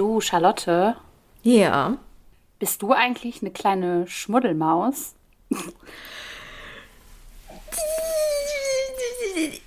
Du, 0.00 0.22
Charlotte, 0.22 0.96
Ja. 1.42 1.98
bist 2.58 2.80
du 2.80 2.92
eigentlich 2.92 3.42
eine 3.42 3.50
kleine 3.50 4.06
Schmuddelmaus? 4.08 5.14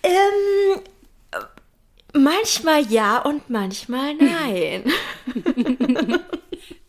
Ähm, 0.01 0.81
manchmal 2.13 2.81
ja 2.87 3.19
und 3.19 3.47
manchmal 3.51 4.15
nein. 4.15 4.91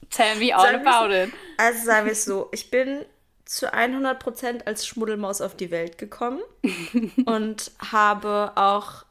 Tell 0.09 0.37
me 0.39 0.57
all 0.57 0.83
Sagen 0.83 0.87
about 0.87 1.15
it. 1.15 1.31
Also 1.59 1.85
sagen 1.85 2.07
wir 2.07 2.13
es 2.13 2.25
so, 2.25 2.49
ich 2.51 2.71
bin 2.71 3.05
zu 3.45 3.71
100% 3.75 4.65
als 4.65 4.87
Schmuddelmaus 4.87 5.43
auf 5.43 5.55
die 5.55 5.71
Welt 5.71 5.99
gekommen 5.99 6.41
und 7.27 7.73
habe 7.93 8.53
auch 8.55 9.05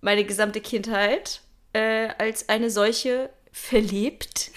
meine 0.00 0.22
gesamte 0.24 0.60
Kindheit 0.60 1.40
äh, 1.72 2.10
als 2.18 2.48
eine 2.48 2.70
solche 2.70 3.30
verlebt. 3.54 4.50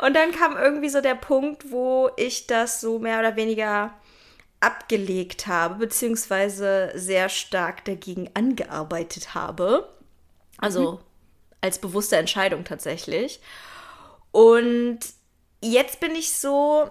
und 0.00 0.14
dann 0.14 0.32
kam 0.32 0.56
irgendwie 0.56 0.88
so 0.88 1.00
der 1.00 1.14
Punkt, 1.14 1.70
wo 1.70 2.10
ich 2.16 2.46
das 2.46 2.80
so 2.80 2.98
mehr 2.98 3.20
oder 3.20 3.36
weniger 3.36 3.94
abgelegt 4.60 5.46
habe, 5.46 5.76
beziehungsweise 5.76 6.90
sehr 6.94 7.28
stark 7.28 7.84
dagegen 7.84 8.28
angearbeitet 8.34 9.34
habe. 9.34 9.88
Also 10.58 11.00
als 11.60 11.78
bewusste 11.78 12.16
Entscheidung 12.16 12.64
tatsächlich. 12.64 13.40
Und 14.32 14.98
jetzt 15.62 16.00
bin 16.00 16.14
ich 16.14 16.32
so, 16.32 16.88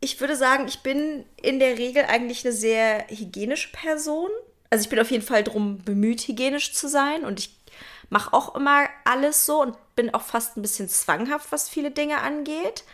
ich 0.00 0.20
würde 0.20 0.36
sagen, 0.36 0.66
ich 0.66 0.80
bin 0.80 1.24
in 1.40 1.58
der 1.58 1.78
Regel 1.78 2.04
eigentlich 2.04 2.44
eine 2.44 2.54
sehr 2.54 3.06
hygienische 3.08 3.70
Person. 3.72 4.30
Also 4.70 4.82
ich 4.82 4.88
bin 4.88 4.98
auf 4.98 5.10
jeden 5.10 5.24
Fall 5.24 5.44
darum 5.44 5.78
bemüht, 5.84 6.26
hygienisch 6.26 6.72
zu 6.72 6.88
sein 6.88 7.24
und 7.24 7.38
ich 7.38 7.57
mache 8.10 8.32
auch 8.32 8.54
immer 8.54 8.88
alles 9.04 9.46
so 9.46 9.60
und 9.62 9.76
bin 9.96 10.14
auch 10.14 10.22
fast 10.22 10.56
ein 10.56 10.62
bisschen 10.62 10.88
zwanghaft, 10.88 11.52
was 11.52 11.68
viele 11.68 11.90
Dinge 11.90 12.18
angeht. 12.18 12.84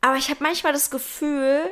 Aber 0.00 0.16
ich 0.16 0.28
habe 0.28 0.42
manchmal 0.42 0.72
das 0.72 0.90
Gefühl, 0.90 1.70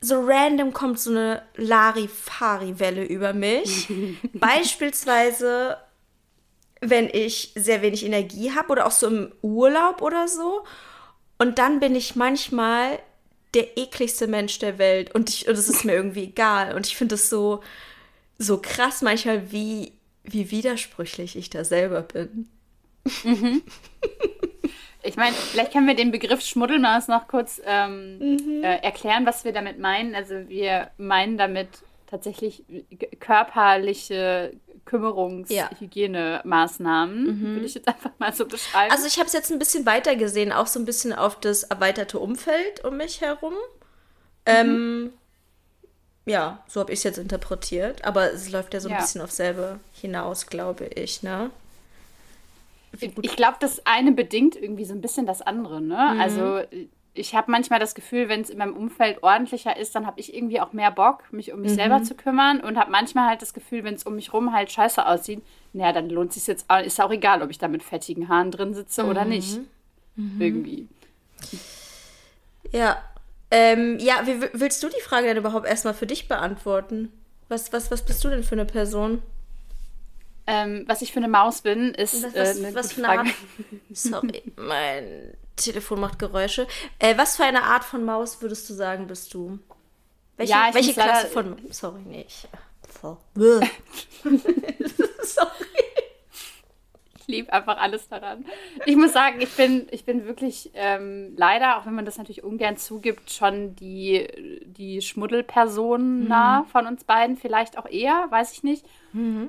so 0.00 0.20
random 0.24 0.72
kommt 0.72 1.00
so 1.00 1.10
eine 1.10 1.42
Larifari-Welle 1.56 3.04
über 3.04 3.32
mich. 3.32 3.88
Beispielsweise, 4.34 5.78
wenn 6.80 7.08
ich 7.08 7.52
sehr 7.54 7.82
wenig 7.82 8.04
Energie 8.04 8.52
habe 8.54 8.70
oder 8.70 8.86
auch 8.86 8.92
so 8.92 9.06
im 9.08 9.32
Urlaub 9.42 10.02
oder 10.02 10.28
so. 10.28 10.64
Und 11.38 11.58
dann 11.58 11.80
bin 11.80 11.94
ich 11.94 12.16
manchmal 12.16 12.98
der 13.54 13.78
ekligste 13.78 14.26
Mensch 14.26 14.58
der 14.58 14.78
Welt 14.78 15.14
und 15.14 15.30
ich, 15.30 15.48
und 15.48 15.56
es 15.56 15.68
ist 15.68 15.84
mir 15.84 15.94
irgendwie 15.94 16.24
egal. 16.24 16.74
Und 16.74 16.86
ich 16.86 16.96
finde 16.96 17.14
es 17.14 17.30
so, 17.30 17.62
so 18.38 18.60
krass 18.60 19.02
manchmal, 19.02 19.50
wie, 19.50 19.97
wie 20.32 20.50
widersprüchlich 20.50 21.36
ich 21.36 21.50
da 21.50 21.64
selber 21.64 22.02
bin. 22.02 22.48
Ich 25.02 25.16
meine, 25.16 25.34
vielleicht 25.34 25.72
können 25.72 25.86
wir 25.86 25.94
den 25.94 26.10
Begriff 26.10 26.42
Schmuddelmaus 26.42 27.08
noch 27.08 27.28
kurz 27.28 27.60
ähm, 27.64 28.18
Mhm. 28.18 28.62
äh, 28.64 28.78
erklären, 28.78 29.24
was 29.26 29.44
wir 29.44 29.52
damit 29.52 29.78
meinen. 29.78 30.14
Also 30.14 30.48
wir 30.48 30.90
meinen 30.98 31.38
damit 31.38 31.68
tatsächlich 32.06 32.64
körperliche 33.20 34.52
Kümmerungs-, 34.86 35.52
Ja. 35.52 35.70
Hygienemaßnahmen, 35.78 37.54
würde 37.54 37.66
ich 37.66 37.74
jetzt 37.74 37.88
einfach 37.88 38.10
mal 38.18 38.32
so 38.32 38.46
beschreiben. 38.46 38.90
Also 38.90 39.06
ich 39.06 39.18
habe 39.18 39.26
es 39.26 39.32
jetzt 39.34 39.52
ein 39.52 39.58
bisschen 39.58 39.86
weiter 39.86 40.16
gesehen, 40.16 40.52
auch 40.52 40.66
so 40.66 40.78
ein 40.80 40.84
bisschen 40.86 41.12
auf 41.12 41.38
das 41.38 41.62
erweiterte 41.64 42.18
Umfeld 42.18 42.84
um 42.84 42.96
mich 42.96 43.20
herum. 43.20 43.54
Ähm, 44.46 45.12
ja, 46.28 46.62
so 46.68 46.80
habe 46.80 46.92
ich 46.92 47.00
es 47.00 47.04
jetzt 47.04 47.18
interpretiert. 47.18 48.04
Aber 48.04 48.32
es 48.32 48.50
läuft 48.50 48.74
ja 48.74 48.80
so 48.80 48.88
ein 48.88 48.92
Ja. 48.94 49.00
bisschen 49.00 49.20
auf 49.20 49.30
selbe 49.30 49.80
hinaus, 49.92 50.46
glaube 50.46 50.86
ich, 50.86 51.22
ne? 51.22 51.50
Ich 53.20 53.36
glaube, 53.36 53.56
das 53.60 53.84
eine 53.86 54.12
bedingt 54.12 54.56
irgendwie 54.56 54.84
so 54.84 54.94
ein 54.94 55.00
bisschen 55.00 55.26
das 55.26 55.42
andere. 55.42 55.80
Ne? 55.80 56.12
Mhm. 56.14 56.20
Also 56.20 56.60
ich 57.14 57.34
habe 57.34 57.50
manchmal 57.50 57.80
das 57.80 57.94
Gefühl, 57.94 58.28
wenn 58.28 58.40
es 58.40 58.48
in 58.50 58.58
meinem 58.58 58.76
Umfeld 58.76 59.22
ordentlicher 59.22 59.76
ist, 59.76 59.94
dann 59.94 60.06
habe 60.06 60.18
ich 60.20 60.34
irgendwie 60.34 60.60
auch 60.60 60.72
mehr 60.72 60.90
Bock, 60.90 61.24
mich 61.32 61.52
um 61.52 61.60
mich 61.60 61.72
Mhm. 61.72 61.76
selber 61.76 62.02
zu 62.02 62.14
kümmern 62.14 62.60
und 62.60 62.78
habe 62.78 62.90
manchmal 62.90 63.28
halt 63.28 63.42
das 63.42 63.52
Gefühl, 63.54 63.84
wenn 63.84 63.94
es 63.94 64.04
um 64.04 64.14
mich 64.14 64.32
rum 64.32 64.52
halt 64.54 64.70
scheiße 64.72 65.04
aussieht, 65.06 65.42
naja, 65.72 65.92
dann 65.92 66.08
lohnt 66.08 66.32
sich 66.32 66.46
jetzt 66.46 66.64
auch, 66.68 66.80
ist 66.80 67.00
auch 67.00 67.10
egal, 67.10 67.42
ob 67.42 67.50
ich 67.50 67.58
da 67.58 67.68
mit 67.68 67.82
fettigen 67.82 68.28
Haaren 68.28 68.50
drin 68.50 68.72
sitze 68.72 69.04
oder 69.04 69.24
Mhm. 69.24 69.30
nicht. 69.30 69.58
Irgendwie. 70.38 70.88
Ja. 72.72 72.96
Ähm, 73.50 73.98
ja, 73.98 74.26
wie 74.26 74.40
willst 74.52 74.82
du 74.82 74.88
die 74.88 75.00
Frage 75.00 75.26
denn 75.26 75.36
überhaupt 75.38 75.66
erstmal 75.66 75.94
für 75.94 76.06
dich 76.06 76.28
beantworten? 76.28 77.10
Was, 77.48 77.72
was, 77.72 77.90
was 77.90 78.04
bist 78.04 78.22
du 78.24 78.28
denn 78.28 78.42
für 78.44 78.52
eine 78.56 78.66
Person? 78.66 79.22
Ähm, 80.46 80.84
was 80.86 81.02
ich 81.02 81.12
für 81.12 81.18
eine 81.18 81.28
Maus 81.28 81.60
bin, 81.62 81.94
ist 81.94 82.22
Was, 82.24 82.34
äh, 82.34 82.40
was, 82.40 82.56
eine 82.58 82.74
was 82.74 82.92
für 82.92 83.04
eine 83.04 83.14
Frage. 83.16 83.28
Art? 83.30 83.36
Sorry, 83.92 84.42
mein 84.56 85.34
Telefon 85.56 86.00
macht 86.00 86.18
Geräusche. 86.18 86.66
Äh, 86.98 87.16
was 87.18 87.36
für 87.36 87.44
eine 87.44 87.62
Art 87.64 87.84
von 87.84 88.04
Maus 88.04 88.40
würdest 88.42 88.68
du 88.70 88.74
sagen, 88.74 89.06
bist 89.06 89.32
du? 89.34 89.58
Welche, 90.36 90.52
Ja, 90.52 90.68
ich 90.68 90.74
welche 90.74 90.88
muss 90.90 90.96
leider- 90.96 91.10
Klasse 91.12 91.26
von. 91.28 91.56
Sorry, 91.70 92.00
nee, 92.06 92.24
ich. 92.26 92.48
So. 93.02 93.18
liebe 97.38 97.52
einfach 97.52 97.78
alles 97.78 98.08
daran. 98.08 98.44
Ich 98.84 98.96
muss 98.96 99.12
sagen, 99.12 99.40
ich 99.40 99.54
bin, 99.56 99.86
ich 99.90 100.04
bin 100.04 100.26
wirklich 100.26 100.70
ähm, 100.74 101.34
leider, 101.36 101.78
auch 101.78 101.86
wenn 101.86 101.94
man 101.94 102.04
das 102.04 102.18
natürlich 102.18 102.44
ungern 102.44 102.76
zugibt, 102.76 103.30
schon 103.30 103.74
die, 103.76 104.26
die 104.66 105.00
Schmuddelperson 105.00 106.26
nah 106.28 106.64
von 106.64 106.86
uns 106.86 107.04
beiden. 107.04 107.36
Vielleicht 107.36 107.78
auch 107.78 107.86
eher, 107.86 108.26
weiß 108.30 108.52
ich 108.52 108.62
nicht. 108.62 108.84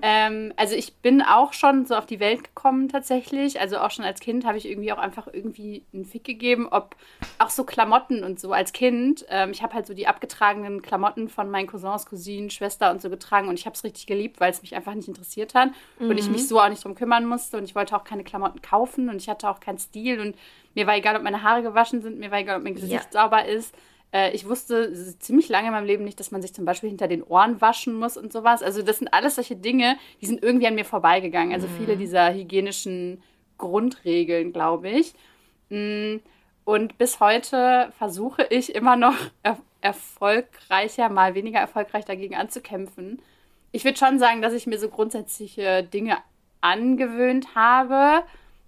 Ähm, 0.01 0.53
also 0.55 0.75
ich 0.75 0.95
bin 0.97 1.21
auch 1.21 1.53
schon 1.53 1.85
so 1.85 1.95
auf 1.95 2.05
die 2.05 2.19
Welt 2.19 2.43
gekommen 2.43 2.89
tatsächlich. 2.89 3.59
Also 3.59 3.77
auch 3.79 3.91
schon 3.91 4.05
als 4.05 4.19
Kind 4.19 4.45
habe 4.45 4.57
ich 4.57 4.67
irgendwie 4.67 4.91
auch 4.93 4.97
einfach 4.97 5.27
irgendwie 5.31 5.83
einen 5.93 6.05
Fick 6.05 6.23
gegeben, 6.23 6.67
ob 6.69 6.95
auch 7.37 7.49
so 7.49 7.63
Klamotten 7.63 8.23
und 8.23 8.39
so 8.39 8.53
als 8.53 8.73
Kind. 8.73 9.25
Ähm, 9.29 9.51
ich 9.51 9.61
habe 9.61 9.73
halt 9.73 9.87
so 9.87 9.93
die 9.93 10.07
abgetragenen 10.07 10.81
Klamotten 10.81 11.29
von 11.29 11.49
meinen 11.49 11.67
Cousins, 11.67 12.05
Cousinen, 12.05 12.49
Schwester 12.49 12.91
und 12.91 13.01
so 13.01 13.09
getragen 13.09 13.47
und 13.47 13.59
ich 13.59 13.65
habe 13.65 13.75
es 13.75 13.83
richtig 13.83 14.07
geliebt, 14.07 14.39
weil 14.39 14.51
es 14.51 14.61
mich 14.61 14.75
einfach 14.75 14.93
nicht 14.93 15.07
interessiert 15.07 15.53
hat 15.53 15.69
und 15.99 16.17
ich 16.17 16.29
mich 16.29 16.47
so 16.47 16.59
auch 16.59 16.69
nicht 16.69 16.83
drum 16.83 16.95
kümmern 16.95 17.25
musste 17.25 17.57
und 17.57 17.63
ich 17.63 17.75
wollte 17.75 17.95
auch 17.95 18.03
keine 18.03 18.23
Klamotten 18.23 18.61
kaufen 18.61 19.09
und 19.09 19.17
ich 19.17 19.29
hatte 19.29 19.49
auch 19.49 19.59
keinen 19.59 19.77
Stil 19.77 20.19
und 20.19 20.35
mir 20.75 20.87
war 20.87 20.95
egal, 20.95 21.15
ob 21.15 21.23
meine 21.23 21.43
Haare 21.43 21.61
gewaschen 21.61 22.01
sind, 22.01 22.19
mir 22.19 22.31
war 22.31 22.39
egal, 22.39 22.57
ob 22.57 22.63
mein 22.63 22.75
Gesicht 22.75 23.11
sauber 23.11 23.45
ist. 23.45 23.73
Äh, 24.11 24.31
ich 24.31 24.47
wusste 24.47 24.93
ziemlich 25.19 25.49
lange 25.49 25.67
in 25.67 25.73
meinem 25.73 25.85
Leben 25.85 26.03
nicht, 26.03 26.19
dass 26.19 26.31
man 26.31 26.41
sich 26.41 26.53
zum 26.53 26.65
Beispiel 26.65 26.89
hinter 26.89 27.07
den 27.07 27.23
Ohren 27.23 27.61
waschen 27.61 27.93
muss 27.95 28.17
und 28.17 28.31
sowas. 28.33 28.63
Also 28.63 28.81
das 28.81 28.99
sind 28.99 29.13
alles 29.13 29.35
solche 29.35 29.55
Dinge, 29.55 29.97
die 30.21 30.25
sind 30.25 30.43
irgendwie 30.43 30.67
an 30.67 30.75
mir 30.75 30.85
vorbeigegangen. 30.85 31.53
Also 31.53 31.67
viele 31.67 31.97
dieser 31.97 32.33
hygienischen 32.33 33.21
Grundregeln, 33.57 34.53
glaube 34.53 34.89
ich. 34.89 35.13
Mm, 35.69 36.17
Und 36.65 36.97
bis 36.97 37.19
heute 37.19 37.91
versuche 37.97 38.43
ich 38.49 38.75
immer 38.75 38.95
noch 38.95 39.15
er 39.43 39.57
erfolgreicher, 39.81 41.09
mal 41.09 41.35
weniger 41.35 41.59
erfolgreich 41.59 42.05
dagegen 42.05 42.35
anzukämpfen. 42.35 43.21
Ich 43.71 43.85
würde 43.85 43.97
schon 43.97 44.19
sagen, 44.19 44.41
dass 44.41 44.53
ich 44.53 44.67
mir 44.67 44.77
so 44.77 44.89
grundsätzliche 44.89 45.83
Dinge 45.83 46.17
angewöhnt 46.61 47.55
habe, 47.55 48.23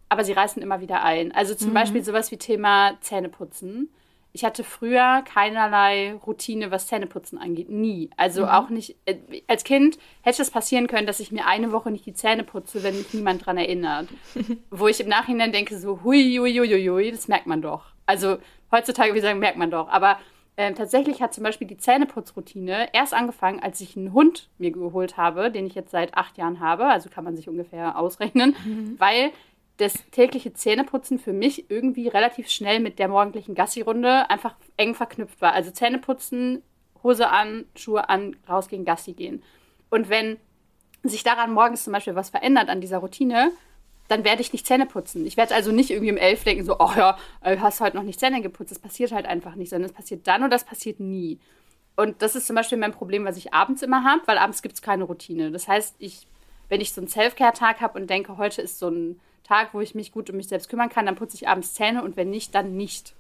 aber 0.10 0.24
sie 0.24 0.32
reißen 0.34 0.62
immer 0.62 0.80
wieder 0.82 1.04
ein. 1.04 1.32
Also 1.34 1.54
zum 1.56 1.74
Beispiel 1.74 2.04
sowas 2.04 2.32
wie 2.32 2.38
Thema 2.38 2.98
Zähneputzen. 3.02 3.90
Ich 4.34 4.46
hatte 4.46 4.64
früher 4.64 5.24
keinerlei 5.24 6.14
Routine, 6.26 6.72
was 6.72 6.88
Zähneputzen 6.88 7.38
angeht. 7.38 7.70
Nie. 7.70 8.10
Also 8.16 8.48
auch 8.48 8.70
nicht. 8.70 8.96
Äh, 9.06 9.18
als 9.48 9.64
Kind 9.64 9.98
hätte 10.22 10.42
es 10.42 10.52
passieren 10.52 10.88
können, 10.88 11.08
dass 11.08 11.20
ich 11.20 11.32
mir 11.32 11.46
eine 11.48 11.72
Woche 11.72 11.92
nicht 11.92 12.06
die 12.06 12.14
Zähne 12.14 12.44
putze, 12.44 12.84
wenn 12.84 12.98
mich 12.98 13.14
niemand 13.14 13.46
dran 13.46 13.58
erinnert. 13.58 14.08
Wo 14.70 14.88
ich 14.88 15.02
im 15.02 15.10
Nachhinein 15.10 15.52
denke, 15.52 15.78
so, 15.78 16.02
hui, 16.04 16.38
hui, 16.38 16.58
hui, 16.58 16.68
hui, 16.68 16.88
hui, 16.88 17.12
das 17.12 17.28
merkt 17.28 17.48
man 17.48 17.62
doch. 17.62 17.86
Also 18.06 18.38
heutzutage, 18.72 19.14
ich 19.16 19.22
sagen, 19.22 19.40
merkt 19.40 19.58
man 19.58 19.72
doch. 19.72 19.90
Aber 19.90 20.18
ähm, 20.58 20.76
tatsächlich 20.76 21.22
hat 21.22 21.34
zum 21.34 21.44
Beispiel 21.44 21.68
die 21.68 21.78
Zähneputzroutine 21.78 22.94
erst 22.94 23.14
angefangen, 23.14 23.62
als 23.62 23.82
ich 23.82 23.96
einen 23.96 24.14
Hund 24.14 24.50
mir 24.58 24.72
geholt 24.72 25.18
habe, 25.18 25.50
den 25.50 25.66
ich 25.66 25.76
jetzt 25.76 25.92
seit 25.92 26.16
acht 26.16 26.38
Jahren 26.38 26.60
habe. 26.60 26.86
Also 26.86 27.10
kann 27.10 27.24
man 27.24 27.36
sich 27.36 27.50
ungefähr 27.50 27.98
ausrechnen, 27.98 28.56
weil 28.98 29.32
das 29.82 29.94
tägliche 30.12 30.54
Zähneputzen 30.54 31.20
für 31.20 31.34
mich 31.34 31.70
irgendwie 31.70 32.08
relativ 32.08 32.50
schnell 32.50 32.80
mit 32.80 33.00
der 33.00 33.08
morgendlichen 33.08 33.56
Gassi-Runde 33.56 34.30
einfach 34.30 34.56
eng 34.78 34.96
verknüpft 34.96 35.42
war. 35.42 35.54
Also 35.54 35.72
Zähneputzen, 35.72 36.62
Hose 37.04 37.30
an, 37.30 37.66
Schuhe 37.76 38.10
an, 38.10 38.36
rausgehen, 38.48 38.86
Gassi 38.86 39.14
gehen. 39.14 39.44
Und 39.90 40.10
wenn 40.10 40.38
sich 41.04 41.24
daran 41.24 41.52
morgens 41.52 41.84
zum 41.84 41.94
Beispiel 41.94 42.16
was 42.16 42.30
verändert 42.30 42.70
an 42.70 42.80
dieser 42.80 43.00
Routine, 43.00 43.52
dann 44.08 44.24
werde 44.24 44.42
ich 44.42 44.54
nicht 44.54 44.68
Zähne 44.68 44.86
putzen. 44.86 45.26
Ich 45.26 45.38
werde 45.38 45.56
also 45.56 45.72
nicht 45.72 45.90
irgendwie 45.90 46.12
um 46.12 46.18
elf 46.18 46.44
denken, 46.44 46.64
so, 46.64 46.78
oh 46.80 46.92
ja, 46.96 47.18
äh, 47.42 47.58
hast 47.58 47.82
heute 47.82 47.98
noch 47.98 48.04
nicht 48.04 48.20
Zähne 48.20 48.42
geputzt. 48.42 48.72
Das 48.72 48.80
passiert 48.80 49.12
halt 49.12 49.26
einfach 49.26 49.56
nicht, 49.56 49.70
sondern 49.70 49.90
es 49.90 49.96
passiert 49.96 50.28
dann 50.28 50.44
und 50.44 50.52
das 50.52 50.64
passiert 50.64 51.00
nie. 51.00 51.40
Und 51.96 52.22
das 52.22 52.36
ist 52.36 52.46
zum 52.46 52.56
Beispiel 52.56 52.78
mein 52.78 52.92
Problem, 52.92 53.26
was 53.26 53.38
ich 53.38 53.54
abends 53.54 53.82
immer 53.82 54.04
habe, 54.04 54.22
weil 54.26 54.38
abends 54.38 54.62
gibt 54.62 54.76
es 54.76 54.82
keine 54.82 55.06
Routine. 55.06 55.52
Das 55.52 55.68
heißt, 55.68 55.96
ich, 56.00 56.28
wenn 56.70 56.82
ich 56.82 56.94
so 56.94 57.02
einen 57.02 57.08
Self-Care-Tag 57.08 57.82
habe 57.82 58.00
und 58.00 58.10
denke, 58.10 58.38
heute 58.38 58.62
ist 58.62 58.80
so 58.80 58.90
ein 58.90 59.20
Tag, 59.44 59.74
wo 59.74 59.82
ich 59.82 59.96
mich 59.96 60.12
gut 60.12 60.30
um 60.30 60.38
mich 60.38 60.48
selbst 60.48 60.70
kümmern 60.70 60.90
kann, 60.90 61.06
dann 61.06 61.16
putze 61.16 61.36
ich 61.36 61.48
abends 61.48 61.74
Zähne 61.74 62.04
und 62.04 62.16
wenn 62.18 62.30
nicht, 62.30 62.54
dann 62.56 62.76
nicht. 62.78 63.14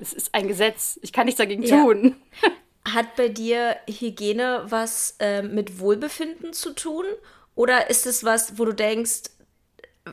Es 0.00 0.12
ist 0.12 0.34
ein 0.34 0.46
Gesetz. 0.46 1.00
Ich 1.02 1.12
kann 1.12 1.24
nichts 1.26 1.38
dagegen 1.38 1.64
Ja. 1.64 1.82
tun. 1.82 2.14
Hat 2.94 3.16
bei 3.16 3.28
dir 3.28 3.76
Hygiene 3.88 4.62
was 4.68 5.16
ähm, 5.18 5.52
mit 5.54 5.80
Wohlbefinden 5.80 6.52
zu 6.52 6.72
tun? 6.74 7.04
Oder 7.56 7.90
ist 7.90 8.06
es 8.06 8.22
was, 8.22 8.56
wo 8.58 8.64
du 8.64 8.72
denkst, 8.72 9.30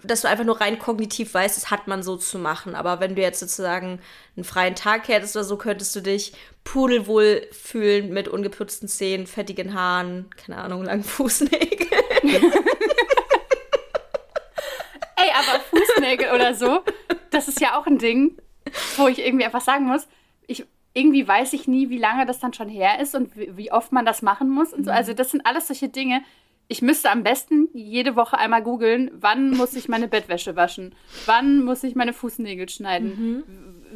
dass 0.03 0.21
du 0.21 0.27
einfach 0.27 0.43
nur 0.45 0.59
rein 0.59 0.79
kognitiv 0.79 1.33
weißt, 1.35 1.55
das 1.55 1.69
hat 1.71 1.87
man 1.87 2.01
so 2.03 2.17
zu 2.17 2.37
machen. 2.39 2.73
Aber 2.75 2.99
wenn 2.99 3.15
du 3.15 3.21
jetzt 3.21 3.39
sozusagen 3.39 4.01
einen 4.35 4.43
freien 4.43 4.75
Tag 4.75 5.07
hättest 5.07 5.35
oder 5.35 5.45
so, 5.45 5.57
könntest 5.57 5.95
du 5.95 6.01
dich 6.01 6.33
pudelwohl 6.63 7.47
fühlen 7.51 8.11
mit 8.11 8.27
ungeputzten 8.27 8.87
Zähnen, 8.89 9.27
fettigen 9.27 9.73
Haaren, 9.75 10.29
keine 10.43 10.57
Ahnung, 10.57 10.83
langen 10.83 11.03
Fußnägeln. 11.05 11.91
Ey, 15.17 15.31
aber 15.33 15.61
Fußnägel 16.17 16.35
oder 16.35 16.53
so, 16.53 16.81
das 17.31 17.47
ist 17.47 17.61
ja 17.61 17.77
auch 17.77 17.87
ein 17.87 17.97
Ding, 17.97 18.37
wo 18.97 19.07
ich 19.07 19.19
irgendwie 19.19 19.45
einfach 19.45 19.61
sagen 19.61 19.85
muss, 19.85 20.07
ich, 20.47 20.65
irgendwie 20.93 21.27
weiß 21.27 21.53
ich 21.53 21.67
nie, 21.67 21.89
wie 21.89 21.97
lange 21.97 22.25
das 22.25 22.39
dann 22.39 22.53
schon 22.53 22.69
her 22.69 22.99
ist 22.99 23.15
und 23.15 23.35
wie, 23.35 23.55
wie 23.57 23.71
oft 23.71 23.91
man 23.91 24.05
das 24.05 24.21
machen 24.21 24.49
muss 24.49 24.73
und 24.73 24.85
so. 24.85 24.91
Also 24.91 25.13
das 25.13 25.31
sind 25.31 25.45
alles 25.45 25.67
solche 25.67 25.89
Dinge, 25.89 26.21
ich 26.67 26.81
müsste 26.81 27.11
am 27.11 27.23
besten 27.23 27.69
jede 27.73 28.15
Woche 28.15 28.37
einmal 28.37 28.63
googeln, 28.63 29.11
wann 29.13 29.51
muss 29.51 29.75
ich 29.75 29.87
meine 29.87 30.07
Bettwäsche 30.07 30.55
waschen? 30.55 30.95
Wann 31.25 31.63
muss 31.63 31.83
ich 31.83 31.95
meine 31.95 32.13
Fußnägel 32.13 32.69
schneiden? 32.69 33.09
Mhm. 33.09 33.43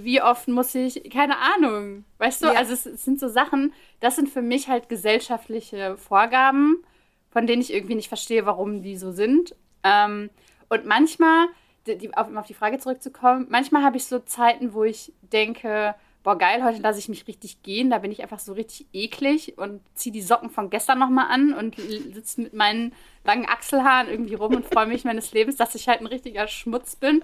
Wie 0.03 0.21
oft 0.21 0.47
muss 0.47 0.75
ich, 0.75 1.09
keine 1.09 1.37
Ahnung. 1.37 2.05
Weißt 2.19 2.43
du, 2.43 2.47
ja. 2.47 2.53
also 2.53 2.73
es, 2.73 2.85
es, 2.85 3.03
sind 3.03 3.19
so 3.19 3.27
Sachen, 3.27 3.73
das 4.01 4.15
sind 4.15 4.29
für 4.29 4.41
mich 4.41 4.67
halt 4.67 4.87
gesellschaftliche 4.87 5.97
Vorgaben, 5.97 6.83
von 7.31 7.47
denen 7.47 7.61
ich 7.61 7.73
irgendwie 7.73 7.95
nicht 7.95 8.07
verstehe, 8.07 8.45
warum 8.45 8.83
die 8.83 8.97
so 8.97 9.11
sind. 9.11 9.55
Ähm, 9.83 10.29
und 10.69 10.85
manchmal, 10.85 11.47
die, 11.95 12.15
auf, 12.15 12.27
um 12.27 12.37
auf 12.37 12.47
die 12.47 12.53
Frage 12.53 12.79
zurückzukommen, 12.79 13.47
manchmal 13.49 13.83
habe 13.83 13.97
ich 13.97 14.05
so 14.05 14.19
Zeiten, 14.19 14.73
wo 14.73 14.83
ich 14.83 15.13
denke, 15.21 15.95
boah, 16.23 16.37
geil, 16.37 16.63
heute 16.63 16.81
lasse 16.81 16.99
ich 16.99 17.09
mich 17.09 17.27
richtig 17.27 17.63
gehen. 17.63 17.89
Da 17.89 17.99
bin 17.99 18.11
ich 18.11 18.21
einfach 18.21 18.39
so 18.39 18.53
richtig 18.53 18.87
eklig 18.93 19.57
und 19.57 19.81
ziehe 19.95 20.13
die 20.13 20.21
Socken 20.21 20.49
von 20.49 20.69
gestern 20.69 20.99
nochmal 20.99 21.31
an 21.31 21.53
und 21.53 21.75
sitze 21.77 22.41
mit 22.41 22.53
meinen 22.53 22.93
langen 23.23 23.47
Achselhaaren 23.47 24.09
irgendwie 24.09 24.35
rum 24.35 24.55
und 24.55 24.65
freue 24.65 24.87
mich 24.87 25.03
meines 25.05 25.31
Lebens, 25.31 25.55
dass 25.55 25.75
ich 25.75 25.87
halt 25.87 26.01
ein 26.01 26.07
richtiger 26.07 26.47
Schmutz 26.47 26.95
bin. 26.95 27.23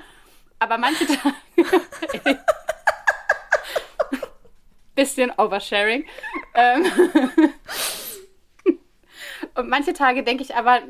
Aber 0.60 0.78
manche 0.78 1.06
Tage. 1.06 1.36
bisschen 4.96 5.32
Oversharing. 5.38 6.06
Ähm 6.54 6.86
und 9.56 9.70
manche 9.70 9.94
Tage 9.94 10.24
denke 10.24 10.44
ich 10.44 10.56
aber, 10.56 10.82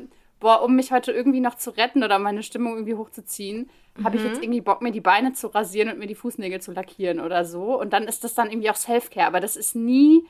boah, 0.46 0.62
um 0.62 0.76
mich 0.76 0.92
heute 0.92 1.10
irgendwie 1.10 1.40
noch 1.40 1.56
zu 1.56 1.70
retten 1.70 2.04
oder 2.04 2.20
meine 2.20 2.44
Stimmung 2.44 2.74
irgendwie 2.74 2.94
hochzuziehen, 2.94 3.68
mhm. 3.96 4.04
habe 4.04 4.16
ich 4.16 4.22
jetzt 4.22 4.40
irgendwie 4.40 4.60
Bock, 4.60 4.80
mir 4.80 4.92
die 4.92 5.00
Beine 5.00 5.32
zu 5.32 5.48
rasieren 5.48 5.90
und 5.90 5.98
mir 5.98 6.06
die 6.06 6.14
Fußnägel 6.14 6.60
zu 6.60 6.70
lackieren 6.70 7.18
oder 7.18 7.44
so. 7.44 7.80
Und 7.80 7.92
dann 7.92 8.04
ist 8.04 8.22
das 8.22 8.34
dann 8.34 8.48
irgendwie 8.48 8.70
auch 8.70 8.76
Self-Care. 8.76 9.26
Aber 9.26 9.40
das 9.40 9.56
ist 9.56 9.74
nie 9.74 10.24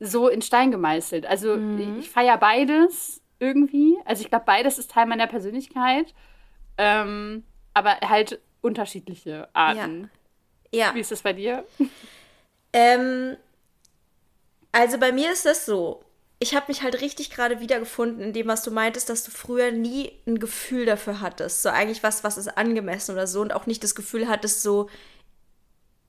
so 0.00 0.28
in 0.28 0.42
Stein 0.42 0.70
gemeißelt. 0.70 1.24
Also 1.24 1.56
mhm. 1.56 1.96
ich 1.98 2.10
feiere 2.10 2.36
beides 2.36 3.22
irgendwie. 3.38 3.96
Also 4.04 4.20
ich 4.20 4.28
glaube, 4.28 4.44
beides 4.44 4.78
ist 4.78 4.90
Teil 4.90 5.06
meiner 5.06 5.26
Persönlichkeit. 5.26 6.12
Ähm, 6.76 7.42
aber 7.72 7.98
halt 8.06 8.42
unterschiedliche 8.60 9.48
Arten. 9.54 10.10
Ja. 10.74 10.88
ja. 10.88 10.94
Wie 10.94 11.00
ist 11.00 11.10
das 11.10 11.22
bei 11.22 11.32
dir? 11.32 11.64
Ähm, 12.74 13.38
also 14.72 14.98
bei 14.98 15.10
mir 15.10 15.32
ist 15.32 15.46
das 15.46 15.64
so 15.64 16.04
ich 16.40 16.54
habe 16.54 16.66
mich 16.68 16.82
halt 16.82 17.00
richtig 17.00 17.30
gerade 17.30 17.60
wiedergefunden 17.60 18.22
in 18.22 18.32
dem, 18.32 18.46
was 18.46 18.62
du 18.62 18.70
meintest, 18.70 19.08
dass 19.08 19.24
du 19.24 19.30
früher 19.30 19.72
nie 19.72 20.12
ein 20.26 20.38
Gefühl 20.38 20.86
dafür 20.86 21.20
hattest. 21.20 21.62
So 21.62 21.68
eigentlich 21.68 22.02
was, 22.02 22.22
was 22.22 22.38
ist 22.38 22.56
angemessen 22.56 23.12
oder 23.12 23.26
so 23.26 23.40
und 23.40 23.52
auch 23.52 23.66
nicht 23.66 23.82
das 23.82 23.96
Gefühl 23.96 24.28
hattest, 24.28 24.62
so, 24.62 24.88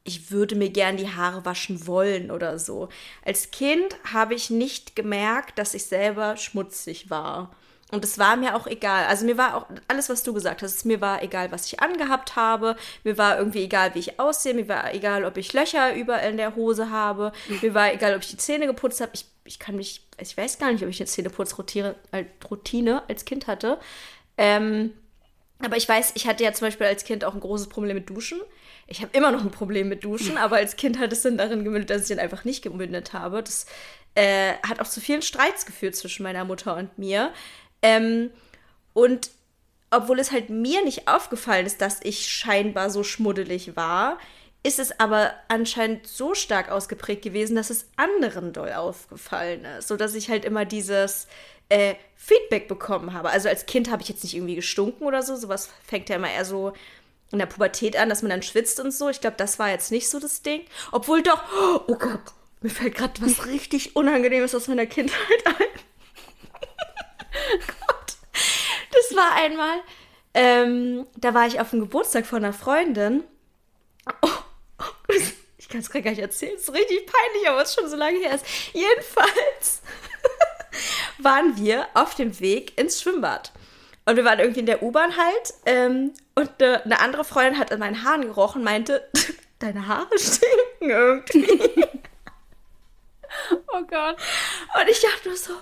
ich 0.03 0.31
würde 0.31 0.55
mir 0.55 0.69
gern 0.69 0.97
die 0.97 1.09
Haare 1.09 1.45
waschen 1.45 1.87
wollen 1.87 2.31
oder 2.31 2.59
so. 2.59 2.89
Als 3.25 3.51
Kind 3.51 3.97
habe 4.13 4.35
ich 4.35 4.49
nicht 4.49 4.95
gemerkt, 4.95 5.57
dass 5.57 5.73
ich 5.73 5.85
selber 5.85 6.37
schmutzig 6.37 7.09
war. 7.09 7.55
Und 7.91 8.05
es 8.05 8.19
war 8.19 8.35
mir 8.35 8.55
auch 8.55 8.67
egal. 8.67 9.05
Also 9.05 9.25
mir 9.25 9.37
war 9.37 9.55
auch 9.55 9.65
alles, 9.87 10.09
was 10.09 10.21
du 10.21 10.33
gesagt 10.33 10.61
hast, 10.61 10.85
mir 10.85 11.01
war 11.01 11.23
egal, 11.23 11.51
was 11.51 11.65
ich 11.65 11.79
angehabt 11.79 12.35
habe. 12.35 12.75
Mir 13.03 13.17
war 13.17 13.39
irgendwie 13.39 13.63
egal, 13.63 13.95
wie 13.95 13.99
ich 13.99 14.19
aussehe. 14.19 14.53
Mir 14.53 14.67
war 14.67 14.93
egal, 14.93 15.25
ob 15.25 15.37
ich 15.37 15.53
Löcher 15.53 15.95
überall 15.95 16.29
in 16.29 16.37
der 16.37 16.55
Hose 16.55 16.91
habe. 16.91 17.31
Mir 17.61 17.73
war 17.73 17.91
egal, 17.91 18.15
ob 18.15 18.21
ich 18.21 18.29
die 18.29 18.37
Zähne 18.37 18.67
geputzt 18.67 19.01
habe. 19.01 19.11
Ich, 19.15 19.25
ich 19.43 19.57
kann 19.57 19.75
mich, 19.75 20.05
ich 20.19 20.37
weiß 20.37 20.59
gar 20.59 20.71
nicht, 20.71 20.83
ob 20.83 20.89
ich 20.89 20.99
eine 20.99 21.07
Zähneputzroutine 21.07 21.95
als 23.07 23.25
Kind 23.25 23.47
hatte. 23.47 23.79
Ähm, 24.37 24.93
aber 25.61 25.75
ich 25.75 25.89
weiß, 25.89 26.11
ich 26.13 26.27
hatte 26.27 26.43
ja 26.43 26.53
zum 26.53 26.67
Beispiel 26.67 26.87
als 26.87 27.03
Kind 27.03 27.25
auch 27.25 27.33
ein 27.33 27.41
großes 27.41 27.69
Problem 27.69 27.95
mit 27.95 28.09
Duschen. 28.09 28.39
Ich 28.87 29.01
habe 29.01 29.15
immer 29.17 29.31
noch 29.31 29.41
ein 29.41 29.51
Problem 29.51 29.89
mit 29.89 30.03
Duschen, 30.03 30.37
aber 30.37 30.57
als 30.57 30.75
Kind 30.75 30.99
hat 30.99 31.11
es 31.11 31.23
dann 31.23 31.37
darin 31.37 31.63
gemündet, 31.63 31.89
dass 31.89 32.03
ich 32.03 32.07
den 32.07 32.19
einfach 32.19 32.45
nicht 32.45 32.61
gemündet 32.61 33.13
habe. 33.13 33.43
Das 33.43 33.65
äh, 34.15 34.53
hat 34.67 34.79
auch 34.79 34.87
zu 34.87 35.01
vielen 35.01 35.21
Streits 35.21 35.65
geführt 35.65 35.95
zwischen 35.95 36.23
meiner 36.23 36.45
Mutter 36.45 36.75
und 36.75 36.97
mir. 36.97 37.33
Ähm, 37.81 38.31
und 38.93 39.31
obwohl 39.91 40.19
es 40.19 40.31
halt 40.31 40.49
mir 40.49 40.83
nicht 40.83 41.07
aufgefallen 41.07 41.65
ist, 41.65 41.81
dass 41.81 41.99
ich 42.03 42.27
scheinbar 42.27 42.89
so 42.89 43.03
schmuddelig 43.03 43.75
war, 43.75 44.19
ist 44.61 44.79
es 44.79 44.99
aber 44.99 45.33
anscheinend 45.47 46.05
so 46.05 46.35
stark 46.35 46.69
ausgeprägt 46.69 47.21
gewesen, 47.21 47.55
dass 47.55 47.69
es 47.69 47.87
anderen 47.95 48.53
doll 48.53 48.73
aufgefallen 48.73 49.65
ist, 49.65 49.87
so 49.87 49.95
dass 49.95 50.15
ich 50.15 50.29
halt 50.29 50.43
immer 50.43 50.65
dieses 50.65 51.27
äh, 51.69 51.95
Feedback 52.15 52.67
bekommen 52.67 53.13
habe. 53.13 53.29
Also 53.29 53.47
als 53.47 53.65
Kind 53.65 53.89
habe 53.89 54.01
ich 54.01 54.09
jetzt 54.09 54.23
nicht 54.23 54.35
irgendwie 54.35 54.55
gestunken 54.55 55.07
oder 55.07 55.23
so, 55.23 55.35
sowas 55.35 55.69
fängt 55.87 56.09
ja 56.09 56.17
immer 56.17 56.31
eher 56.31 56.45
so 56.45 56.73
in 57.31 57.39
der 57.39 57.45
Pubertät 57.45 57.95
an, 57.95 58.09
dass 58.09 58.21
man 58.21 58.31
dann 58.31 58.41
schwitzt 58.41 58.79
und 58.79 58.91
so. 58.91 59.09
Ich 59.09 59.21
glaube, 59.21 59.37
das 59.37 59.59
war 59.59 59.69
jetzt 59.69 59.91
nicht 59.91 60.09
so 60.09 60.19
das 60.19 60.41
Ding. 60.41 60.61
Obwohl 60.91 61.21
doch, 61.21 61.41
oh 61.87 61.95
Gott, 61.95 62.19
mir 62.61 62.69
fällt 62.69 62.95
gerade 62.95 63.21
was 63.21 63.45
richtig 63.47 63.95
Unangenehmes 63.95 64.53
aus 64.55 64.67
meiner 64.67 64.87
Kindheit 64.87 65.45
ein. 65.45 65.79
Gott. 67.67 68.17
Das 68.91 69.15
war 69.15 69.35
einmal, 69.35 69.81
ähm, 70.33 71.07
da 71.17 71.33
war 71.33 71.47
ich 71.47 71.59
auf 71.59 71.71
dem 71.71 71.81
Geburtstag 71.81 72.25
von 72.25 72.43
einer 72.43 72.53
Freundin. 72.53 73.23
Oh, 74.21 74.29
oh, 74.81 74.85
ich 75.57 75.69
kann 75.69 75.81
es 75.81 75.89
gerade 75.89 76.03
gar 76.03 76.11
nicht 76.11 76.21
erzählen, 76.21 76.55
es 76.55 76.63
ist 76.63 76.73
richtig 76.73 77.05
peinlich, 77.05 77.47
aber 77.47 77.61
es 77.61 77.69
ist 77.69 77.79
schon 77.79 77.89
so 77.89 77.95
lange 77.95 78.19
her 78.19 78.35
ist. 78.35 78.45
Jedenfalls 78.73 79.81
waren 81.19 81.55
wir 81.57 81.87
auf 81.93 82.15
dem 82.15 82.39
Weg 82.39 82.77
ins 82.77 83.01
Schwimmbad. 83.01 83.51
Und 84.05 84.15
wir 84.15 84.25
waren 84.25 84.39
irgendwie 84.39 84.61
in 84.61 84.65
der 84.65 84.81
U-Bahn 84.81 85.15
halt. 85.17 85.53
Ähm, 85.67 86.13
und 86.33 86.49
eine, 86.59 86.83
eine 86.83 86.99
andere 86.99 87.23
Freundin 87.23 87.59
hat 87.59 87.71
an 87.71 87.79
meinen 87.79 88.03
Haaren 88.03 88.23
gerochen, 88.23 88.63
meinte, 88.63 89.07
deine 89.59 89.87
Haare 89.87 90.17
stinken 90.17 90.89
irgendwie. 90.89 91.85
oh 93.67 93.83
Gott. 93.87 94.17
Und 94.79 94.89
ich 94.89 94.99
dachte 95.01 95.29
nur 95.29 95.37
so, 95.37 95.53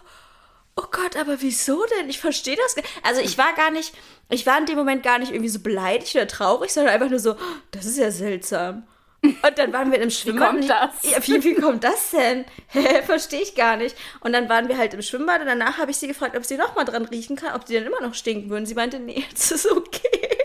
oh 0.78 0.86
Gott, 0.92 1.18
aber 1.18 1.42
wieso 1.42 1.84
denn? 1.98 2.10
Ich 2.10 2.20
verstehe 2.20 2.56
das. 2.56 2.76
Also 3.04 3.22
ich 3.22 3.38
war 3.38 3.54
gar 3.54 3.72
nicht, 3.72 3.94
ich 4.30 4.46
war 4.46 4.58
in 4.60 4.66
dem 4.66 4.78
Moment 4.78 5.04
gar 5.04 5.20
nicht 5.20 5.32
irgendwie 5.32 5.50
so 5.50 5.60
beleidigt 5.60 6.16
oder 6.16 6.28
traurig, 6.28 6.72
sondern 6.72 6.94
einfach 6.94 7.10
nur 7.10 7.20
so, 7.20 7.36
das 7.72 7.86
ist 7.86 7.98
ja 7.98 8.12
seltsam. 8.12 8.88
Und 9.24 9.58
dann 9.58 9.74
waren 9.74 9.92
wir 9.92 10.00
im 10.00 10.10
Schwimmbad. 10.12 10.54
Wie 10.54 10.68
kommt 10.68 10.70
das? 10.70 11.12
Ja, 11.12 11.28
wie, 11.28 11.44
wie 11.44 11.56
kommt 11.56 11.84
das 11.84 12.12
denn? 12.12 12.46
Verstehe 13.06 13.42
ich 13.42 13.56
gar 13.56 13.76
nicht. 13.76 13.98
Und 14.20 14.34
dann 14.34 14.48
waren 14.48 14.68
wir 14.68 14.78
halt 14.78 14.94
im 14.94 15.02
Schwimmbad 15.02 15.42
und 15.42 15.48
danach 15.48 15.80
habe 15.80 15.92
ich 15.92 15.98
sie 15.98 16.08
gefragt, 16.08 16.38
ob 16.38 16.46
sie 16.46 16.58
noch 16.58 16.76
mal 16.76 16.86
dran 16.86 17.06
riechen 17.06 17.36
kann, 17.36 17.56
ob 17.56 17.66
die 17.66 17.74
dann 17.74 17.86
immer 17.86 18.02
noch 18.02 18.14
stinken 18.14 18.50
würden. 18.50 18.66
Sie 18.66 18.76
meinte, 18.76 19.00
nee, 19.00 19.26
es 19.34 19.52
ist 19.52 19.70
okay. 19.72 20.38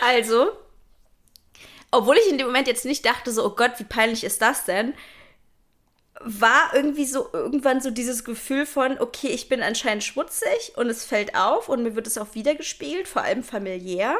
also, 0.00 0.50
obwohl 1.92 2.16
ich 2.16 2.28
in 2.28 2.38
dem 2.38 2.48
Moment 2.48 2.66
jetzt 2.66 2.84
nicht 2.84 3.04
dachte, 3.04 3.30
so, 3.30 3.46
oh 3.46 3.50
Gott, 3.50 3.72
wie 3.78 3.84
peinlich 3.84 4.24
ist 4.24 4.42
das 4.42 4.64
denn, 4.64 4.94
war 6.20 6.72
irgendwie 6.74 7.04
so 7.04 7.28
irgendwann 7.32 7.80
so 7.80 7.90
dieses 7.90 8.24
Gefühl 8.24 8.66
von, 8.66 8.98
okay, 8.98 9.28
ich 9.28 9.48
bin 9.48 9.62
anscheinend 9.62 10.04
schmutzig 10.04 10.72
und 10.76 10.88
es 10.88 11.04
fällt 11.04 11.34
auf 11.34 11.68
und 11.68 11.82
mir 11.82 11.94
wird 11.94 12.06
es 12.06 12.18
auch 12.18 12.34
wiedergespiegelt, 12.34 13.06
vor 13.06 13.22
allem 13.22 13.42
familiär. 13.42 14.16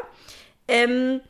Ähm, 0.69 1.21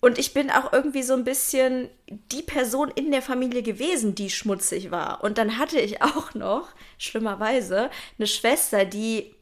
und 0.00 0.18
ich 0.18 0.32
bin 0.32 0.50
auch 0.50 0.72
irgendwie 0.72 1.02
so 1.02 1.12
ein 1.12 1.24
bisschen 1.24 1.90
die 2.08 2.42
Person 2.42 2.90
in 2.94 3.10
der 3.10 3.22
Familie 3.22 3.62
gewesen, 3.62 4.14
die 4.14 4.30
schmutzig 4.30 4.90
war. 4.90 5.22
Und 5.22 5.38
dann 5.38 5.58
hatte 5.58 5.78
ich 5.78 6.02
auch 6.02 6.34
noch, 6.34 6.68
schlimmerweise, 6.98 7.90
eine 8.18 8.26
Schwester, 8.26 8.84
die 8.84 9.34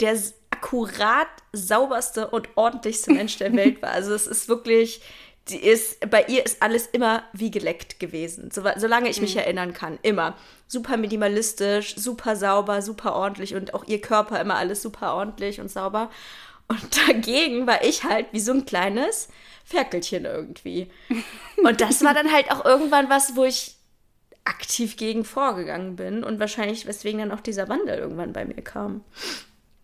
der 0.00 0.18
akkurat 0.50 1.28
sauberste 1.52 2.28
und 2.28 2.48
ordentlichste 2.56 3.12
Mensch 3.12 3.36
der 3.36 3.54
Welt 3.54 3.80
war. 3.82 3.90
Also 3.90 4.14
es 4.14 4.26
ist 4.26 4.48
wirklich, 4.48 5.00
die 5.48 5.62
ist, 5.62 6.10
bei 6.10 6.24
ihr 6.24 6.44
ist 6.44 6.60
alles 6.60 6.86
immer 6.86 7.22
wie 7.32 7.50
geleckt 7.50 8.00
gewesen. 8.00 8.50
So, 8.50 8.62
solange 8.76 9.08
ich 9.08 9.20
mich 9.20 9.34
mhm. 9.34 9.40
erinnern 9.40 9.72
kann. 9.74 9.98
Immer. 10.02 10.36
Super 10.66 10.96
minimalistisch, 10.96 11.94
super 11.96 12.34
sauber, 12.34 12.82
super 12.82 13.14
ordentlich 13.14 13.54
und 13.54 13.72
auch 13.72 13.84
ihr 13.86 14.00
Körper 14.00 14.40
immer 14.40 14.56
alles 14.56 14.82
super 14.82 15.14
ordentlich 15.14 15.60
und 15.60 15.70
sauber. 15.70 16.10
Und 16.66 16.98
dagegen 17.08 17.66
war 17.66 17.84
ich 17.84 18.02
halt 18.02 18.26
wie 18.32 18.40
so 18.40 18.52
ein 18.52 18.66
kleines 18.66 19.28
Ferkelchen 19.64 20.24
irgendwie. 20.24 20.90
Und 21.62 21.80
das 21.80 22.02
war 22.02 22.14
dann 22.14 22.32
halt 22.32 22.50
auch 22.50 22.64
irgendwann 22.64 23.08
was, 23.08 23.36
wo 23.36 23.44
ich 23.44 23.76
aktiv 24.44 24.96
gegen 24.96 25.24
vorgegangen 25.24 25.96
bin 25.96 26.24
und 26.24 26.40
wahrscheinlich 26.40 26.86
weswegen 26.86 27.20
dann 27.20 27.32
auch 27.32 27.40
dieser 27.40 27.68
Wandel 27.68 27.98
irgendwann 27.98 28.32
bei 28.32 28.44
mir 28.44 28.62
kam. 28.62 29.04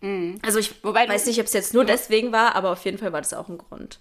Mhm. 0.01 0.39
Also 0.41 0.59
ich 0.59 0.83
Wobei 0.83 1.07
weiß 1.07 1.25
nicht, 1.25 1.39
ob 1.39 1.45
es 1.45 1.53
jetzt 1.53 1.73
nur 1.73 1.85
deswegen 1.85 2.31
war, 2.33 2.55
aber 2.55 2.71
auf 2.71 2.83
jeden 2.85 2.97
Fall 2.97 3.13
war 3.13 3.21
das 3.21 3.33
auch 3.33 3.47
ein 3.47 3.57
Grund. 3.57 3.99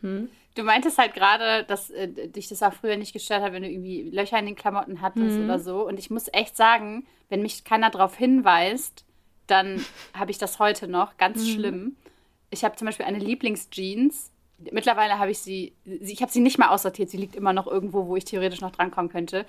Hm? 0.00 0.28
Du 0.56 0.64
meintest 0.64 0.98
halt 0.98 1.14
gerade, 1.14 1.64
dass 1.64 1.90
äh, 1.90 2.08
dich 2.08 2.48
das 2.48 2.62
auch 2.62 2.72
früher 2.72 2.96
nicht 2.96 3.12
gestört 3.12 3.42
hat, 3.42 3.52
wenn 3.52 3.62
du 3.62 3.70
irgendwie 3.70 4.02
Löcher 4.10 4.38
in 4.38 4.46
den 4.46 4.56
Klamotten 4.56 5.00
hattest 5.00 5.38
mhm. 5.38 5.44
oder 5.44 5.58
so. 5.58 5.86
Und 5.86 5.98
ich 5.98 6.10
muss 6.10 6.28
echt 6.32 6.56
sagen, 6.56 7.06
wenn 7.28 7.42
mich 7.42 7.62
keiner 7.64 7.90
darauf 7.90 8.16
hinweist, 8.16 9.04
dann 9.46 9.84
habe 10.14 10.30
ich 10.30 10.38
das 10.38 10.58
heute 10.58 10.88
noch, 10.88 11.16
ganz 11.16 11.38
mhm. 11.38 11.50
schlimm. 11.50 11.96
Ich 12.50 12.64
habe 12.64 12.76
zum 12.76 12.86
Beispiel 12.86 13.06
eine 13.06 13.18
Lieblingsjeans. 13.18 14.32
Mittlerweile 14.72 15.18
habe 15.18 15.30
ich 15.30 15.38
sie, 15.40 15.74
ich 15.84 16.22
habe 16.22 16.32
sie 16.32 16.40
nicht 16.40 16.58
mal 16.58 16.70
aussortiert, 16.70 17.10
sie 17.10 17.18
liegt 17.18 17.36
immer 17.36 17.52
noch 17.52 17.66
irgendwo, 17.66 18.06
wo 18.06 18.16
ich 18.16 18.24
theoretisch 18.24 18.62
noch 18.62 18.70
drankommen 18.72 19.12
könnte. 19.12 19.44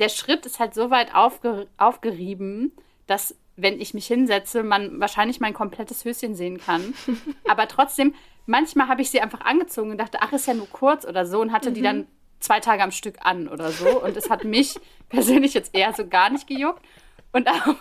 Der 0.00 0.08
Schritt 0.08 0.46
ist 0.46 0.58
halt 0.58 0.74
so 0.74 0.90
weit 0.90 1.14
aufge, 1.14 1.68
aufgerieben, 1.76 2.72
dass 3.06 3.36
wenn 3.58 3.80
ich 3.80 3.92
mich 3.92 4.06
hinsetze, 4.06 4.62
man 4.62 5.00
wahrscheinlich 5.00 5.40
mein 5.40 5.52
komplettes 5.52 6.04
Höschen 6.04 6.34
sehen 6.34 6.58
kann. 6.58 6.94
Aber 7.48 7.66
trotzdem, 7.68 8.14
manchmal 8.48 8.88
habe 8.88 9.02
ich 9.02 9.10
sie 9.10 9.20
einfach 9.20 9.42
angezogen 9.42 9.90
und 9.90 9.98
dachte, 9.98 10.18
ach, 10.20 10.32
ist 10.32 10.46
ja 10.46 10.54
nur 10.54 10.68
kurz 10.68 11.04
oder 11.04 11.26
so 11.26 11.40
und 11.40 11.52
hatte 11.52 11.70
mhm. 11.70 11.74
die 11.74 11.82
dann 11.82 12.06
zwei 12.40 12.60
Tage 12.60 12.82
am 12.82 12.90
Stück 12.90 13.16
an 13.20 13.48
oder 13.48 13.70
so. 13.70 14.02
Und 14.02 14.16
es 14.16 14.30
hat 14.30 14.44
mich 14.44 14.78
persönlich 15.08 15.54
jetzt 15.54 15.74
eher 15.74 15.92
so 15.92 16.06
gar 16.06 16.30
nicht 16.30 16.46
gejuckt. 16.46 16.82
Und 17.32 17.48
auch 17.48 17.74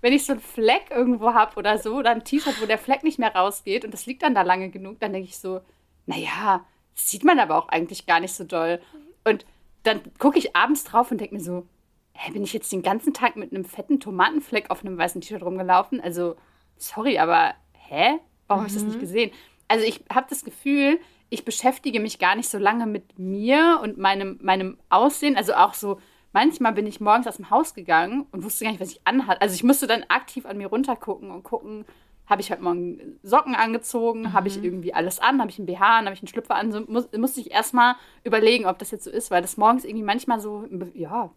wenn 0.00 0.12
ich 0.12 0.24
so 0.24 0.32
einen 0.32 0.40
Fleck 0.40 0.90
irgendwo 0.90 1.34
habe 1.34 1.56
oder 1.56 1.78
so, 1.78 1.96
oder 1.96 2.10
ein 2.10 2.24
T-Shirt, 2.24 2.60
wo 2.60 2.66
der 2.66 2.78
Fleck 2.78 3.04
nicht 3.04 3.18
mehr 3.18 3.34
rausgeht 3.34 3.84
und 3.84 3.92
das 3.92 4.06
liegt 4.06 4.22
dann 4.22 4.34
da 4.34 4.42
lange 4.42 4.70
genug, 4.70 4.98
dann 5.00 5.12
denke 5.12 5.28
ich 5.28 5.38
so, 5.38 5.60
naja, 6.06 6.64
das 6.94 7.10
sieht 7.10 7.24
man 7.24 7.38
aber 7.38 7.56
auch 7.56 7.68
eigentlich 7.68 8.06
gar 8.06 8.20
nicht 8.20 8.34
so 8.34 8.44
doll. 8.44 8.80
Und 9.24 9.46
dann 9.84 10.00
gucke 10.18 10.38
ich 10.38 10.56
abends 10.56 10.84
drauf 10.84 11.10
und 11.10 11.20
denke 11.20 11.34
mir 11.34 11.40
so, 11.40 11.66
hä, 12.14 12.32
bin 12.32 12.42
ich 12.42 12.52
jetzt 12.52 12.72
den 12.72 12.82
ganzen 12.82 13.14
Tag 13.14 13.36
mit 13.36 13.52
einem 13.52 13.64
fetten 13.64 14.00
Tomatenfleck 14.00 14.70
auf 14.70 14.84
einem 14.84 14.98
weißen 14.98 15.20
T-Shirt 15.20 15.42
rumgelaufen? 15.42 16.00
Also, 16.00 16.36
sorry, 16.78 17.18
aber 17.18 17.54
hä? 17.74 18.18
Warum 18.48 18.62
mhm. 18.62 18.66
habe 18.66 18.68
ich 18.68 18.74
das 18.74 18.82
nicht 18.82 18.96
mhm. 18.96 19.00
gesehen? 19.00 19.30
Also, 19.70 19.86
ich 19.86 20.04
habe 20.12 20.26
das 20.28 20.44
Gefühl, 20.44 20.98
ich 21.30 21.44
beschäftige 21.44 22.00
mich 22.00 22.18
gar 22.18 22.34
nicht 22.34 22.48
so 22.48 22.58
lange 22.58 22.86
mit 22.86 23.18
mir 23.18 23.80
und 23.82 23.96
meinem, 23.96 24.38
meinem 24.42 24.78
Aussehen. 24.90 25.36
Also 25.36 25.54
auch 25.54 25.74
so, 25.74 26.00
manchmal 26.32 26.72
bin 26.72 26.86
ich 26.86 27.00
morgens 27.00 27.28
aus 27.28 27.36
dem 27.36 27.50
Haus 27.50 27.72
gegangen 27.74 28.26
und 28.32 28.44
wusste 28.44 28.64
gar 28.64 28.72
nicht, 28.72 28.80
was 28.80 28.90
ich 28.90 29.00
anhatte. 29.04 29.40
Also 29.40 29.54
ich 29.54 29.62
musste 29.62 29.86
dann 29.86 30.04
aktiv 30.08 30.44
an 30.44 30.58
mir 30.58 30.66
runtergucken 30.66 31.30
und 31.30 31.44
gucken, 31.44 31.84
habe 32.26 32.42
ich 32.42 32.50
heute 32.50 32.62
Morgen 32.62 33.18
Socken 33.22 33.54
angezogen, 33.54 34.22
mhm. 34.22 34.32
habe 34.32 34.48
ich 34.48 34.62
irgendwie 34.62 34.92
alles 34.92 35.18
an, 35.18 35.40
habe 35.40 35.50
ich 35.50 35.58
einen 35.58 35.66
BH 35.66 35.98
an, 35.98 36.04
habe 36.04 36.14
ich 36.14 36.20
einen 36.20 36.28
Schlüpfer 36.28 36.56
an. 36.56 36.72
So 36.72 36.80
muss, 36.86 37.08
musste 37.16 37.40
ich 37.40 37.52
erstmal 37.52 37.94
überlegen, 38.24 38.66
ob 38.66 38.78
das 38.78 38.90
jetzt 38.90 39.04
so 39.04 39.10
ist, 39.10 39.30
weil 39.30 39.42
das 39.42 39.56
morgens 39.56 39.84
irgendwie 39.84 40.04
manchmal 40.04 40.40
so, 40.40 40.64
ja, 40.94 41.30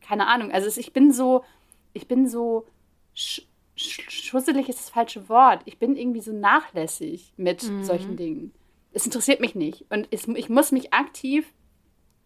keine 0.00 0.26
Ahnung. 0.26 0.50
Also 0.50 0.68
ich 0.80 0.92
bin 0.92 1.12
so, 1.12 1.44
ich 1.92 2.08
bin 2.08 2.26
so 2.26 2.66
schusselig 3.76 4.68
ist 4.68 4.78
das 4.78 4.90
falsche 4.90 5.28
Wort. 5.28 5.62
Ich 5.64 5.78
bin 5.78 5.96
irgendwie 5.96 6.20
so 6.20 6.32
nachlässig 6.32 7.32
mit 7.36 7.62
mhm. 7.62 7.84
solchen 7.84 8.16
Dingen 8.16 8.52
es 8.96 9.04
interessiert 9.04 9.40
mich 9.40 9.54
nicht. 9.54 9.84
Und 9.90 10.08
es, 10.10 10.26
ich 10.26 10.48
muss 10.48 10.72
mich 10.72 10.94
aktiv 10.94 11.52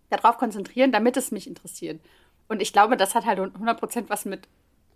darauf 0.09 0.39
konzentrieren, 0.39 0.93
damit 0.93 1.17
es 1.17 1.33
mich 1.33 1.49
interessiert. 1.49 2.01
Und 2.49 2.63
ich 2.63 2.73
glaube, 2.73 2.97
das 2.97 3.17
hat 3.17 3.27
halt 3.27 3.41
100% 3.41 4.05
was 4.07 4.25
mit 4.25 4.47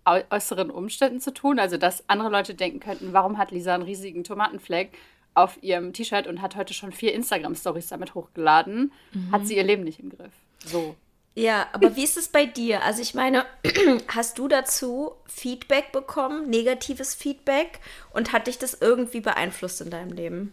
äußeren 0.05 0.71
Umständen 0.71 1.21
zu 1.21 1.35
tun. 1.35 1.59
Also, 1.59 1.77
dass 1.77 2.09
andere 2.09 2.29
Leute 2.29 2.55
denken 2.55 2.79
könnten, 2.79 3.13
warum 3.13 3.39
hat 3.39 3.51
Lisa 3.51 3.75
einen 3.75 3.83
riesigen 3.83 4.23
Tomatenfleck 4.23 4.97
auf 5.35 5.61
ihrem 5.63 5.93
T-Shirt 5.93 6.29
und 6.29 6.41
hat 6.41 6.55
heute 6.55 6.75
schon 6.75 6.93
vier 6.93 7.13
Instagram-Stories 7.13 7.89
damit 7.89 8.15
hochgeladen, 8.15 8.93
mhm. 9.13 9.33
hat 9.33 9.45
sie 9.45 9.57
ihr 9.57 9.65
Leben 9.65 9.83
nicht 9.83 9.99
im 9.99 10.11
Griff. 10.11 10.33
So. 10.65 10.95
Ja, 11.37 11.67
aber 11.73 11.97
wie 11.97 12.05
ist 12.05 12.17
es 12.17 12.29
bei 12.29 12.47
dir? 12.47 12.83
Also 12.85 13.03
ich 13.03 13.15
meine, 13.15 13.45
hast 14.09 14.39
du 14.39 14.47
dazu 14.47 15.13
Feedback 15.27 15.91
bekommen, 15.91 16.49
negatives 16.49 17.15
Feedback 17.15 17.81
und 18.13 18.33
hat 18.33 18.47
dich 18.47 18.59
das 18.59 18.75
irgendwie 18.81 19.21
beeinflusst 19.21 19.81
in 19.81 19.91
deinem 19.91 20.13
Leben? 20.13 20.53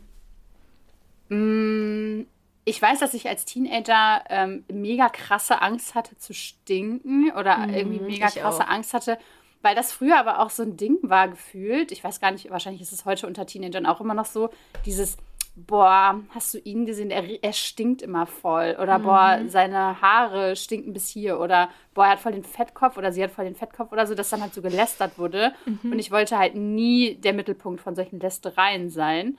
Mm, 1.30 2.26
ich 2.66 2.82
weiß, 2.82 3.00
dass 3.00 3.14
ich 3.14 3.30
als 3.30 3.46
Teenager 3.46 4.24
ähm, 4.30 4.64
mega 4.72 5.10
krasse 5.10 5.62
Angst 5.62 5.94
hatte 5.94 6.18
zu 6.18 6.34
stinken 6.34 7.32
oder 7.32 7.58
mhm, 7.60 7.74
irgendwie 7.74 8.00
mega 8.00 8.30
krasse 8.30 8.64
auch. 8.64 8.70
Angst 8.70 8.96
hatte, 8.96 9.20
weil 9.62 9.76
das 9.76 9.92
früher 9.92 10.18
aber 10.18 10.40
auch 10.40 10.50
so 10.50 10.64
ein 10.64 10.78
Ding 10.78 10.98
war 11.04 11.28
gefühlt. 11.28 11.92
Ich 11.92 12.04
weiß 12.04 12.20
gar 12.20 12.32
nicht, 12.32 12.50
wahrscheinlich 12.50 12.82
ist 12.82 12.92
es 12.92 13.06
heute 13.06 13.28
unter 13.28 13.46
Teenagern 13.46 13.86
auch 13.86 14.02
immer 14.02 14.16
noch 14.16 14.26
so, 14.26 14.50
dieses 14.86 15.18
boah, 15.56 16.22
hast 16.30 16.54
du 16.54 16.60
ihn 16.60 16.86
gesehen? 16.86 17.12
Er, 17.12 17.44
er 17.44 17.54
stinkt 17.54 18.02
immer 18.02 18.26
voll. 18.26 18.78
Oder 18.82 19.00
mhm. 19.00 19.04
boah, 19.04 19.40
seine 19.48 20.02
Haare 20.02 20.56
stinken 20.56 20.94
bis 20.94 21.10
hier. 21.10 21.40
Oder 21.40 21.70
boah, 21.94 22.06
er 22.06 22.12
hat 22.12 22.20
voll 22.20 22.32
den 22.32 22.44
Fettkopf 22.44 22.98
oder 22.98 23.12
sie 23.12 23.24
hat 23.24 23.32
voll 23.32 23.46
den 23.46 23.56
Fettkopf 23.56 23.92
oder 23.92 24.08
so, 24.08 24.16
dass 24.16 24.30
dann 24.30 24.42
halt 24.42 24.54
so 24.54 24.62
gelästert 24.62 25.18
wurde. 25.18 25.54
Mhm. 25.66 25.92
Und 25.92 26.00
ich 26.00 26.12
wollte 26.12 26.38
halt 26.38 26.56
nie 26.56 27.16
der 27.16 27.34
Mittelpunkt 27.34 27.82
von 27.82 27.96
solchen 27.96 28.20
Lästereien 28.20 28.90
sein. 28.90 29.38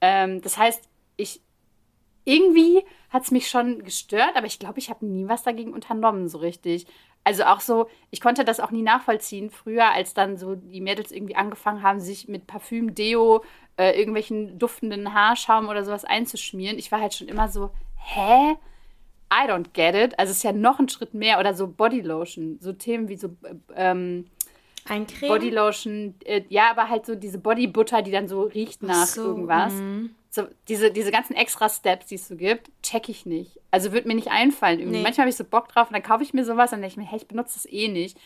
Ähm, 0.00 0.40
das 0.40 0.56
heißt, 0.56 0.88
ich 1.16 1.40
irgendwie 2.24 2.84
hat 3.08 3.24
es 3.24 3.30
mich 3.30 3.48
schon 3.48 3.82
gestört, 3.82 4.36
aber 4.36 4.46
ich 4.46 4.58
glaube, 4.58 4.78
ich 4.78 4.90
habe 4.90 5.04
nie 5.04 5.26
was 5.26 5.42
dagegen 5.42 5.72
unternommen, 5.72 6.28
so 6.28 6.38
richtig. 6.38 6.86
Also 7.24 7.44
auch 7.44 7.60
so, 7.60 7.88
ich 8.10 8.20
konnte 8.20 8.44
das 8.44 8.60
auch 8.60 8.70
nie 8.70 8.82
nachvollziehen, 8.82 9.50
früher, 9.50 9.90
als 9.90 10.14
dann 10.14 10.36
so 10.36 10.54
die 10.54 10.80
Mädels 10.80 11.12
irgendwie 11.12 11.36
angefangen 11.36 11.82
haben, 11.82 12.00
sich 12.00 12.28
mit 12.28 12.46
Parfüm, 12.46 12.94
Deo, 12.94 13.42
äh, 13.80 13.98
irgendwelchen 13.98 14.58
duftenden 14.58 15.14
Haarschaum 15.14 15.68
oder 15.68 15.84
sowas 15.84 16.04
einzuschmieren. 16.04 16.78
Ich 16.78 16.92
war 16.92 17.00
halt 17.00 17.14
schon 17.14 17.28
immer 17.28 17.48
so, 17.48 17.70
hä? 17.96 18.56
I 19.32 19.48
don't 19.48 19.72
get 19.72 19.94
it. 19.94 20.18
Also 20.18 20.32
es 20.32 20.38
ist 20.38 20.42
ja 20.42 20.52
noch 20.52 20.80
ein 20.80 20.88
Schritt 20.88 21.14
mehr 21.14 21.38
oder 21.38 21.54
so 21.54 21.68
Bodylotion, 21.68 22.58
so 22.60 22.72
Themen 22.72 23.08
wie 23.08 23.16
so 23.16 23.28
äh, 23.44 23.54
ähm, 23.76 24.26
ein 24.86 25.06
Creme? 25.06 25.28
Bodylotion, 25.28 26.14
äh, 26.24 26.42
ja, 26.48 26.70
aber 26.70 26.88
halt 26.88 27.06
so 27.06 27.14
diese 27.14 27.38
Bodybutter, 27.38 28.02
die 28.02 28.10
dann 28.10 28.28
so 28.28 28.42
riecht 28.42 28.82
nach 28.82 29.06
so, 29.06 29.22
irgendwas. 29.22 29.72
Mm 29.72 30.06
so 30.30 30.46
diese, 30.68 30.92
diese 30.92 31.10
ganzen 31.10 31.34
extra 31.34 31.68
Steps, 31.68 32.06
die 32.06 32.14
es 32.14 32.28
so 32.28 32.36
gibt, 32.36 32.70
check 32.82 33.08
ich 33.08 33.26
nicht. 33.26 33.60
Also 33.72 33.92
wird 33.92 34.06
mir 34.06 34.14
nicht 34.14 34.30
einfallen 34.30 34.78
irgendwie. 34.78 34.98
Nee. 34.98 35.02
Manchmal 35.02 35.24
habe 35.24 35.30
ich 35.30 35.36
so 35.36 35.44
Bock 35.44 35.68
drauf 35.68 35.88
und 35.88 35.94
dann 35.94 36.04
kaufe 36.04 36.22
ich 36.22 36.32
mir 36.32 36.44
sowas 36.44 36.72
und 36.72 36.80
denke 36.80 36.92
ich 36.92 36.96
mir, 36.96 37.04
hey, 37.04 37.18
ich 37.18 37.26
benutze 37.26 37.54
das 37.54 37.66
eh 37.70 37.88
nicht. 37.88 38.16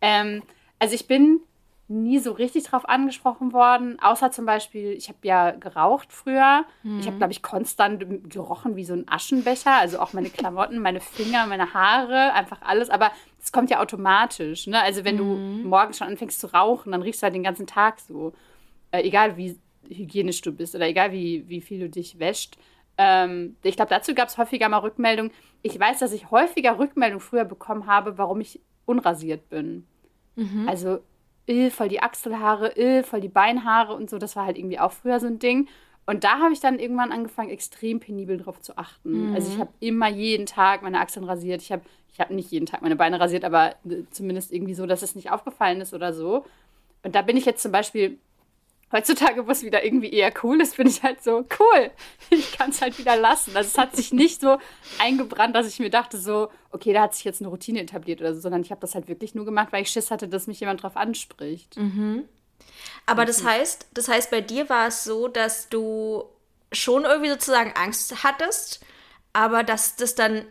Ähm, 0.00 0.42
also 0.78 0.94
ich 0.94 1.08
bin 1.08 1.40
nie 1.88 2.18
so 2.18 2.32
richtig 2.32 2.64
drauf 2.64 2.86
angesprochen 2.86 3.52
worden, 3.54 3.98
außer 4.00 4.30
zum 4.30 4.44
Beispiel, 4.44 4.92
ich 4.92 5.08
habe 5.08 5.18
ja 5.22 5.52
geraucht 5.52 6.12
früher. 6.12 6.64
Mhm. 6.82 7.00
Ich 7.00 7.06
habe, 7.06 7.16
glaube 7.16 7.32
ich, 7.32 7.42
konstant 7.42 8.30
gerochen 8.30 8.76
wie 8.76 8.84
so 8.84 8.92
ein 8.92 9.08
Aschenbecher, 9.08 9.72
also 9.72 9.98
auch 9.98 10.12
meine 10.12 10.28
Klamotten, 10.28 10.78
meine 10.80 11.00
Finger, 11.00 11.46
meine 11.46 11.72
Haare, 11.72 12.34
einfach 12.34 12.60
alles. 12.60 12.90
Aber 12.90 13.10
das 13.38 13.52
kommt 13.52 13.70
ja 13.70 13.80
automatisch. 13.80 14.66
Ne? 14.66 14.80
Also 14.80 15.04
wenn 15.04 15.14
mhm. 15.14 15.62
du 15.62 15.68
morgens 15.68 15.98
schon 15.98 16.08
anfängst 16.08 16.38
zu 16.38 16.52
rauchen, 16.52 16.92
dann 16.92 17.02
riechst 17.02 17.22
du 17.22 17.24
halt 17.24 17.34
den 17.34 17.42
ganzen 17.42 17.66
Tag 17.66 18.00
so. 18.00 18.34
Äh, 18.90 19.02
egal 19.02 19.36
wie 19.36 19.58
hygienisch 19.88 20.42
du 20.42 20.52
bist 20.52 20.74
oder 20.74 20.86
egal 20.86 21.12
wie, 21.12 21.48
wie 21.48 21.60
viel 21.60 21.80
du 21.80 21.88
dich 21.88 22.18
wäscht. 22.18 22.58
Ähm, 22.98 23.56
ich 23.62 23.76
glaube, 23.76 23.90
dazu 23.90 24.14
gab 24.14 24.28
es 24.28 24.36
häufiger 24.36 24.68
mal 24.68 24.78
Rückmeldungen. 24.78 25.32
Ich 25.62 25.78
weiß, 25.78 26.00
dass 26.00 26.12
ich 26.12 26.30
häufiger 26.30 26.78
Rückmeldungen 26.78 27.20
früher 27.20 27.44
bekommen 27.44 27.86
habe, 27.86 28.18
warum 28.18 28.40
ich 28.40 28.60
unrasiert 28.84 29.48
bin. 29.48 29.86
Mhm. 30.36 30.68
Also, 30.68 31.00
ill, 31.48 31.70
voll 31.70 31.88
die 31.88 32.00
Achselhaare, 32.00 32.72
ill, 32.76 33.02
voll 33.02 33.20
die 33.20 33.28
Beinhaare 33.28 33.94
und 33.94 34.10
so. 34.10 34.18
Das 34.18 34.36
war 34.36 34.46
halt 34.46 34.58
irgendwie 34.58 34.78
auch 34.78 34.92
früher 34.92 35.18
so 35.20 35.26
ein 35.26 35.38
Ding. 35.38 35.68
Und 36.06 36.24
da 36.24 36.38
habe 36.38 36.52
ich 36.52 36.60
dann 36.60 36.78
irgendwann 36.78 37.12
angefangen, 37.12 37.50
extrem 37.50 38.00
penibel 38.00 38.38
drauf 38.38 38.60
zu 38.60 38.78
achten. 38.78 39.30
Mhm. 39.30 39.34
Also 39.34 39.52
ich 39.52 39.58
habe 39.58 39.70
immer 39.80 40.08
jeden 40.08 40.46
Tag 40.46 40.82
meine 40.82 41.00
Achseln 41.00 41.24
rasiert. 41.24 41.60
Ich 41.60 41.72
habe 41.72 41.82
ich 42.12 42.20
hab 42.20 42.30
nicht 42.30 42.50
jeden 42.50 42.66
Tag 42.66 42.82
meine 42.82 42.96
Beine 42.96 43.20
rasiert, 43.20 43.44
aber 43.44 43.76
äh, 43.88 44.04
zumindest 44.10 44.52
irgendwie 44.52 44.74
so, 44.74 44.86
dass 44.86 45.02
es 45.02 45.14
nicht 45.14 45.30
aufgefallen 45.30 45.80
ist 45.80 45.94
oder 45.94 46.12
so. 46.12 46.44
Und 47.02 47.14
da 47.14 47.22
bin 47.22 47.36
ich 47.36 47.44
jetzt 47.44 47.62
zum 47.62 47.72
Beispiel 47.72 48.18
heutzutage, 48.92 49.46
wo 49.46 49.50
es 49.50 49.62
wieder 49.62 49.84
irgendwie 49.84 50.10
eher 50.10 50.32
cool 50.42 50.60
ist, 50.60 50.76
bin 50.76 50.86
ich 50.86 51.02
halt 51.02 51.22
so, 51.22 51.44
cool, 51.58 51.90
ich 52.30 52.52
kann 52.52 52.70
es 52.70 52.80
halt 52.80 52.98
wieder 52.98 53.16
lassen. 53.16 53.56
Also 53.56 53.68
es 53.68 53.78
hat 53.78 53.94
sich 53.94 54.12
nicht 54.12 54.40
so 54.40 54.58
eingebrannt, 54.98 55.54
dass 55.54 55.66
ich 55.66 55.78
mir 55.78 55.90
dachte 55.90 56.18
so, 56.18 56.48
okay, 56.70 56.92
da 56.92 57.02
hat 57.02 57.14
sich 57.14 57.24
jetzt 57.24 57.40
eine 57.40 57.48
Routine 57.48 57.80
etabliert 57.80 58.20
oder 58.20 58.34
so, 58.34 58.40
sondern 58.40 58.62
ich 58.62 58.70
habe 58.70 58.80
das 58.80 58.94
halt 58.94 59.08
wirklich 59.08 59.34
nur 59.34 59.44
gemacht, 59.44 59.68
weil 59.72 59.82
ich 59.82 59.90
Schiss 59.90 60.10
hatte, 60.10 60.28
dass 60.28 60.46
mich 60.46 60.60
jemand 60.60 60.82
drauf 60.82 60.96
anspricht. 60.96 61.76
Mhm. 61.76 62.24
Aber 63.06 63.24
das 63.24 63.44
heißt, 63.44 63.86
das 63.94 64.08
heißt, 64.08 64.30
bei 64.30 64.40
dir 64.40 64.68
war 64.68 64.88
es 64.88 65.04
so, 65.04 65.28
dass 65.28 65.68
du 65.68 66.24
schon 66.72 67.04
irgendwie 67.04 67.30
sozusagen 67.30 67.72
Angst 67.72 68.22
hattest, 68.22 68.84
aber 69.32 69.62
dass 69.62 69.96
das 69.96 70.14
dann, 70.14 70.44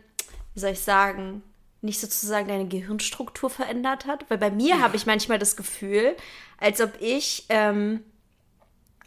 wie 0.54 0.60
soll 0.60 0.70
ich 0.70 0.80
sagen, 0.80 1.42
nicht 1.80 2.00
sozusagen 2.00 2.48
deine 2.48 2.66
Gehirnstruktur 2.66 3.50
verändert 3.50 4.06
hat? 4.06 4.28
Weil 4.28 4.38
bei 4.38 4.50
mir 4.50 4.76
ja. 4.76 4.78
habe 4.80 4.96
ich 4.96 5.06
manchmal 5.06 5.38
das 5.38 5.56
Gefühl, 5.56 6.16
als 6.58 6.80
ob 6.80 7.00
ich 7.00 7.46
ähm, 7.48 8.02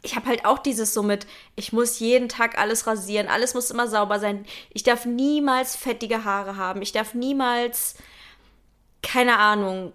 ich 0.02 0.16
habe 0.16 0.26
halt 0.26 0.44
auch 0.44 0.58
dieses 0.58 0.92
so 0.92 1.02
mit, 1.02 1.26
ich 1.54 1.72
muss 1.72 2.00
jeden 2.00 2.28
Tag 2.28 2.58
alles 2.58 2.86
rasieren, 2.86 3.28
alles 3.28 3.54
muss 3.54 3.70
immer 3.70 3.86
sauber 3.86 4.18
sein. 4.18 4.44
Ich 4.70 4.82
darf 4.82 5.06
niemals 5.06 5.76
fettige 5.76 6.24
Haare 6.24 6.56
haben. 6.56 6.82
Ich 6.82 6.92
darf 6.92 7.14
niemals, 7.14 7.94
keine 9.02 9.38
Ahnung, 9.38 9.92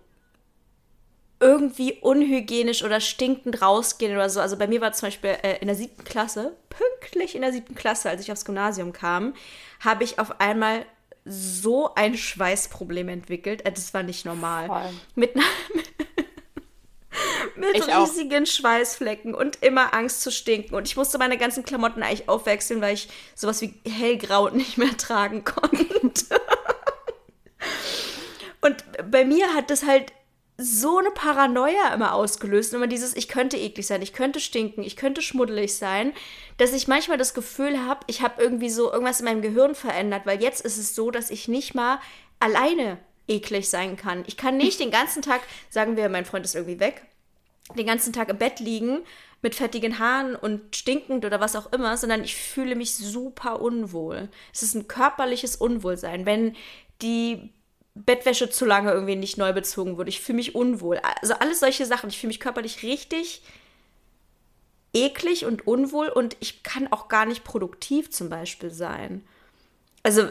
irgendwie 1.40 1.94
unhygienisch 2.02 2.84
oder 2.84 3.00
stinkend 3.00 3.62
rausgehen 3.62 4.14
oder 4.14 4.30
so. 4.30 4.40
Also 4.40 4.58
bei 4.58 4.68
mir 4.68 4.82
war 4.82 4.94
zum 4.94 5.08
Beispiel 5.08 5.38
äh, 5.44 5.60
in 5.60 5.68
der 5.68 5.76
siebten 5.76 6.04
Klasse, 6.04 6.56
pünktlich 6.70 7.36
in 7.36 7.42
der 7.42 7.52
siebten 7.52 7.76
Klasse, 7.76 8.10
als 8.10 8.22
ich 8.22 8.32
aufs 8.32 8.46
Gymnasium 8.46 8.94
kam, 8.94 9.34
habe 9.82 10.04
ich 10.04 10.20
auf 10.20 10.40
einmal 10.40 10.86
so 11.26 11.94
ein 11.96 12.18
Schweißproblem 12.18 13.10
entwickelt. 13.10 13.66
Äh, 13.66 13.72
das 13.72 13.94
war 13.94 14.04
nicht 14.04 14.26
normal. 14.26 14.68
Voll. 14.68 14.90
Mit, 15.16 15.36
mit 15.76 15.97
ich 17.74 17.88
riesigen 17.88 18.44
auch. 18.44 18.48
Schweißflecken 18.48 19.34
und 19.34 19.64
immer 19.64 19.94
Angst 19.94 20.22
zu 20.22 20.32
stinken. 20.32 20.76
Und 20.76 20.88
ich 20.88 20.98
musste 20.98 21.18
meine 21.18 21.38
ganzen 21.38 21.64
Klamotten 21.64 22.04
eigentlich 22.04 22.30
aufwechseln, 22.30 22.82
weil 22.82 22.94
ich 22.94 23.10
sowas 23.36 23.62
wie 23.62 23.74
hellgrau 23.88 24.50
nicht 24.54 24.78
mehr 24.78 24.96
tragen 24.98 25.44
konnte. 25.44 26.42
und 28.62 28.84
bei 29.10 29.26
mir 29.26 29.54
hat 29.54 29.70
das 29.70 29.86
halt 29.86 30.12
so 30.60 30.98
eine 30.98 31.12
Paranoia 31.12 31.94
immer 31.94 32.14
ausgelöst. 32.14 32.74
Immer 32.74 32.88
dieses, 32.88 33.16
ich 33.16 33.28
könnte 33.28 33.58
eklig 33.58 33.86
sein, 33.86 34.02
ich 34.02 34.14
könnte 34.14 34.40
stinken, 34.40 34.84
ich 34.84 34.96
könnte 34.96 35.22
schmuddelig 35.22 35.76
sein, 35.76 36.14
dass 36.58 36.74
ich 36.74 36.88
manchmal 36.88 37.18
das 37.18 37.34
Gefühl 37.34 37.86
habe, 37.86 38.00
ich 38.08 38.22
habe 38.22 38.42
irgendwie 38.42 38.70
so 38.70 38.92
irgendwas 38.92 39.20
in 39.20 39.26
meinem 39.26 39.44
Gehirn 39.44 39.76
verändert, 39.76 40.26
weil 40.26 40.42
jetzt 40.42 40.62
ist 40.66 40.78
es 40.78 40.96
so, 40.96 41.12
dass 41.12 41.30
ich 41.30 41.48
nicht 41.48 41.76
mal 41.76 42.00
alleine 42.40 42.98
eklig 43.28 43.70
sein 43.70 43.98
kann. 43.98 44.24
Ich 44.28 44.38
kann 44.38 44.58
nicht 44.58 44.80
den 44.80 44.92
ganzen 44.92 45.22
Tag, 45.22 45.42
sagen 45.70 45.96
wir, 45.96 46.10
mein 46.10 46.26
Freund 46.26 46.46
ist 46.46 46.56
irgendwie 46.56 46.80
weg, 46.80 47.04
den 47.76 47.86
ganzen 47.86 48.14
Tag 48.14 48.30
im 48.30 48.38
Bett 48.38 48.60
liegen 48.60 49.00
mit 49.42 49.56
fettigen 49.56 50.00
Haaren 50.00 50.36
und 50.36 50.76
stinkend 50.76 51.26
oder 51.26 51.40
was 51.40 51.56
auch 51.56 51.72
immer, 51.72 51.96
sondern 51.98 52.24
ich 52.24 52.36
fühle 52.36 52.76
mich 52.76 52.96
super 52.96 53.62
unwohl. 53.62 54.30
Es 54.54 54.64
ist 54.64 54.74
ein 54.74 54.88
körperliches 54.88 55.56
Unwohlsein. 55.56 56.26
Wenn 56.26 56.56
die 57.02 57.52
Bettwäsche 57.94 58.50
zu 58.50 58.66
lange 58.66 58.92
irgendwie 58.92 59.16
nicht 59.16 59.38
neu 59.38 59.54
bezogen 59.54 59.98
wurde. 59.98 60.10
Ich 60.10 60.22
fühle 60.22 60.38
mich 60.38 60.56
unwohl. 60.56 61.00
Also 61.22 61.34
alles 61.36 61.60
solche 61.60 61.86
Sachen. 61.86 62.10
Ich 62.10 62.20
fühle 62.20 62.30
mich 62.30 62.40
körperlich 62.40 62.84
richtig 62.84 63.42
eklig 64.94 65.46
und 65.46 65.68
unwohl 65.68 66.08
und 66.08 66.36
ich 66.40 66.64
kann 66.64 66.92
auch 66.92 67.08
gar 67.08 67.26
nicht 67.26 67.44
produktiv 67.44 68.10
zum 68.10 68.30
Beispiel 68.30 68.72
sein. 68.72 69.26
Also, 70.02 70.30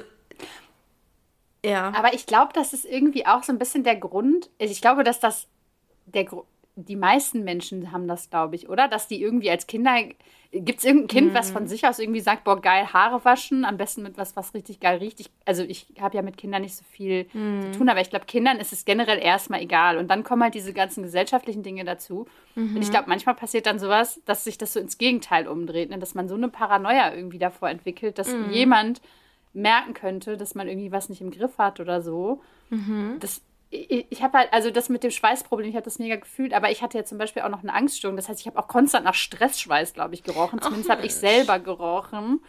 ja. 1.64 1.93
Aber 1.95 2.14
ich 2.14 2.26
glaube, 2.26 2.52
das 2.52 2.73
ist 2.73 2.85
irgendwie 2.85 3.26
auch 3.26 3.43
so 3.43 3.52
ein 3.52 3.59
bisschen 3.59 3.85
der 3.85 3.97
Grund. 3.97 4.50
Ich 4.59 4.81
glaube, 4.81 5.05
dass 5.05 5.21
das 5.21 5.47
der 6.07 6.25
Grund 6.25 6.47
die 6.76 6.97
meisten 6.97 7.42
Menschen 7.42 7.90
haben 7.90 8.06
das, 8.06 8.28
glaube 8.28 8.54
ich, 8.54 8.68
oder? 8.68 8.87
Dass 8.87 9.09
die 9.09 9.21
irgendwie 9.21 9.50
als 9.50 9.66
Kinder. 9.66 9.97
Gibt 10.52 10.78
es 10.78 10.85
irgendein 10.85 11.09
Kind, 11.09 11.33
mhm. 11.33 11.35
was 11.35 11.50
von 11.50 11.66
sich 11.66 11.87
aus 11.87 11.99
irgendwie 11.99 12.21
sagt, 12.21 12.45
boah, 12.45 12.61
geil, 12.61 12.92
Haare 12.92 13.25
waschen, 13.25 13.64
am 13.64 13.76
besten 13.76 14.02
mit 14.02 14.16
was, 14.16 14.37
was 14.37 14.54
richtig 14.54 14.78
geil 14.78 14.99
riecht? 14.99 15.18
Ich, 15.21 15.30
also 15.45 15.62
ich 15.64 15.87
habe 16.00 16.16
ja 16.16 16.23
mit 16.23 16.37
Kindern 16.37 16.62
nicht 16.62 16.76
so 16.76 16.85
viel 16.85 17.26
mhm. 17.33 17.73
zu 17.73 17.78
tun, 17.78 17.88
aber 17.88 18.00
ich 18.00 18.11
glaube, 18.11 18.26
Kindern 18.26 18.59
ist 18.59 18.73
es 18.73 18.85
generell 18.85 19.18
erstmal 19.18 19.61
egal. 19.61 19.99
Und 19.99 20.09
dann 20.09 20.23
kommen 20.23 20.42
halt 20.42 20.54
diese 20.54 20.73
ganzen 20.73 21.02
gesellschaftlichen 21.02 21.62
Dinge 21.62 21.85
dazu. 21.85 22.26
Mhm. 22.54 22.76
Und 22.76 22.83
ich 22.83 22.90
glaube, 22.90 23.09
manchmal 23.09 23.35
passiert 23.35 23.66
dann 23.66 23.78
sowas, 23.78 24.21
dass 24.25 24.45
sich 24.45 24.56
das 24.56 24.73
so 24.73 24.80
ins 24.80 24.99
Gegenteil 24.99 25.49
umdreht, 25.49 25.90
ne? 25.90 25.99
dass 25.99 26.14
man 26.14 26.28
so 26.28 26.37
eine 26.37 26.49
Paranoia 26.49 27.12
irgendwie 27.12 27.38
davor 27.38 27.68
entwickelt, 27.68 28.18
dass 28.18 28.33
mhm. 28.33 28.50
jemand 28.50 29.00
merken 29.52 29.95
könnte, 29.95 30.37
dass 30.37 30.54
man 30.54 30.68
irgendwie 30.68 30.92
was 30.92 31.09
nicht 31.09 31.23
im 31.23 31.30
Griff 31.30 31.59
hat 31.59 31.80
oder 31.80 32.02
so. 32.02 32.42
Mhm. 32.71 33.16
Das 33.21 33.42
ich, 33.70 34.06
ich 34.11 34.23
habe 34.23 34.38
halt, 34.38 34.52
also 34.52 34.70
das 34.70 34.88
mit 34.88 35.02
dem 35.02 35.11
Schweißproblem, 35.11 35.68
ich 35.68 35.75
habe 35.75 35.85
das 35.85 35.99
mega 35.99 36.16
gefühlt, 36.16 36.52
aber 36.54 36.70
ich 36.70 36.82
hatte 36.82 36.99
ja 36.99 37.04
zum 37.04 37.18
Beispiel 37.18 37.42
auch 37.42 37.49
noch 37.49 37.62
eine 37.62 37.75
Angststörung. 37.75 38.16
Das 38.16 38.28
heißt, 38.28 38.40
ich 38.40 38.46
habe 38.46 38.58
auch 38.58 38.68
konstant 38.68 39.04
nach 39.04 39.14
Stressschweiß, 39.14 39.94
glaube 39.94 40.14
ich, 40.14 40.23
gerochen. 40.23 40.61
Zumindest 40.61 40.90
habe 40.90 41.04
ich 41.04 41.14
selber 41.14 41.58
gerochen. 41.58 42.40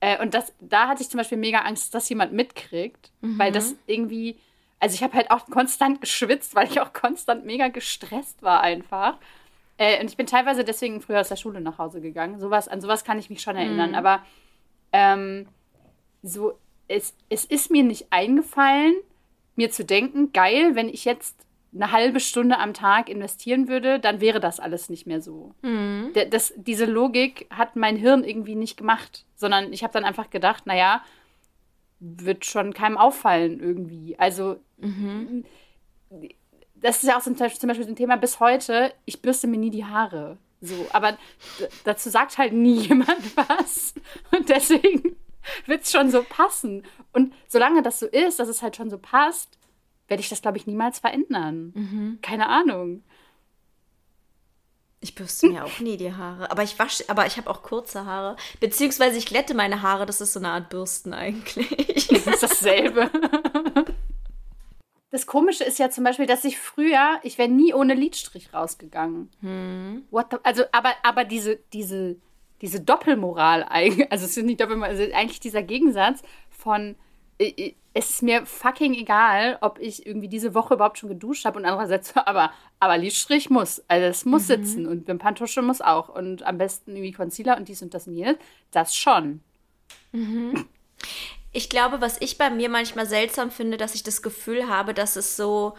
Äh, 0.00 0.20
und 0.22 0.34
das, 0.34 0.54
da 0.60 0.88
hatte 0.88 1.02
ich 1.02 1.10
zum 1.10 1.18
Beispiel 1.18 1.38
mega 1.38 1.60
Angst, 1.60 1.94
dass 1.94 2.08
jemand 2.08 2.32
mitkriegt, 2.32 3.10
mhm. 3.20 3.38
weil 3.38 3.52
das 3.52 3.74
irgendwie, 3.86 4.38
also 4.80 4.94
ich 4.94 5.02
habe 5.02 5.14
halt 5.14 5.30
auch 5.30 5.46
konstant 5.46 6.00
geschwitzt, 6.00 6.54
weil 6.54 6.68
ich 6.68 6.80
auch 6.80 6.92
konstant 6.92 7.44
mega 7.44 7.68
gestresst 7.68 8.42
war 8.42 8.60
einfach. 8.62 9.16
Äh, 9.76 10.00
und 10.00 10.08
ich 10.08 10.16
bin 10.16 10.26
teilweise 10.26 10.64
deswegen 10.64 11.00
früher 11.00 11.20
aus 11.20 11.28
der 11.28 11.36
Schule 11.36 11.60
nach 11.60 11.78
Hause 11.78 12.00
gegangen. 12.00 12.40
Sowas, 12.40 12.68
an 12.68 12.80
sowas 12.80 13.04
kann 13.04 13.18
ich 13.18 13.28
mich 13.28 13.42
schon 13.42 13.56
erinnern. 13.56 13.90
Mhm. 13.90 13.96
Aber 13.96 14.22
ähm, 14.92 15.46
so, 16.22 16.58
es, 16.88 17.14
es 17.28 17.44
ist 17.44 17.70
mir 17.70 17.82
nicht 17.84 18.06
eingefallen, 18.10 18.94
mir 19.58 19.70
zu 19.70 19.84
denken, 19.84 20.32
geil, 20.32 20.76
wenn 20.76 20.88
ich 20.88 21.04
jetzt 21.04 21.44
eine 21.74 21.92
halbe 21.92 22.20
Stunde 22.20 22.58
am 22.58 22.72
Tag 22.72 23.10
investieren 23.10 23.68
würde, 23.68 24.00
dann 24.00 24.20
wäre 24.20 24.40
das 24.40 24.60
alles 24.60 24.88
nicht 24.88 25.06
mehr 25.06 25.20
so. 25.20 25.52
Mhm. 25.62 26.12
Das, 26.30 26.54
diese 26.56 26.86
Logik 26.86 27.46
hat 27.50 27.76
mein 27.76 27.96
Hirn 27.96 28.24
irgendwie 28.24 28.54
nicht 28.54 28.76
gemacht, 28.78 29.26
sondern 29.34 29.72
ich 29.72 29.82
habe 29.82 29.92
dann 29.92 30.04
einfach 30.04 30.30
gedacht, 30.30 30.66
naja, 30.66 31.02
wird 32.00 32.46
schon 32.46 32.72
keinem 32.72 32.96
auffallen 32.96 33.60
irgendwie. 33.60 34.18
Also, 34.18 34.60
mhm. 34.78 35.44
das 36.76 37.02
ist 37.02 37.08
ja 37.08 37.18
auch 37.18 37.22
zum 37.22 37.34
Beispiel, 37.34 37.60
zum 37.60 37.68
Beispiel 37.68 37.84
so 37.84 37.92
ein 37.92 37.96
Thema 37.96 38.16
bis 38.16 38.40
heute, 38.40 38.92
ich 39.04 39.20
bürste 39.20 39.48
mir 39.48 39.58
nie 39.58 39.70
die 39.70 39.84
Haare. 39.84 40.38
So, 40.60 40.86
aber 40.92 41.18
dazu 41.84 42.08
sagt 42.10 42.38
halt 42.38 42.52
nie 42.52 42.80
jemand 42.88 43.36
was. 43.36 43.94
Und 44.30 44.48
deswegen 44.48 45.16
wird 45.66 45.82
es 45.82 45.92
schon 45.92 46.10
so 46.10 46.22
passen. 46.22 46.84
Und 47.12 47.34
solange 47.46 47.82
das 47.82 47.98
so 48.00 48.06
ist, 48.06 48.38
dass 48.38 48.48
es 48.48 48.62
halt 48.62 48.76
schon 48.76 48.90
so 48.90 48.98
passt, 48.98 49.58
werde 50.08 50.20
ich 50.20 50.28
das, 50.28 50.42
glaube 50.42 50.56
ich, 50.56 50.66
niemals 50.66 50.98
verändern. 50.98 51.72
Mhm. 51.74 52.18
Keine 52.22 52.48
Ahnung. 52.48 53.02
Ich 55.00 55.14
bürste 55.14 55.48
mir 55.48 55.64
auch 55.64 55.78
nie 55.78 55.96
die 55.96 56.12
Haare. 56.12 56.50
Aber 56.50 56.64
ich 56.64 56.78
wasche, 56.78 57.04
aber 57.08 57.26
ich 57.26 57.36
habe 57.36 57.48
auch 57.48 57.62
kurze 57.62 58.04
Haare. 58.04 58.36
Beziehungsweise 58.58 59.16
ich 59.16 59.26
glätte 59.26 59.54
meine 59.54 59.82
Haare. 59.82 60.06
Das 60.06 60.20
ist 60.20 60.32
so 60.32 60.40
eine 60.40 60.48
Art 60.48 60.70
Bürsten 60.70 61.14
eigentlich. 61.14 61.68
Das 62.08 62.26
ist 62.26 62.42
dasselbe. 62.42 63.10
Das 65.10 65.26
Komische 65.26 65.64
ist 65.64 65.78
ja 65.78 65.90
zum 65.90 66.04
Beispiel, 66.04 66.26
dass 66.26 66.44
ich 66.44 66.58
früher, 66.58 67.18
ich 67.22 67.38
wäre 67.38 67.48
nie 67.48 67.72
ohne 67.72 67.94
Lidstrich 67.94 68.52
rausgegangen. 68.52 69.30
Hm. 69.40 70.04
What 70.10 70.26
the, 70.30 70.36
also, 70.42 70.64
aber, 70.72 70.92
aber 71.02 71.24
diese, 71.24 71.56
diese 71.72 72.16
diese 72.60 72.80
Doppelmoral, 72.80 73.62
also 73.64 74.02
es 74.10 74.36
ist 74.36 74.44
nicht 74.44 74.60
Doppelmoral, 74.60 74.90
also 74.90 75.14
eigentlich 75.14 75.40
dieser 75.40 75.62
Gegensatz 75.62 76.22
von 76.50 76.96
es 77.38 78.10
ist 78.10 78.22
mir 78.22 78.46
fucking 78.46 78.94
egal, 78.94 79.58
ob 79.60 79.78
ich 79.78 80.06
irgendwie 80.06 80.28
diese 80.28 80.54
Woche 80.54 80.74
überhaupt 80.74 80.98
schon 80.98 81.08
geduscht 81.08 81.44
habe 81.44 81.58
und 81.58 81.64
andererseits, 81.64 82.16
aber, 82.16 82.52
aber 82.80 82.98
Lidstrich 82.98 83.50
muss, 83.50 83.82
also 83.88 84.06
es 84.06 84.24
muss 84.24 84.42
mhm. 84.42 84.46
sitzen 84.46 84.86
und 84.86 85.08
Wimperntusche 85.08 85.62
muss 85.62 85.80
auch 85.80 86.08
und 86.08 86.42
am 86.42 86.58
besten 86.58 86.92
irgendwie 86.92 87.12
Concealer 87.12 87.56
und 87.56 87.68
dies 87.68 87.82
und 87.82 87.94
das 87.94 88.06
und 88.06 88.14
jenes, 88.14 88.36
das 88.70 88.94
schon. 88.94 89.40
Mhm. 90.12 90.66
Ich 91.52 91.70
glaube, 91.70 92.00
was 92.00 92.20
ich 92.20 92.38
bei 92.38 92.50
mir 92.50 92.68
manchmal 92.68 93.06
seltsam 93.06 93.50
finde, 93.50 93.76
dass 93.76 93.94
ich 93.94 94.02
das 94.02 94.22
Gefühl 94.22 94.68
habe, 94.68 94.94
dass 94.94 95.16
es 95.16 95.36
so 95.36 95.74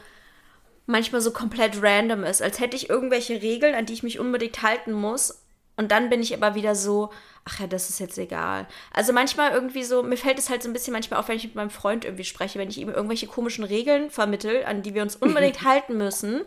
manchmal 0.88 1.22
so 1.22 1.32
komplett 1.32 1.82
random 1.82 2.24
ist, 2.24 2.42
als 2.42 2.60
hätte 2.60 2.76
ich 2.76 2.89
irgendwelche 2.89 3.42
Regeln, 3.42 3.76
an 3.76 3.86
die 3.86 3.94
ich 3.94 4.02
mich 4.02 4.20
unbedingt 4.20 4.63
halten 4.63 4.92
muss 4.92 5.44
und 5.80 5.94
dann 5.94 6.10
bin 6.10 6.22
ich 6.22 6.34
aber 6.34 6.56
wieder 6.56 6.76
so, 6.76 7.10
ach 7.46 7.62
ja, 7.62 7.68
das 7.68 7.89
ist 7.89 8.02
jetzt 8.02 8.18
egal. 8.18 8.68
Also 8.92 9.13
manchmal 9.13 9.54
irgendwie 9.54 9.84
so, 9.84 10.04
mir 10.04 10.18
fällt 10.18 10.38
es 10.38 10.50
halt 10.50 10.62
so 10.62 10.70
ein 10.70 10.74
bisschen 10.74 10.92
manchmal 10.92 11.22
auf, 11.22 11.30
wenn 11.30 11.38
ich 11.38 11.46
mit 11.46 11.56
meinem 11.56 11.70
Freund 11.70 12.04
irgendwie 12.04 12.26
spreche, 12.26 12.60
wenn 12.60 12.68
ich 12.68 12.80
ihm 12.80 12.89
irgendwelche 12.89 13.28
komischen 13.28 13.63
Regeln 13.63 14.10
vermittel, 14.12 14.65
an 14.65 14.82
die 14.82 14.94
wir 14.94 15.04
uns 15.04 15.15
unbedingt 15.22 15.63
halten 15.63 15.96
müssen, 15.96 16.42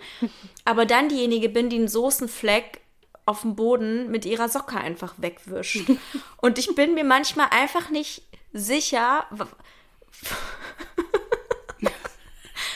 aber 0.67 0.85
dann 0.85 1.09
diejenige 1.09 1.49
bin, 1.49 1.71
die 1.71 1.77
einen 1.77 1.89
Soßenfleck 1.89 2.83
auf 3.25 3.41
dem 3.41 3.57
Boden 3.57 4.11
mit 4.11 4.27
ihrer 4.27 4.51
Socke 4.51 4.77
einfach 4.77 5.15
wegwischt. 5.17 5.91
Und 6.37 6.59
ich 6.59 6.75
bin 6.75 6.93
mir 6.93 7.05
manchmal 7.05 7.49
einfach 7.53 7.89
nicht 7.89 8.25
sicher, 8.53 9.25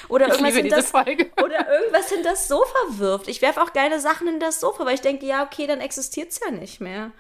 oder 0.09 0.29
irgendwas, 0.29 0.57
in 0.57 0.69
das, 0.69 0.95
oder 0.95 1.73
irgendwas 1.73 2.13
in 2.13 2.23
das 2.23 2.49
Sofa 2.49 2.79
wirft. 2.91 3.29
Ich 3.29 3.43
werfe 3.43 3.63
auch 3.63 3.73
geile 3.73 4.01
Sachen 4.01 4.29
in 4.29 4.41
das 4.41 4.61
Sofa, 4.61 4.85
weil 4.85 4.95
ich 4.95 5.01
denke, 5.01 5.27
ja, 5.27 5.45
okay, 5.45 5.67
dann 5.67 5.81
existiert 5.81 6.31
es 6.31 6.41
ja 6.45 6.51
nicht 6.51 6.81
mehr. 6.81 7.13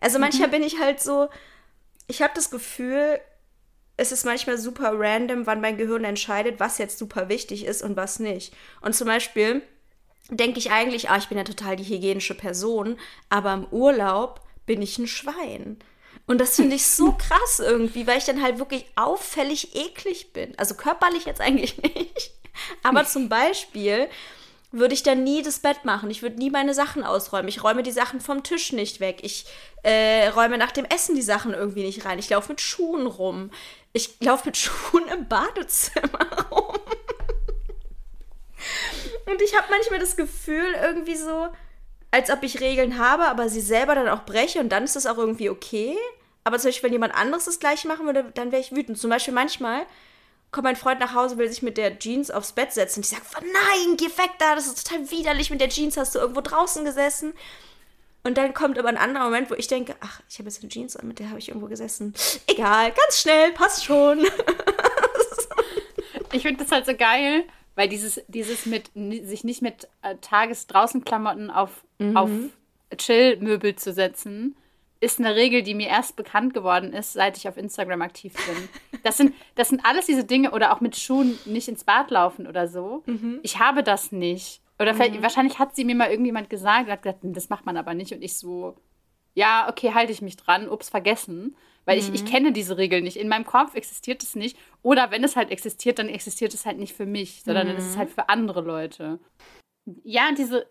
Also 0.00 0.18
manchmal 0.18 0.48
mhm. 0.48 0.52
bin 0.52 0.62
ich 0.62 0.80
halt 0.80 1.00
so, 1.00 1.28
ich 2.06 2.22
habe 2.22 2.32
das 2.34 2.50
Gefühl, 2.50 3.20
es 3.96 4.12
ist 4.12 4.24
manchmal 4.24 4.58
super 4.58 4.92
random, 4.94 5.46
wann 5.46 5.60
mein 5.60 5.76
Gehirn 5.76 6.04
entscheidet, 6.04 6.60
was 6.60 6.78
jetzt 6.78 6.98
super 6.98 7.28
wichtig 7.28 7.64
ist 7.64 7.82
und 7.82 7.96
was 7.96 8.18
nicht. 8.18 8.54
Und 8.80 8.94
zum 8.94 9.06
Beispiel 9.06 9.62
denke 10.30 10.58
ich 10.58 10.70
eigentlich, 10.70 11.10
ah, 11.10 11.16
ich 11.16 11.28
bin 11.28 11.38
ja 11.38 11.44
total 11.44 11.76
die 11.76 11.84
hygienische 11.84 12.34
Person, 12.34 12.98
aber 13.28 13.52
im 13.54 13.66
Urlaub 13.66 14.40
bin 14.66 14.82
ich 14.82 14.98
ein 14.98 15.06
Schwein. 15.06 15.78
Und 16.26 16.38
das 16.40 16.56
finde 16.56 16.76
ich 16.76 16.86
so 16.86 17.12
krass 17.18 17.60
irgendwie, 17.60 18.06
weil 18.06 18.18
ich 18.18 18.24
dann 18.24 18.42
halt 18.42 18.58
wirklich 18.58 18.86
auffällig 18.96 19.74
eklig 19.74 20.32
bin. 20.32 20.58
Also 20.58 20.74
körperlich 20.74 21.24
jetzt 21.24 21.40
eigentlich 21.40 21.78
nicht. 21.82 22.32
Aber 22.82 23.04
zum 23.04 23.28
Beispiel 23.28 24.08
würde 24.70 24.94
ich 24.94 25.02
dann 25.02 25.22
nie 25.22 25.42
das 25.42 25.60
Bett 25.60 25.84
machen. 25.84 26.10
Ich 26.10 26.22
würde 26.22 26.36
nie 26.36 26.50
meine 26.50 26.74
Sachen 26.74 27.04
ausräumen. 27.04 27.48
Ich 27.48 27.62
räume 27.62 27.82
die 27.82 27.92
Sachen 27.92 28.20
vom 28.20 28.42
Tisch 28.42 28.72
nicht 28.72 29.00
weg. 29.00 29.20
Ich 29.22 29.46
äh, 29.82 30.28
räume 30.28 30.58
nach 30.58 30.72
dem 30.72 30.84
Essen 30.84 31.14
die 31.14 31.22
Sachen 31.22 31.54
irgendwie 31.54 31.84
nicht 31.84 32.04
rein. 32.04 32.18
Ich 32.18 32.30
laufe 32.30 32.50
mit 32.50 32.60
Schuhen 32.60 33.06
rum. 33.06 33.50
Ich 33.92 34.20
laufe 34.20 34.46
mit 34.46 34.56
Schuhen 34.56 35.06
im 35.08 35.28
Badezimmer 35.28 36.48
rum. 36.50 36.78
Und 39.26 39.42
ich 39.42 39.56
habe 39.56 39.66
manchmal 39.70 40.00
das 40.00 40.16
Gefühl, 40.16 40.74
irgendwie 40.82 41.16
so, 41.16 41.48
als 42.14 42.30
ob 42.30 42.44
ich 42.44 42.60
Regeln 42.60 42.96
habe, 42.96 43.24
aber 43.24 43.48
sie 43.48 43.60
selber 43.60 43.96
dann 43.96 44.08
auch 44.08 44.24
breche 44.24 44.60
und 44.60 44.68
dann 44.68 44.84
ist 44.84 44.94
das 44.94 45.04
auch 45.04 45.18
irgendwie 45.18 45.50
okay. 45.50 45.96
Aber 46.44 46.60
zum 46.60 46.68
Beispiel, 46.68 46.84
wenn 46.84 46.92
jemand 46.92 47.12
anderes 47.12 47.46
das 47.46 47.58
gleiche 47.58 47.88
machen 47.88 48.06
würde, 48.06 48.30
dann 48.34 48.52
wäre 48.52 48.62
ich 48.62 48.70
wütend. 48.70 48.98
Zum 48.98 49.10
Beispiel 49.10 49.34
manchmal 49.34 49.84
kommt 50.52 50.62
mein 50.62 50.76
Freund 50.76 51.00
nach 51.00 51.12
Hause, 51.12 51.38
will 51.38 51.48
sich 51.48 51.62
mit 51.62 51.76
der 51.76 51.98
Jeans 51.98 52.30
aufs 52.30 52.52
Bett 52.52 52.72
setzen 52.72 53.00
und 53.00 53.06
ich 53.06 53.10
sage, 53.10 53.24
nein, 53.40 53.96
geh 53.96 54.04
weg 54.04 54.30
da, 54.38 54.54
das 54.54 54.68
ist 54.68 54.86
total 54.86 55.10
widerlich, 55.10 55.50
mit 55.50 55.60
der 55.60 55.70
Jeans 55.70 55.96
hast 55.96 56.14
du 56.14 56.20
irgendwo 56.20 56.40
draußen 56.40 56.84
gesessen. 56.84 57.32
Und 58.22 58.38
dann 58.38 58.54
kommt 58.54 58.78
aber 58.78 58.90
ein 58.90 58.96
anderer 58.96 59.24
Moment, 59.24 59.50
wo 59.50 59.54
ich 59.54 59.66
denke, 59.66 59.96
ach, 59.98 60.20
ich 60.30 60.38
habe 60.38 60.48
jetzt 60.48 60.62
eine 60.62 60.70
Jeans 60.70 60.96
an, 60.96 61.08
mit 61.08 61.18
der 61.18 61.30
habe 61.30 61.40
ich 61.40 61.48
irgendwo 61.48 61.66
gesessen. 61.66 62.14
Egal, 62.46 62.92
ganz 62.92 63.22
schnell, 63.22 63.50
passt 63.50 63.84
schon. 63.84 64.20
ich 66.32 66.42
finde 66.42 66.62
das 66.62 66.70
halt 66.70 66.86
so 66.86 66.94
geil, 66.94 67.42
weil 67.74 67.88
dieses, 67.88 68.20
dieses 68.28 68.66
mit 68.66 68.90
sich 68.94 69.44
nicht 69.44 69.62
mit 69.62 69.88
äh, 70.02 70.16
Tages-Draußen-Klamotten 70.20 71.50
auf, 71.50 71.84
mhm. 71.98 72.16
auf 72.16 72.30
Chill-Möbel 72.96 73.76
zu 73.76 73.92
setzen, 73.92 74.56
ist 75.00 75.18
eine 75.18 75.34
Regel, 75.34 75.62
die 75.62 75.74
mir 75.74 75.88
erst 75.88 76.16
bekannt 76.16 76.54
geworden 76.54 76.92
ist, 76.92 77.12
seit 77.12 77.36
ich 77.36 77.48
auf 77.48 77.56
Instagram 77.56 78.02
aktiv 78.02 78.32
bin. 78.34 78.68
Das 79.04 79.18
sind, 79.18 79.34
das 79.54 79.68
sind 79.68 79.84
alles 79.84 80.06
diese 80.06 80.24
Dinge, 80.24 80.52
oder 80.52 80.74
auch 80.74 80.80
mit 80.80 80.96
Schuhen 80.96 81.38
nicht 81.44 81.68
ins 81.68 81.84
Bad 81.84 82.10
laufen 82.10 82.46
oder 82.46 82.68
so. 82.68 83.02
Mhm. 83.04 83.38
Ich 83.42 83.58
habe 83.58 83.82
das 83.82 84.12
nicht. 84.12 84.62
Oder 84.78 84.94
mhm. 84.94 85.22
wahrscheinlich 85.22 85.58
hat 85.58 85.76
sie 85.76 85.84
mir 85.84 85.94
mal 85.94 86.08
irgendjemand 86.08 86.48
gesagt, 86.48 86.88
hat 86.88 87.02
gesagt, 87.02 87.18
das 87.22 87.50
macht 87.50 87.66
man 87.66 87.76
aber 87.76 87.92
nicht. 87.92 88.14
Und 88.14 88.22
ich 88.22 88.38
so, 88.38 88.78
ja, 89.34 89.68
okay, 89.68 89.92
halte 89.92 90.12
ich 90.12 90.22
mich 90.22 90.36
dran, 90.36 90.68
ups, 90.68 90.88
vergessen. 90.88 91.56
Weil 91.84 92.00
mhm. 92.00 92.02
ich, 92.02 92.14
ich 92.14 92.22
mhm. 92.24 92.28
kenne 92.28 92.52
diese 92.52 92.78
Regel 92.78 93.02
nicht. 93.02 93.16
In 93.16 93.28
meinem 93.28 93.44
Kopf 93.44 93.74
existiert 93.74 94.22
es 94.22 94.34
nicht. 94.34 94.56
Oder 94.82 95.10
wenn 95.10 95.24
es 95.24 95.36
halt 95.36 95.50
existiert, 95.50 95.98
dann 95.98 96.08
existiert 96.08 96.54
es 96.54 96.66
halt 96.66 96.78
nicht 96.78 96.94
für 96.94 97.06
mich, 97.06 97.42
sondern 97.44 97.68
mhm. 97.68 97.76
es 97.76 97.86
ist 97.86 97.98
halt 97.98 98.10
für 98.10 98.28
andere 98.28 98.62
Leute. 98.62 99.18
Ja, 100.02 100.32
diese, 100.32 100.66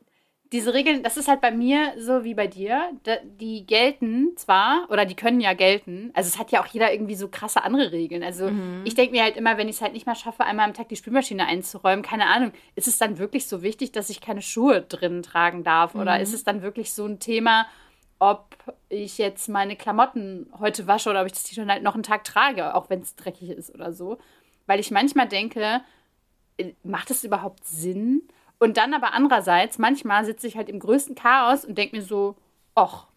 diese 0.52 0.74
Regeln, 0.74 1.04
das 1.04 1.18
ist 1.18 1.28
halt 1.28 1.42
bei 1.42 1.52
mir 1.52 1.94
so 1.98 2.24
wie 2.24 2.34
bei 2.34 2.48
dir. 2.48 2.92
Die 3.40 3.66
gelten 3.66 4.36
zwar, 4.38 4.88
oder 4.90 5.06
die 5.06 5.16
können 5.16 5.40
ja 5.40 5.54
gelten. 5.54 6.12
Also 6.16 6.28
es 6.30 6.40
hat 6.40 6.52
ja 6.52 6.64
auch 6.64 6.68
jeder 6.68 6.92
irgendwie 6.92 7.16
so 7.16 7.28
krasse 7.28 7.64
andere 7.64 7.92
Regeln. 7.92 8.24
Also 8.24 8.50
mhm. 8.50 8.82
ich 8.86 8.96
denke 8.96 9.12
mir 9.12 9.24
halt 9.24 9.38
immer, 9.38 9.58
wenn 9.58 9.70
ich 9.70 9.76
es 9.76 9.82
halt 9.82 9.94
nicht 9.94 10.08
mehr 10.08 10.16
schaffe, 10.16 10.46
einmal 10.46 10.68
am 10.68 10.74
Tag 10.74 10.90
die 10.90 10.96
Spülmaschine 10.96 11.46
einzuräumen, 11.46 12.04
keine 12.04 12.28
Ahnung, 12.28 12.54
ist 12.76 12.88
es 12.88 12.98
dann 12.98 13.20
wirklich 13.20 13.48
so 13.48 13.62
wichtig, 13.62 13.92
dass 13.92 14.10
ich 14.10 14.22
keine 14.22 14.42
Schuhe 14.42 14.82
drin 14.82 15.22
tragen 15.22 15.64
darf? 15.64 15.94
Oder 15.94 16.16
mhm. 16.16 16.22
ist 16.22 16.34
es 16.34 16.44
dann 16.44 16.64
wirklich 16.64 16.92
so 16.92 17.06
ein 17.06 17.20
Thema, 17.20 17.68
ob 18.24 18.56
ich 18.88 19.18
jetzt 19.18 19.50
meine 19.50 19.76
Klamotten 19.76 20.50
heute 20.58 20.88
wasche 20.88 21.10
oder 21.10 21.20
ob 21.20 21.26
ich 21.26 21.34
das 21.34 21.44
T-Shirt 21.44 21.68
halt 21.68 21.84
noch 21.84 21.94
einen 21.94 22.04
Tag 22.04 22.24
trage, 22.24 22.74
auch 22.74 22.90
wenn 22.90 23.02
es 23.02 23.18
dreckig 23.18 23.50
ist 23.50 23.76
oder 23.76 23.92
so. 23.92 24.18
Weil 24.66 24.80
ich 24.80 24.92
manchmal 24.92 25.28
denke, 25.28 25.82
äh, 26.56 26.72
macht 26.84 27.12
es 27.12 27.26
überhaupt 27.26 27.66
Sinn? 27.66 28.22
Und 28.60 28.78
dann 28.78 28.94
aber 28.94 29.14
andererseits, 29.14 29.78
manchmal 29.78 30.24
sitze 30.24 30.48
ich 30.48 30.56
halt 30.56 30.70
im 30.70 30.80
größten 30.80 31.16
Chaos 31.16 31.66
und 31.66 31.78
denke 31.78 31.98
mir 31.98 32.02
so, 32.02 32.38
ach, 32.76 33.08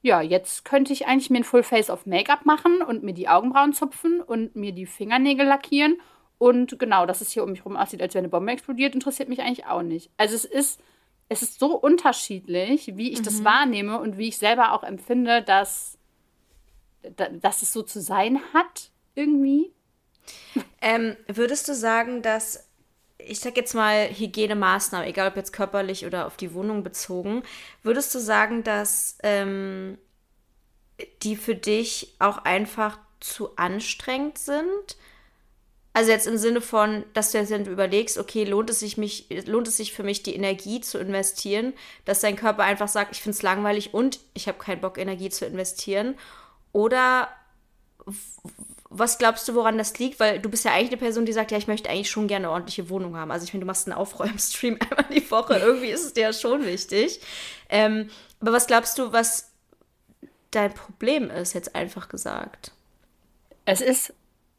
ja, 0.00 0.22
jetzt 0.22 0.64
könnte 0.64 0.94
ich 0.94 1.06
eigentlich 1.06 1.28
mir 1.28 1.40
ein 1.40 1.44
Full 1.44 1.62
Face 1.62 1.90
of 1.90 2.06
Make-up 2.06 2.46
machen 2.46 2.80
und 2.80 3.02
mir 3.02 3.12
die 3.12 3.28
Augenbrauen 3.28 3.74
zupfen 3.74 4.22
und 4.22 4.56
mir 4.56 4.72
die 4.72 4.86
Fingernägel 4.86 5.46
lackieren. 5.46 6.00
Und 6.38 6.78
genau, 6.78 7.04
dass 7.04 7.20
es 7.20 7.32
hier 7.32 7.44
um 7.44 7.50
mich 7.50 7.66
rum 7.66 7.76
aussieht, 7.76 8.00
als 8.00 8.14
wäre 8.14 8.22
eine 8.22 8.30
Bombe 8.30 8.52
explodiert, 8.52 8.94
interessiert 8.94 9.28
mich 9.28 9.42
eigentlich 9.42 9.66
auch 9.66 9.82
nicht. 9.82 10.10
Also 10.16 10.34
es 10.34 10.46
ist 10.46 10.80
es 11.28 11.42
ist 11.42 11.58
so 11.58 11.76
unterschiedlich, 11.76 12.96
wie 12.96 13.12
ich 13.12 13.20
mhm. 13.20 13.24
das 13.24 13.44
wahrnehme 13.44 13.98
und 13.98 14.18
wie 14.18 14.28
ich 14.28 14.38
selber 14.38 14.72
auch 14.72 14.82
empfinde, 14.82 15.42
dass, 15.42 15.98
dass 17.40 17.62
es 17.62 17.72
so 17.72 17.82
zu 17.82 18.00
sein 18.00 18.40
hat, 18.52 18.90
irgendwie. 19.14 19.72
Ähm, 20.80 21.16
würdest 21.26 21.68
du 21.68 21.74
sagen, 21.74 22.22
dass, 22.22 22.68
ich 23.18 23.40
sag 23.40 23.56
jetzt 23.56 23.74
mal 23.74 24.08
Hygienemaßnahmen, 24.08 25.08
egal 25.08 25.28
ob 25.28 25.36
jetzt 25.36 25.52
körperlich 25.52 26.06
oder 26.06 26.26
auf 26.26 26.36
die 26.36 26.54
Wohnung 26.54 26.82
bezogen, 26.82 27.42
würdest 27.82 28.14
du 28.14 28.18
sagen, 28.18 28.62
dass 28.62 29.18
ähm, 29.22 29.98
die 31.22 31.36
für 31.36 31.54
dich 31.54 32.14
auch 32.18 32.38
einfach 32.38 32.98
zu 33.20 33.56
anstrengend 33.56 34.38
sind? 34.38 34.96
Also 35.94 36.10
jetzt 36.10 36.26
im 36.26 36.36
Sinne 36.36 36.60
von, 36.60 37.04
dass 37.14 37.30
du 37.30 37.38
jetzt 37.38 37.52
überlegst, 37.52 38.18
okay, 38.18 38.42
lohnt 38.42 38.68
es 38.68 38.80
sich 38.80 38.96
mich, 38.98 39.26
lohnt 39.46 39.68
es 39.68 39.76
sich 39.76 39.92
für 39.92 40.02
mich, 40.02 40.24
die 40.24 40.34
Energie 40.34 40.80
zu 40.80 40.98
investieren, 40.98 41.72
dass 42.04 42.18
dein 42.18 42.34
Körper 42.34 42.64
einfach 42.64 42.88
sagt, 42.88 43.12
ich 43.12 43.22
finde 43.22 43.36
es 43.36 43.42
langweilig 43.42 43.94
und 43.94 44.18
ich 44.34 44.48
habe 44.48 44.58
keinen 44.58 44.80
Bock, 44.80 44.98
Energie 44.98 45.30
zu 45.30 45.46
investieren. 45.46 46.16
Oder 46.72 47.28
was 48.90 49.18
glaubst 49.18 49.46
du, 49.46 49.54
woran 49.54 49.78
das 49.78 49.96
liegt? 50.00 50.18
Weil 50.18 50.40
du 50.40 50.50
bist 50.50 50.64
ja 50.64 50.72
eigentlich 50.72 50.90
eine 50.90 50.96
Person, 50.96 51.26
die 51.26 51.32
sagt, 51.32 51.52
ja, 51.52 51.58
ich 51.58 51.68
möchte 51.68 51.88
eigentlich 51.88 52.10
schon 52.10 52.26
gerne 52.26 52.46
eine 52.46 52.54
ordentliche 52.54 52.90
Wohnung 52.90 53.16
haben. 53.16 53.30
Also 53.30 53.44
ich 53.44 53.52
finde, 53.52 53.64
du 53.64 53.68
machst 53.68 53.86
einen 53.86 53.96
Aufräumstream 53.96 54.76
einmal 54.90 55.06
die 55.14 55.30
Woche. 55.30 55.58
Irgendwie 55.58 55.90
ist 55.90 56.04
es 56.04 56.12
dir 56.12 56.22
ja 56.22 56.32
schon 56.32 56.66
wichtig. 56.66 57.20
Ähm, 57.68 58.10
aber 58.40 58.52
was 58.52 58.66
glaubst 58.66 58.98
du, 58.98 59.12
was 59.12 59.52
dein 60.50 60.74
Problem 60.74 61.30
ist, 61.30 61.52
jetzt 61.52 61.76
einfach 61.76 62.08
gesagt? 62.08 62.72
Es 63.64 63.80
ist 63.80 64.12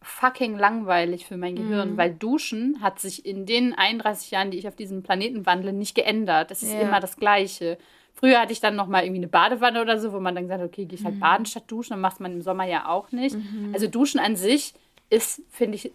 fucking 0.06 0.58
langweilig 0.58 1.26
für 1.26 1.36
mein 1.36 1.56
Gehirn, 1.56 1.94
mhm. 1.94 1.98
weil 1.98 2.14
Duschen 2.14 2.82
hat 2.82 3.00
sich 3.00 3.26
in 3.26 3.46
den 3.46 3.74
31 3.74 4.32
Jahren, 4.32 4.52
die 4.52 4.58
ich 4.58 4.68
auf 4.68 4.76
diesem 4.76 5.04
Planeten 5.04 5.46
wandle, 5.46 5.74
nicht 5.74 5.96
geändert. 5.96 6.52
Es 6.52 6.62
ist 6.62 6.74
ja. 6.74 6.82
immer 6.82 7.00
das 7.00 7.18
Gleiche. 7.18 7.78
Früher 8.14 8.40
hatte 8.40 8.54
ich 8.54 8.62
dann 8.62 8.76
noch 8.76 8.88
mal 8.88 9.04
irgendwie 9.04 9.20
eine 9.20 9.28
Badewanne 9.28 9.82
oder 9.82 10.00
so, 10.00 10.14
wo 10.14 10.20
man 10.20 10.36
dann 10.36 10.46
gesagt 10.46 10.62
hat, 10.62 10.70
okay, 10.70 10.86
gehe 10.86 10.98
ich 10.98 11.04
halt 11.04 11.16
mhm. 11.16 11.20
baden 11.20 11.46
statt 11.46 11.64
duschen. 11.68 11.92
Dann 11.92 12.02
macht 12.02 12.20
man 12.20 12.34
im 12.34 12.42
Sommer 12.42 12.66
ja 12.66 12.88
auch 12.88 13.12
nicht. 13.12 13.36
Mhm. 13.36 13.72
Also 13.74 13.88
Duschen 13.88 14.20
an 14.20 14.36
sich 14.36 14.74
ist, 15.10 15.42
finde 15.50 15.76
ich, 15.76 15.92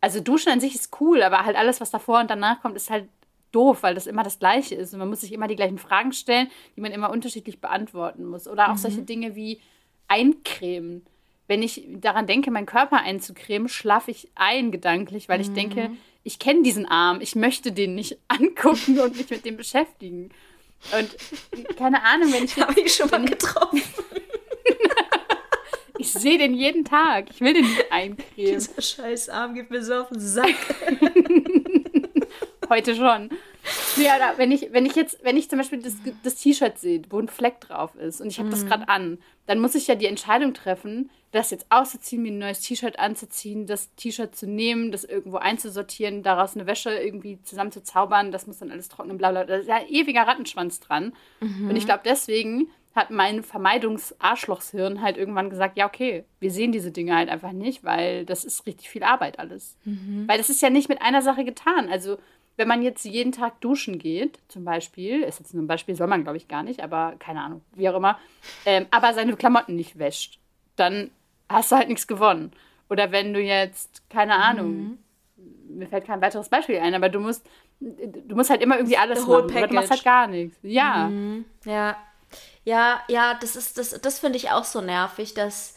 also 0.00 0.20
Duschen 0.20 0.52
an 0.52 0.60
sich 0.60 0.74
ist 0.74 0.90
cool, 1.00 1.22
aber 1.22 1.44
halt 1.44 1.56
alles, 1.56 1.80
was 1.80 1.90
davor 1.90 2.20
und 2.20 2.30
danach 2.30 2.60
kommt, 2.60 2.76
ist 2.76 2.90
halt 2.90 3.08
doof, 3.52 3.82
weil 3.82 3.94
das 3.94 4.08
immer 4.08 4.24
das 4.24 4.40
Gleiche 4.40 4.74
ist. 4.74 4.92
Und 4.92 4.98
man 4.98 5.08
muss 5.08 5.20
sich 5.20 5.32
immer 5.32 5.46
die 5.46 5.56
gleichen 5.56 5.78
Fragen 5.78 6.12
stellen, 6.12 6.48
die 6.76 6.80
man 6.80 6.92
immer 6.92 7.10
unterschiedlich 7.10 7.60
beantworten 7.60 8.24
muss. 8.24 8.48
Oder 8.48 8.72
auch 8.72 8.76
solche 8.76 9.02
mhm. 9.02 9.06
Dinge 9.06 9.36
wie 9.36 9.60
eincremen 10.08 11.06
wenn 11.46 11.62
ich 11.62 11.84
daran 11.88 12.26
denke, 12.26 12.50
meinen 12.50 12.66
Körper 12.66 12.98
einzucremen, 12.98 13.68
schlafe 13.68 14.10
ich 14.10 14.28
ein 14.34 14.72
gedanklich, 14.72 15.28
weil 15.28 15.40
ich 15.40 15.50
mhm. 15.50 15.54
denke, 15.54 15.90
ich 16.22 16.38
kenne 16.38 16.62
diesen 16.62 16.86
Arm, 16.86 17.20
ich 17.20 17.34
möchte 17.36 17.72
den 17.72 17.94
nicht 17.94 18.18
angucken 18.28 18.98
und 19.00 19.16
mich 19.16 19.30
mit 19.30 19.44
dem 19.44 19.56
beschäftigen. 19.56 20.30
Und 20.98 21.16
keine 21.76 22.02
Ahnung, 22.02 22.32
wenn 22.32 22.44
ich. 22.44 22.56
Habe 22.60 22.80
ich 22.80 22.94
schon 22.94 23.08
mal 23.08 23.24
getroffen. 23.24 23.82
ich 25.98 26.12
sehe 26.12 26.38
den 26.38 26.54
jeden 26.54 26.84
Tag. 26.84 27.30
Ich 27.30 27.40
will 27.40 27.54
den 27.54 27.64
nicht 27.64 27.90
eincremen. 27.90 28.26
Dieser 28.36 28.82
scheiß 28.82 29.28
Arm 29.30 29.54
geht 29.54 29.70
mir 29.70 29.82
so 29.82 29.94
auf 29.94 30.08
den 30.08 30.20
Sack. 30.20 30.54
Heute 32.68 32.94
schon. 32.94 33.30
Nee, 33.96 34.06
oder 34.06 34.36
wenn 34.36 34.50
ich, 34.50 34.72
wenn 34.72 34.86
ich 34.86 34.94
jetzt, 34.94 35.18
wenn 35.22 35.36
ich 35.36 35.48
zum 35.48 35.58
Beispiel 35.58 35.80
das, 35.80 35.94
das 36.22 36.34
T-Shirt 36.36 36.78
sehe, 36.78 37.02
wo 37.10 37.18
ein 37.18 37.28
Fleck 37.28 37.60
drauf 37.60 37.94
ist 37.94 38.20
und 38.20 38.28
ich 38.28 38.38
habe 38.38 38.48
mhm. 38.48 38.52
das 38.52 38.66
gerade 38.66 38.88
an, 38.88 39.18
dann 39.46 39.60
muss 39.60 39.74
ich 39.74 39.86
ja 39.86 39.94
die 39.94 40.06
Entscheidung 40.06 40.54
treffen, 40.54 41.10
das 41.32 41.50
jetzt 41.50 41.66
auszuziehen, 41.70 42.22
mir 42.22 42.32
ein 42.32 42.38
neues 42.38 42.60
T-Shirt 42.60 42.98
anzuziehen, 42.98 43.66
das 43.66 43.94
T-Shirt 43.96 44.36
zu 44.36 44.46
nehmen, 44.46 44.92
das 44.92 45.04
irgendwo 45.04 45.36
einzusortieren, 45.36 46.22
daraus 46.22 46.54
eine 46.54 46.66
Wäsche 46.66 46.90
irgendwie 46.90 47.40
zusammenzuzaubern, 47.42 48.32
das 48.32 48.46
muss 48.46 48.58
dann 48.58 48.70
alles 48.70 48.88
trocknen, 48.88 49.18
bla 49.18 49.30
bla. 49.30 49.44
Da 49.44 49.56
ist 49.56 49.68
ja 49.68 49.76
ein 49.76 49.88
ewiger 49.88 50.22
Rattenschwanz 50.22 50.80
dran. 50.80 51.12
Mhm. 51.40 51.70
Und 51.70 51.76
ich 51.76 51.86
glaube, 51.86 52.02
deswegen 52.04 52.68
hat 52.94 53.10
mein 53.10 53.42
Vermeidungs-Arschlochshirn 53.42 55.00
halt 55.02 55.16
irgendwann 55.16 55.50
gesagt, 55.50 55.76
ja, 55.76 55.86
okay, 55.86 56.24
wir 56.38 56.52
sehen 56.52 56.70
diese 56.70 56.92
Dinge 56.92 57.16
halt 57.16 57.28
einfach 57.28 57.50
nicht, 57.50 57.82
weil 57.82 58.24
das 58.24 58.44
ist 58.44 58.66
richtig 58.66 58.88
viel 58.88 59.02
Arbeit 59.02 59.40
alles. 59.40 59.76
Mhm. 59.84 60.28
Weil 60.28 60.38
das 60.38 60.48
ist 60.48 60.62
ja 60.62 60.70
nicht 60.70 60.88
mit 60.88 61.02
einer 61.02 61.20
Sache 61.20 61.44
getan. 61.44 61.88
Also 61.88 62.18
wenn 62.56 62.68
man 62.68 62.82
jetzt 62.82 63.04
jeden 63.04 63.32
Tag 63.32 63.60
duschen 63.60 63.98
geht, 63.98 64.38
zum 64.48 64.64
Beispiel, 64.64 65.22
ist 65.22 65.40
jetzt 65.40 65.54
ein 65.54 65.66
Beispiel, 65.66 65.94
soll 65.96 66.06
man 66.06 66.22
glaube 66.22 66.36
ich 66.36 66.48
gar 66.48 66.62
nicht, 66.62 66.82
aber 66.82 67.14
keine 67.18 67.40
Ahnung, 67.40 67.62
wie 67.72 67.88
auch 67.88 67.96
immer, 67.96 68.18
ähm, 68.64 68.86
aber 68.90 69.12
seine 69.14 69.36
Klamotten 69.36 69.76
nicht 69.76 69.98
wäscht, 69.98 70.38
dann 70.76 71.10
hast 71.48 71.72
du 71.72 71.76
halt 71.76 71.88
nichts 71.88 72.06
gewonnen. 72.06 72.52
Oder 72.88 73.12
wenn 73.12 73.32
du 73.32 73.40
jetzt, 73.40 74.08
keine 74.10 74.36
Ahnung, 74.36 74.98
mhm. 75.36 75.78
mir 75.78 75.88
fällt 75.88 76.06
kein 76.06 76.20
weiteres 76.20 76.48
Beispiel 76.48 76.78
ein, 76.78 76.94
aber 76.94 77.08
du 77.08 77.20
musst, 77.20 77.46
du 77.80 78.34
musst 78.34 78.50
halt 78.50 78.62
immer 78.62 78.76
irgendwie 78.76 78.96
alles 78.96 79.20
machen. 79.26 79.44
Oder 79.44 79.66
du 79.66 79.74
machst 79.74 79.90
halt 79.90 80.04
gar 80.04 80.26
nichts. 80.26 80.56
Ja. 80.62 81.08
Mhm. 81.08 81.44
Ja. 81.64 81.96
Ja, 82.64 83.02
ja, 83.08 83.34
das 83.34 83.56
ist, 83.56 83.78
das, 83.78 83.90
das 84.00 84.18
finde 84.18 84.36
ich 84.36 84.50
auch 84.50 84.64
so 84.64 84.80
nervig, 84.80 85.34
dass. 85.34 85.76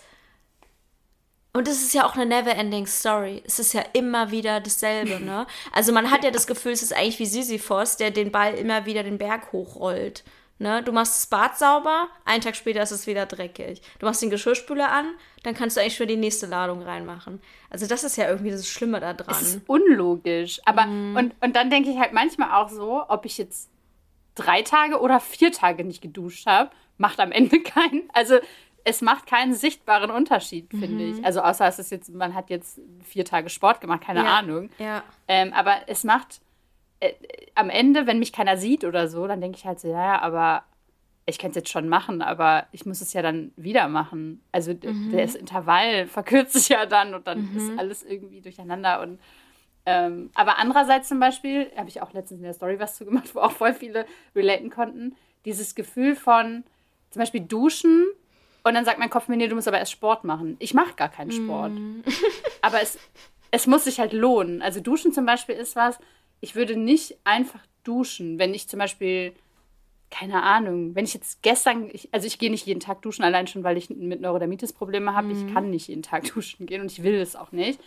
Und 1.57 1.67
es 1.67 1.81
ist 1.81 1.95
ja 1.95 2.05
auch 2.05 2.13
eine 2.13 2.27
never-ending 2.27 2.85
Story. 2.85 3.41
Es 3.43 3.57
ist 3.57 3.73
ja 3.73 3.83
immer 3.93 4.29
wieder 4.29 4.59
dasselbe, 4.59 5.19
ne? 5.19 5.47
Also 5.71 5.91
man 5.91 6.11
hat 6.11 6.23
ja 6.23 6.29
das 6.29 6.45
Gefühl, 6.45 6.73
es 6.73 6.83
ist 6.83 6.93
eigentlich 6.93 7.17
wie 7.17 7.25
Sisyphos, 7.25 7.97
der 7.97 8.11
den 8.11 8.31
Ball 8.31 8.53
immer 8.53 8.85
wieder 8.85 9.01
den 9.01 9.17
Berg 9.17 9.51
hochrollt. 9.51 10.23
Ne? 10.59 10.83
Du 10.83 10.91
machst 10.91 11.17
das 11.17 11.25
Bad 11.25 11.57
sauber, 11.57 12.09
einen 12.25 12.41
Tag 12.41 12.55
später 12.55 12.83
ist 12.83 12.91
es 12.91 13.07
wieder 13.07 13.25
dreckig. 13.25 13.81
Du 13.97 14.05
machst 14.05 14.21
den 14.21 14.29
Geschirrspüler 14.29 14.91
an, 14.91 15.15
dann 15.41 15.55
kannst 15.55 15.77
du 15.77 15.81
eigentlich 15.81 15.95
schon 15.95 16.07
die 16.07 16.15
nächste 16.15 16.45
Ladung 16.45 16.83
reinmachen. 16.83 17.41
Also 17.71 17.87
das 17.87 18.03
ist 18.03 18.17
ja 18.17 18.29
irgendwie 18.29 18.51
das 18.51 18.67
Schlimme 18.67 18.99
da 18.99 19.13
dran. 19.13 19.35
Es 19.41 19.55
ist 19.55 19.61
unlogisch. 19.65 20.61
Aber 20.63 20.85
mm. 20.85 21.15
und, 21.15 21.35
und 21.41 21.55
dann 21.55 21.71
denke 21.71 21.89
ich 21.89 21.97
halt 21.97 22.13
manchmal 22.13 22.51
auch 22.51 22.69
so, 22.69 23.03
ob 23.07 23.25
ich 23.25 23.39
jetzt 23.39 23.71
drei 24.35 24.61
Tage 24.61 24.99
oder 24.99 25.19
vier 25.19 25.51
Tage 25.51 25.83
nicht 25.83 26.03
geduscht 26.03 26.45
habe, 26.45 26.69
macht 26.97 27.19
am 27.19 27.31
Ende 27.31 27.59
keinen. 27.63 28.09
Also 28.13 28.37
es 28.87 29.01
macht 29.01 29.27
keinen 29.27 29.53
sichtbaren 29.53 30.09
Unterschied, 30.09 30.69
finde 30.69 31.03
mhm. 31.03 31.11
ich. 31.11 31.25
Also 31.25 31.41
außer 31.41 31.67
es 31.67 31.77
ist 31.77 31.91
jetzt, 31.91 32.09
man 32.13 32.33
hat 32.33 32.49
jetzt 32.49 32.79
vier 33.03 33.25
Tage 33.25 33.49
Sport 33.49 33.81
gemacht, 33.81 34.01
keine 34.01 34.23
ja. 34.23 34.37
Ahnung. 34.37 34.69
Ja. 34.79 35.03
Ähm, 35.27 35.51
aber 35.51 35.75
es 35.87 36.05
macht 36.05 36.39
äh, 37.01 37.11
am 37.53 37.69
Ende, 37.69 38.07
wenn 38.07 38.17
mich 38.17 38.31
keiner 38.31 38.55
sieht 38.55 38.85
oder 38.85 39.09
so, 39.09 39.27
dann 39.27 39.41
denke 39.41 39.57
ich 39.57 39.65
halt 39.65 39.81
so, 39.81 39.89
ja, 39.89 40.21
aber 40.21 40.63
ich 41.25 41.37
könnte 41.37 41.59
es 41.59 41.63
jetzt 41.63 41.71
schon 41.73 41.89
machen, 41.89 42.21
aber 42.21 42.67
ich 42.71 42.85
muss 42.85 43.01
es 43.01 43.11
ja 43.11 43.21
dann 43.21 43.51
wieder 43.57 43.89
machen. 43.89 44.41
Also 44.53 44.71
mhm. 44.71 45.11
das 45.11 45.35
Intervall 45.35 46.05
verkürzt 46.07 46.53
sich 46.53 46.69
ja 46.69 46.85
dann 46.85 47.13
und 47.13 47.27
dann 47.27 47.51
mhm. 47.51 47.57
ist 47.57 47.77
alles 47.77 48.03
irgendwie 48.03 48.39
durcheinander. 48.39 49.01
Und 49.01 49.19
ähm, 49.85 50.29
aber 50.33 50.59
andererseits 50.59 51.09
zum 51.09 51.19
Beispiel, 51.19 51.69
habe 51.75 51.89
ich 51.89 52.01
auch 52.01 52.13
letztens 52.13 52.39
in 52.39 52.45
der 52.45 52.53
Story 52.53 52.79
was 52.79 52.95
zu 52.95 53.03
gemacht, 53.03 53.29
wo 53.35 53.39
auch 53.39 53.51
voll 53.51 53.73
viele 53.73 54.05
relaten 54.33 54.69
konnten, 54.69 55.17
dieses 55.43 55.75
Gefühl 55.75 56.15
von 56.15 56.63
zum 57.09 57.19
Beispiel 57.19 57.41
duschen 57.41 58.05
und 58.67 58.75
dann 58.75 58.85
sagt 58.85 58.99
mein 58.99 59.09
Kopf 59.09 59.27
mir, 59.27 59.37
nee, 59.37 59.47
du 59.47 59.55
musst 59.55 59.67
aber 59.67 59.79
erst 59.79 59.91
Sport 59.91 60.23
machen. 60.23 60.55
Ich 60.59 60.73
mache 60.73 60.93
gar 60.95 61.09
keinen 61.09 61.31
Sport. 61.31 61.73
Mhm. 61.73 62.03
aber 62.61 62.81
es, 62.81 62.97
es 63.51 63.67
muss 63.67 63.85
sich 63.85 63.99
halt 63.99 64.13
lohnen. 64.13 64.61
Also 64.61 64.79
duschen 64.79 65.13
zum 65.13 65.25
Beispiel 65.25 65.55
ist 65.55 65.75
was, 65.75 65.97
ich 66.41 66.55
würde 66.55 66.75
nicht 66.75 67.17
einfach 67.23 67.61
duschen, 67.83 68.39
wenn 68.39 68.53
ich 68.53 68.67
zum 68.67 68.79
Beispiel 68.79 69.33
keine 70.09 70.43
Ahnung, 70.43 70.95
wenn 70.95 71.03
ich 71.03 71.13
jetzt 71.13 71.41
gestern, 71.41 71.89
ich, 71.91 72.09
also 72.13 72.27
ich 72.27 72.39
gehe 72.39 72.49
nicht 72.49 72.65
jeden 72.65 72.79
Tag 72.79 73.01
duschen, 73.01 73.23
allein 73.23 73.47
schon, 73.47 73.63
weil 73.63 73.77
ich 73.77 73.89
mit 73.89 74.21
Neurodermitis 74.21 74.71
Probleme 74.71 75.13
habe. 75.13 75.27
Mhm. 75.27 75.47
Ich 75.47 75.53
kann 75.53 75.69
nicht 75.69 75.87
jeden 75.89 76.01
Tag 76.01 76.23
duschen 76.33 76.65
gehen 76.65 76.81
und 76.81 76.91
ich 76.91 77.03
will 77.03 77.15
es 77.15 77.35
auch 77.35 77.51
nicht. 77.51 77.79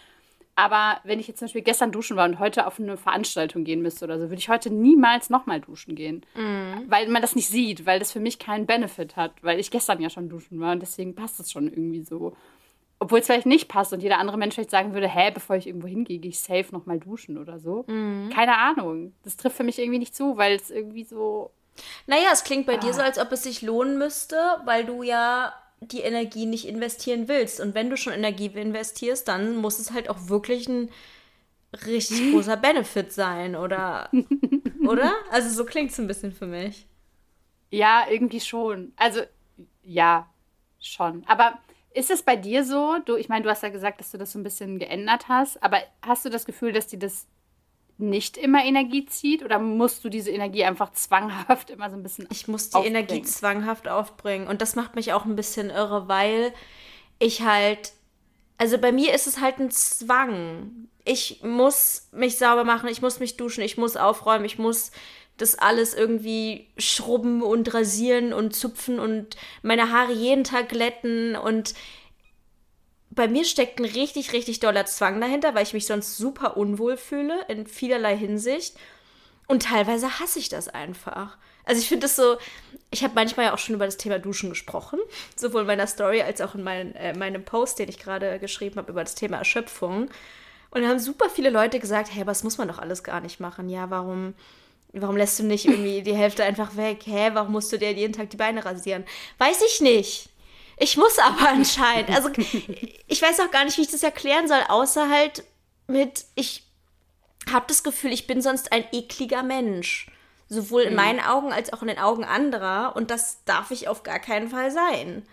Aber 0.60 1.00
wenn 1.04 1.18
ich 1.18 1.26
jetzt 1.26 1.38
zum 1.38 1.46
Beispiel 1.46 1.62
gestern 1.62 1.90
duschen 1.90 2.18
war 2.18 2.28
und 2.28 2.38
heute 2.38 2.66
auf 2.66 2.78
eine 2.78 2.98
Veranstaltung 2.98 3.64
gehen 3.64 3.80
müsste 3.80 4.04
oder 4.04 4.18
so, 4.18 4.24
würde 4.24 4.40
ich 4.40 4.50
heute 4.50 4.68
niemals 4.68 5.30
nochmal 5.30 5.58
duschen 5.58 5.94
gehen. 5.94 6.26
Mhm. 6.34 6.84
Weil 6.86 7.08
man 7.08 7.22
das 7.22 7.34
nicht 7.34 7.48
sieht, 7.48 7.86
weil 7.86 7.98
das 7.98 8.12
für 8.12 8.20
mich 8.20 8.38
keinen 8.38 8.66
Benefit 8.66 9.16
hat, 9.16 9.32
weil 9.40 9.58
ich 9.58 9.70
gestern 9.70 10.02
ja 10.02 10.10
schon 10.10 10.28
duschen 10.28 10.60
war 10.60 10.72
und 10.72 10.80
deswegen 10.80 11.14
passt 11.14 11.40
es 11.40 11.50
schon 11.50 11.66
irgendwie 11.66 12.02
so. 12.02 12.36
Obwohl 12.98 13.20
es 13.20 13.26
vielleicht 13.26 13.46
nicht 13.46 13.68
passt 13.68 13.94
und 13.94 14.02
jeder 14.02 14.18
andere 14.18 14.36
Mensch 14.36 14.54
vielleicht 14.54 14.70
sagen 14.70 14.92
würde, 14.92 15.08
hä, 15.08 15.30
bevor 15.32 15.56
ich 15.56 15.66
irgendwo 15.66 15.86
hingehe, 15.86 16.18
gehe 16.18 16.28
ich 16.30 16.40
safe 16.40 16.66
nochmal 16.72 17.00
duschen 17.00 17.38
oder 17.38 17.58
so. 17.58 17.86
Mhm. 17.88 18.28
Keine 18.28 18.58
Ahnung. 18.58 19.14
Das 19.24 19.38
trifft 19.38 19.56
für 19.56 19.64
mich 19.64 19.78
irgendwie 19.78 19.98
nicht 19.98 20.14
zu, 20.14 20.36
weil 20.36 20.56
es 20.56 20.70
irgendwie 20.70 21.04
so 21.04 21.52
naja, 22.06 22.28
es 22.32 22.44
klingt 22.44 22.66
bei 22.66 22.74
ah. 22.74 22.78
dir 22.78 22.92
so, 22.92 23.00
als 23.00 23.18
ob 23.18 23.32
es 23.32 23.44
sich 23.44 23.62
lohnen 23.62 23.96
müsste, 23.96 24.36
weil 24.64 24.84
du 24.84 25.02
ja 25.02 25.54
die 25.80 26.00
Energie 26.00 26.46
nicht 26.46 26.66
investieren 26.66 27.28
willst. 27.28 27.60
Und 27.60 27.74
wenn 27.74 27.90
du 27.90 27.96
schon 27.96 28.12
Energie 28.12 28.46
investierst, 28.46 29.26
dann 29.28 29.56
muss 29.56 29.78
es 29.78 29.92
halt 29.92 30.08
auch 30.08 30.28
wirklich 30.28 30.68
ein 30.68 30.90
richtig 31.86 32.30
großer 32.32 32.56
Benefit 32.56 33.12
sein, 33.12 33.56
oder? 33.56 34.10
oder? 34.86 35.12
Also 35.30 35.48
so 35.50 35.64
klingt 35.64 35.90
es 35.90 35.98
ein 35.98 36.06
bisschen 36.06 36.32
für 36.32 36.46
mich. 36.46 36.86
Ja, 37.70 38.04
irgendwie 38.10 38.40
schon. 38.40 38.92
Also, 38.96 39.20
ja, 39.82 40.28
schon. 40.80 41.24
Aber 41.26 41.58
ist 41.94 42.10
es 42.10 42.22
bei 42.22 42.36
dir 42.36 42.64
so, 42.64 42.98
du, 43.04 43.16
ich 43.16 43.28
meine, 43.28 43.44
du 43.44 43.50
hast 43.50 43.62
ja 43.62 43.68
gesagt, 43.68 44.00
dass 44.00 44.10
du 44.10 44.18
das 44.18 44.32
so 44.32 44.38
ein 44.38 44.42
bisschen 44.44 44.78
geändert 44.78 45.28
hast, 45.28 45.62
aber 45.62 45.78
hast 46.02 46.24
du 46.24 46.30
das 46.30 46.44
Gefühl, 46.44 46.72
dass 46.72 46.86
dir 46.86 46.98
das 46.98 47.26
nicht 48.00 48.36
immer 48.36 48.64
Energie 48.64 49.06
zieht 49.06 49.44
oder 49.44 49.58
musst 49.58 50.04
du 50.04 50.08
diese 50.08 50.30
Energie 50.30 50.64
einfach 50.64 50.92
zwanghaft 50.92 51.70
immer 51.70 51.90
so 51.90 51.96
ein 51.96 52.02
bisschen 52.02 52.26
Ich 52.30 52.48
muss 52.48 52.70
die 52.70 52.76
aufbringen? 52.76 52.96
Energie 52.96 53.22
zwanghaft 53.22 53.88
aufbringen 53.88 54.48
und 54.48 54.62
das 54.62 54.74
macht 54.76 54.94
mich 54.96 55.12
auch 55.12 55.24
ein 55.24 55.36
bisschen 55.36 55.70
irre, 55.70 56.08
weil 56.08 56.52
ich 57.18 57.42
halt 57.42 57.92
also 58.60 58.76
bei 58.76 58.92
mir 58.92 59.14
ist 59.14 59.26
es 59.26 59.40
halt 59.40 59.58
ein 59.58 59.70
Zwang. 59.70 60.88
Ich 61.06 61.40
muss 61.42 62.08
mich 62.12 62.36
sauber 62.36 62.64
machen, 62.64 62.90
ich 62.90 63.00
muss 63.00 63.18
mich 63.18 63.38
duschen, 63.38 63.62
ich 63.64 63.78
muss 63.78 63.96
aufräumen, 63.96 64.44
ich 64.44 64.58
muss 64.58 64.90
das 65.38 65.54
alles 65.54 65.94
irgendwie 65.94 66.66
schrubben 66.76 67.42
und 67.42 67.72
rasieren 67.72 68.34
und 68.34 68.54
zupfen 68.54 69.00
und 69.00 69.36
meine 69.62 69.90
Haare 69.90 70.12
jeden 70.12 70.44
Tag 70.44 70.68
glätten 70.68 71.36
und 71.36 71.72
bei 73.10 73.26
mir 73.28 73.44
steckt 73.44 73.80
ein 73.80 73.84
richtig, 73.84 74.32
richtig 74.32 74.60
doller 74.60 74.86
Zwang 74.86 75.20
dahinter, 75.20 75.54
weil 75.54 75.64
ich 75.64 75.74
mich 75.74 75.86
sonst 75.86 76.16
super 76.16 76.56
unwohl 76.56 76.96
fühle 76.96 77.44
in 77.48 77.66
vielerlei 77.66 78.16
Hinsicht. 78.16 78.76
Und 79.48 79.64
teilweise 79.64 80.20
hasse 80.20 80.38
ich 80.38 80.48
das 80.48 80.68
einfach. 80.68 81.36
Also 81.64 81.80
ich 81.80 81.88
finde 81.88 82.06
es 82.06 82.16
so, 82.16 82.38
ich 82.90 83.02
habe 83.02 83.14
manchmal 83.14 83.46
ja 83.46 83.54
auch 83.54 83.58
schon 83.58 83.74
über 83.74 83.84
das 83.84 83.96
Thema 83.96 84.18
Duschen 84.20 84.48
gesprochen, 84.48 85.00
sowohl 85.36 85.62
in 85.62 85.66
meiner 85.66 85.88
Story 85.88 86.22
als 86.22 86.40
auch 86.40 86.54
in 86.54 86.62
mein, 86.62 86.94
äh, 86.94 87.16
meinem 87.16 87.44
Post, 87.44 87.80
den 87.80 87.88
ich 87.88 87.98
gerade 87.98 88.38
geschrieben 88.38 88.76
habe 88.76 88.92
über 88.92 89.02
das 89.02 89.16
Thema 89.16 89.38
Erschöpfung. 89.38 90.08
Und 90.70 90.82
da 90.82 90.88
haben 90.88 91.00
super 91.00 91.28
viele 91.28 91.50
Leute 91.50 91.80
gesagt, 91.80 92.14
hey, 92.14 92.26
was 92.26 92.44
muss 92.44 92.58
man 92.58 92.68
doch 92.68 92.78
alles 92.78 93.02
gar 93.02 93.20
nicht 93.20 93.40
machen? 93.40 93.68
Ja, 93.68 93.90
warum, 93.90 94.34
warum 94.92 95.16
lässt 95.16 95.38
du 95.40 95.42
nicht 95.42 95.66
irgendwie 95.66 96.02
die 96.02 96.14
Hälfte 96.14 96.44
einfach 96.44 96.76
weg? 96.76 97.02
Hä, 97.04 97.30
warum 97.32 97.52
musst 97.52 97.72
du 97.72 97.78
dir 97.78 97.92
jeden 97.92 98.12
Tag 98.12 98.30
die 98.30 98.36
Beine 98.36 98.64
rasieren? 98.64 99.04
Weiß 99.38 99.60
ich 99.62 99.80
nicht. 99.80 100.29
Ich 100.80 100.96
muss 100.96 101.18
aber 101.18 101.48
anscheinend. 101.48 102.10
Also 102.10 102.30
ich 103.06 103.22
weiß 103.22 103.38
auch 103.40 103.50
gar 103.52 103.64
nicht, 103.64 103.76
wie 103.76 103.82
ich 103.82 103.90
das 103.90 104.02
erklären 104.02 104.48
soll, 104.48 104.62
außer 104.68 105.08
halt 105.08 105.44
mit, 105.86 106.24
ich 106.34 106.64
habe 107.50 107.66
das 107.68 107.82
Gefühl, 107.82 108.12
ich 108.12 108.26
bin 108.26 108.42
sonst 108.42 108.72
ein 108.72 108.84
ekliger 108.90 109.44
Mensch. 109.44 110.10
Sowohl 110.48 110.82
in 110.82 110.90
mhm. 110.90 110.96
meinen 110.96 111.20
Augen 111.20 111.52
als 111.52 111.72
auch 111.72 111.82
in 111.82 111.88
den 111.88 111.98
Augen 111.98 112.24
anderer. 112.24 112.96
Und 112.96 113.10
das 113.12 113.44
darf 113.44 113.70
ich 113.70 113.86
auf 113.86 114.02
gar 114.02 114.18
keinen 114.18 114.48
Fall 114.48 114.72
sein. 114.72 115.24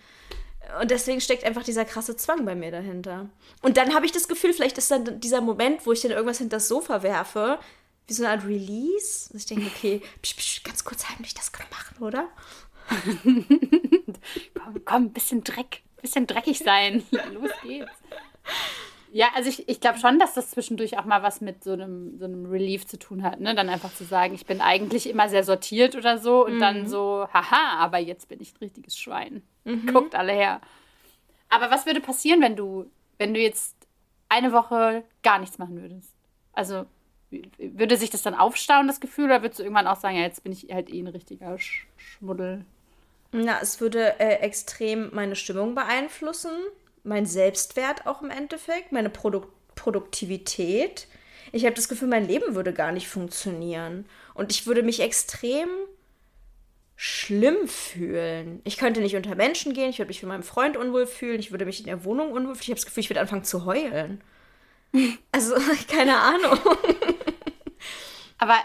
Und 0.80 0.90
deswegen 0.90 1.20
steckt 1.20 1.44
einfach 1.44 1.64
dieser 1.64 1.86
krasse 1.86 2.16
Zwang 2.16 2.44
bei 2.44 2.54
mir 2.54 2.70
dahinter. 2.70 3.28
Und 3.62 3.78
dann 3.78 3.94
habe 3.94 4.06
ich 4.06 4.12
das 4.12 4.28
Gefühl, 4.28 4.52
vielleicht 4.52 4.78
ist 4.78 4.90
dann 4.90 5.18
dieser 5.18 5.40
Moment, 5.40 5.86
wo 5.86 5.92
ich 5.92 6.02
dann 6.02 6.10
irgendwas 6.10 6.38
hinter 6.38 6.58
das 6.58 6.68
Sofa 6.68 7.02
werfe, 7.02 7.58
wie 8.06 8.12
so 8.12 8.22
eine 8.22 8.32
Art 8.32 8.44
Release. 8.46 9.30
Also 9.32 9.38
ich 9.38 9.46
denke, 9.46 9.66
okay, 9.66 10.02
psch, 10.22 10.36
psch, 10.36 10.62
ganz 10.62 10.84
kurz 10.84 11.08
heimlich 11.08 11.32
das 11.34 11.52
können 11.52 11.70
machen, 11.70 12.02
oder? 12.02 12.28
komm, 14.54 14.84
komm, 14.84 15.10
bisschen 15.12 15.44
Dreck, 15.44 15.82
bisschen 16.00 16.26
dreckig 16.26 16.58
sein. 16.58 17.02
Los 17.32 17.50
geht's. 17.62 17.92
Ja, 19.10 19.28
also 19.34 19.48
ich, 19.48 19.68
ich 19.68 19.80
glaube 19.80 19.98
schon, 19.98 20.18
dass 20.18 20.34
das 20.34 20.50
zwischendurch 20.50 20.98
auch 20.98 21.04
mal 21.04 21.22
was 21.22 21.40
mit 21.40 21.64
so 21.64 21.72
einem, 21.72 22.18
so 22.18 22.26
einem 22.26 22.46
Relief 22.46 22.86
zu 22.86 22.98
tun 22.98 23.22
hat, 23.22 23.40
ne? 23.40 23.54
Dann 23.54 23.68
einfach 23.70 23.92
zu 23.94 24.04
sagen, 24.04 24.34
ich 24.34 24.44
bin 24.44 24.60
eigentlich 24.60 25.08
immer 25.08 25.28
sehr 25.28 25.44
sortiert 25.44 25.96
oder 25.96 26.18
so 26.18 26.44
und 26.44 26.56
mhm. 26.56 26.60
dann 26.60 26.86
so, 26.86 27.26
haha, 27.32 27.78
aber 27.78 27.98
jetzt 27.98 28.28
bin 28.28 28.40
ich 28.40 28.52
ein 28.52 28.58
richtiges 28.60 28.98
Schwein. 28.98 29.42
Mhm. 29.64 29.86
Guckt 29.86 30.14
alle 30.14 30.32
her. 30.32 30.60
Aber 31.48 31.70
was 31.70 31.86
würde 31.86 32.00
passieren, 32.00 32.42
wenn 32.42 32.56
du, 32.56 32.90
wenn 33.16 33.32
du 33.32 33.40
jetzt 33.40 33.74
eine 34.28 34.52
Woche 34.52 35.04
gar 35.22 35.38
nichts 35.38 35.58
machen 35.58 35.80
würdest? 35.80 36.14
Also 36.52 36.84
würde 37.30 37.96
sich 37.96 38.10
das 38.10 38.22
dann 38.22 38.34
aufstauen, 38.34 38.86
das 38.86 39.00
Gefühl, 39.00 39.26
oder 39.26 39.42
würdest 39.42 39.58
du 39.58 39.62
irgendwann 39.62 39.86
auch 39.86 39.96
sagen, 39.96 40.16
ja, 40.16 40.22
jetzt 40.22 40.42
bin 40.42 40.52
ich 40.52 40.68
halt 40.72 40.92
eh 40.92 41.00
ein 41.00 41.08
richtiger 41.08 41.58
Sch 41.58 41.86
Schmuddel? 41.96 42.64
Na, 43.32 43.60
es 43.60 43.80
würde 43.80 44.18
äh, 44.20 44.36
extrem 44.40 45.10
meine 45.14 45.36
Stimmung 45.36 45.74
beeinflussen, 45.74 46.50
mein 47.04 47.26
Selbstwert 47.26 48.06
auch 48.06 48.22
im 48.22 48.30
Endeffekt, 48.30 48.92
meine 48.92 49.10
Produ 49.10 49.46
Produktivität. 49.74 51.06
Ich 51.52 51.64
habe 51.64 51.76
das 51.76 51.88
Gefühl, 51.88 52.08
mein 52.08 52.26
Leben 52.26 52.56
würde 52.56 52.72
gar 52.72 52.90
nicht 52.90 53.06
funktionieren. 53.06 54.06
Und 54.34 54.50
ich 54.50 54.66
würde 54.66 54.82
mich 54.82 54.98
extrem 54.98 55.68
schlimm 56.96 57.68
fühlen. 57.68 58.60
Ich 58.64 58.76
könnte 58.76 59.00
nicht 59.00 59.14
unter 59.14 59.36
Menschen 59.36 59.72
gehen, 59.72 59.90
ich 59.90 59.98
würde 59.98 60.08
mich 60.08 60.18
für 60.18 60.26
meinen 60.26 60.42
Freund 60.42 60.76
unwohl 60.76 61.06
fühlen, 61.06 61.38
ich 61.38 61.52
würde 61.52 61.64
mich 61.64 61.78
in 61.78 61.86
der 61.86 62.04
Wohnung 62.04 62.32
unwohl 62.32 62.56
fühlen. 62.56 62.62
Ich 62.62 62.70
habe 62.70 62.80
das 62.80 62.86
Gefühl, 62.86 63.02
ich 63.02 63.10
würde 63.10 63.20
anfangen 63.20 63.44
zu 63.44 63.64
heulen. 63.64 64.20
Also, 65.32 65.54
keine 65.88 66.16
Ahnung. 66.16 66.58
Aber 68.38 68.56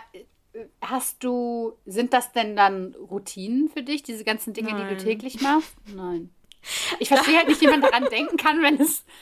Hast 0.81 1.23
du, 1.23 1.73
sind 1.85 2.13
das 2.13 2.31
denn 2.31 2.55
dann 2.55 2.95
Routinen 2.95 3.69
für 3.69 3.81
dich, 3.81 4.03
diese 4.03 4.23
ganzen 4.23 4.53
Dinge, 4.53 4.71
Nein. 4.71 4.89
die 4.89 4.95
du 4.95 5.03
täglich 5.03 5.41
machst? 5.41 5.73
Nein. 5.87 6.29
Ich 6.99 7.07
verstehe 7.09 7.37
halt 7.37 7.47
nicht, 7.47 7.61
wie 7.61 7.67
man 7.67 7.81
daran 7.81 8.05
denken 8.11 8.37
kann, 8.37 8.61
wenn 8.61 8.79
es. 8.79 9.03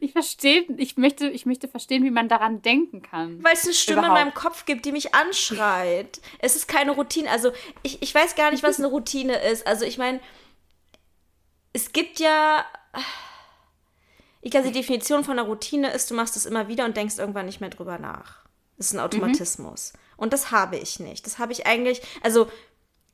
Ich 0.00 0.12
verstehe, 0.12 0.66
ich 0.76 0.98
möchte, 0.98 1.30
ich 1.30 1.46
möchte 1.46 1.66
verstehen, 1.66 2.04
wie 2.04 2.10
man 2.10 2.28
daran 2.28 2.60
denken 2.60 3.00
kann. 3.00 3.42
Weil 3.42 3.54
es 3.54 3.64
eine 3.64 3.72
Stimme 3.72 4.00
Überhaupt. 4.00 4.18
in 4.18 4.24
meinem 4.26 4.34
Kopf 4.34 4.66
gibt, 4.66 4.84
die 4.84 4.92
mich 4.92 5.14
anschreit. 5.14 6.20
Es 6.40 6.56
ist 6.56 6.68
keine 6.68 6.90
Routine. 6.90 7.30
Also, 7.30 7.52
ich, 7.82 8.02
ich 8.02 8.14
weiß 8.14 8.34
gar 8.34 8.50
nicht, 8.50 8.62
was 8.62 8.78
eine 8.78 8.88
Routine 8.88 9.38
ist. 9.38 9.66
Also, 9.66 9.86
ich 9.86 9.96
meine, 9.96 10.20
es 11.72 11.92
gibt 11.92 12.20
ja. 12.20 12.66
Ich 14.42 14.50
glaube, 14.50 14.66
die 14.66 14.74
Definition 14.74 15.24
von 15.24 15.38
einer 15.38 15.48
Routine 15.48 15.90
ist, 15.90 16.10
du 16.10 16.14
machst 16.14 16.36
es 16.36 16.44
immer 16.44 16.68
wieder 16.68 16.84
und 16.84 16.94
denkst 16.94 17.16
irgendwann 17.16 17.46
nicht 17.46 17.62
mehr 17.62 17.70
drüber 17.70 17.98
nach. 17.98 18.37
Das 18.78 18.88
ist 18.88 18.94
ein 18.94 19.00
Automatismus. 19.00 19.92
Mhm. 19.92 19.98
Und 20.16 20.32
das 20.32 20.50
habe 20.50 20.76
ich 20.76 21.00
nicht. 21.00 21.26
Das 21.26 21.38
habe 21.38 21.52
ich 21.52 21.66
eigentlich, 21.66 22.02
also 22.22 22.50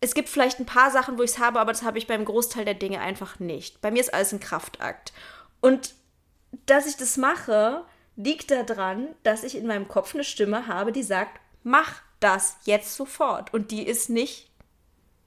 es 0.00 0.14
gibt 0.14 0.28
vielleicht 0.28 0.60
ein 0.60 0.66
paar 0.66 0.90
Sachen, 0.90 1.18
wo 1.18 1.22
ich 1.22 1.32
es 1.32 1.38
habe, 1.38 1.60
aber 1.60 1.72
das 1.72 1.82
habe 1.82 1.98
ich 1.98 2.06
beim 2.06 2.24
Großteil 2.24 2.64
der 2.64 2.74
Dinge 2.74 3.00
einfach 3.00 3.40
nicht. 3.40 3.80
Bei 3.80 3.90
mir 3.90 4.00
ist 4.00 4.12
alles 4.12 4.32
ein 4.32 4.40
Kraftakt. 4.40 5.12
Und 5.60 5.94
dass 6.66 6.86
ich 6.86 6.96
das 6.96 7.16
mache, 7.16 7.84
liegt 8.16 8.50
daran, 8.50 9.08
dass 9.22 9.42
ich 9.42 9.56
in 9.56 9.66
meinem 9.66 9.88
Kopf 9.88 10.14
eine 10.14 10.24
Stimme 10.24 10.66
habe, 10.66 10.92
die 10.92 11.02
sagt, 11.02 11.40
mach 11.62 12.02
das 12.20 12.58
jetzt 12.64 12.94
sofort. 12.94 13.52
Und 13.52 13.70
die 13.70 13.86
ist 13.86 14.10
nicht 14.10 14.50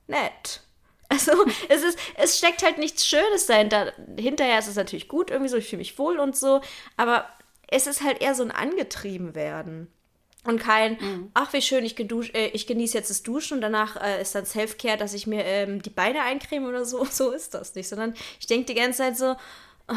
nett. 0.07 0.61
Also 1.09 1.31
es 1.69 1.83
ist, 1.83 1.97
es 2.15 2.37
steckt 2.37 2.63
halt 2.63 2.79
nichts 2.79 3.07
Schönes 3.07 3.45
dahinter. 3.45 3.93
Hinterher 4.19 4.59
ist 4.59 4.67
es 4.67 4.75
natürlich 4.75 5.07
gut, 5.07 5.31
irgendwie 5.31 5.49
so, 5.49 5.55
ich 5.55 5.69
fühle 5.69 5.77
mich 5.77 5.97
wohl 5.97 6.19
und 6.19 6.35
so, 6.35 6.59
aber 6.97 7.29
es 7.69 7.87
ist 7.87 8.03
halt 8.03 8.21
eher 8.21 8.35
so 8.35 8.43
ein 8.43 8.51
Angetriebenwerden. 8.51 9.87
Und 10.47 10.59
kein, 10.59 10.93
mhm. 10.93 11.31
ach 11.33 11.51
wie 11.51 11.61
schön, 11.61 11.83
ich, 11.83 11.97
gedusch, 11.97 12.31
äh, 12.33 12.47
ich 12.47 12.67
genieße 12.67 12.97
jetzt 12.97 13.09
das 13.09 13.21
Duschen 13.21 13.55
und 13.55 13.61
danach 13.61 14.01
äh, 14.01 14.21
ist 14.21 14.33
dann 14.33 14.45
Self-Care, 14.45 14.95
dass 14.95 15.13
ich 15.13 15.27
mir 15.27 15.43
ähm, 15.43 15.81
die 15.81 15.89
Beine 15.89 16.23
eincreme 16.23 16.67
oder 16.67 16.85
so. 16.85 17.05
So 17.17 17.31
ist 17.31 17.53
das 17.53 17.75
nicht. 17.75 17.89
Sondern 17.89 18.13
ich 18.39 18.47
denke 18.47 18.67
die 18.67 18.79
ganze 18.79 18.99
Zeit 18.99 19.17
so, 19.17 19.35
oh, 19.89 19.95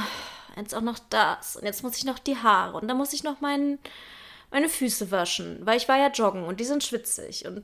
jetzt 0.56 0.74
auch 0.74 0.80
noch 0.80 0.98
das 1.08 1.54
und 1.54 1.64
jetzt 1.64 1.84
muss 1.84 1.96
ich 1.96 2.04
noch 2.04 2.18
die 2.18 2.36
Haare 2.36 2.76
und 2.78 2.88
dann 2.88 2.96
muss 2.96 3.12
ich 3.12 3.22
noch 3.22 3.40
mein, 3.40 3.78
meine 4.50 4.68
Füße 4.68 5.12
waschen, 5.12 5.60
weil 5.62 5.76
ich 5.76 5.88
war 5.88 5.98
ja 5.98 6.08
joggen 6.08 6.42
und 6.42 6.58
die 6.58 6.64
sind 6.64 6.82
schwitzig. 6.82 7.46
Und 7.46 7.62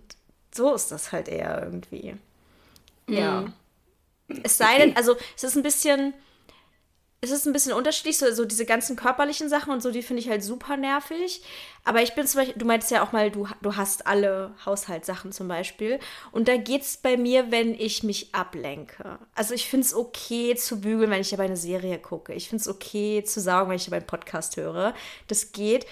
so 0.54 0.72
ist 0.72 0.92
das 0.92 1.10
halt 1.10 1.26
eher 1.26 1.64
irgendwie. 1.64 2.14
Mhm. 3.08 3.14
Ja. 3.14 3.46
Es 4.44 4.58
sei 4.58 4.78
denn, 4.78 4.96
also 4.96 5.16
es 5.34 5.42
ist 5.42 5.56
ein 5.56 5.64
bisschen 5.64 6.14
es 7.22 7.30
ist 7.30 7.46
ein 7.46 7.52
bisschen 7.52 7.72
unterschiedlich, 7.72 8.18
so, 8.18 8.30
so 8.32 8.44
diese 8.44 8.66
ganzen 8.66 8.94
körperlichen 8.94 9.48
Sachen 9.48 9.72
und 9.72 9.82
so, 9.82 9.90
die 9.90 10.02
finde 10.02 10.22
ich 10.22 10.28
halt 10.28 10.44
super 10.44 10.76
nervig. 10.76 11.42
Aber 11.82 12.02
ich 12.02 12.14
bin 12.14 12.26
zum 12.26 12.40
Beispiel, 12.40 12.58
du 12.58 12.66
meintest 12.66 12.92
ja 12.92 13.02
auch 13.02 13.12
mal, 13.12 13.30
du, 13.30 13.48
du 13.62 13.76
hast 13.76 14.06
alle 14.06 14.54
Haushaltssachen 14.66 15.32
zum 15.32 15.48
Beispiel. 15.48 15.98
Und 16.30 16.46
da 16.46 16.56
geht 16.56 16.82
es 16.82 16.98
bei 16.98 17.16
mir, 17.16 17.50
wenn 17.50 17.74
ich 17.74 18.02
mich 18.02 18.34
ablenke. 18.34 19.18
Also 19.34 19.54
ich 19.54 19.66
finde 19.66 19.86
es 19.86 19.94
okay 19.94 20.54
zu 20.56 20.80
bügeln, 20.80 21.10
wenn 21.10 21.22
ich 21.22 21.30
dabei 21.30 21.44
eine 21.44 21.56
Serie 21.56 21.98
gucke. 21.98 22.34
Ich 22.34 22.48
finde 22.48 22.60
es 22.60 22.68
okay 22.68 23.24
zu 23.24 23.40
saugen, 23.40 23.70
wenn 23.70 23.76
ich 23.76 23.86
dabei 23.86 23.98
einen 23.98 24.06
Podcast 24.06 24.58
höre. 24.58 24.94
Das 25.26 25.52
geht. 25.52 25.86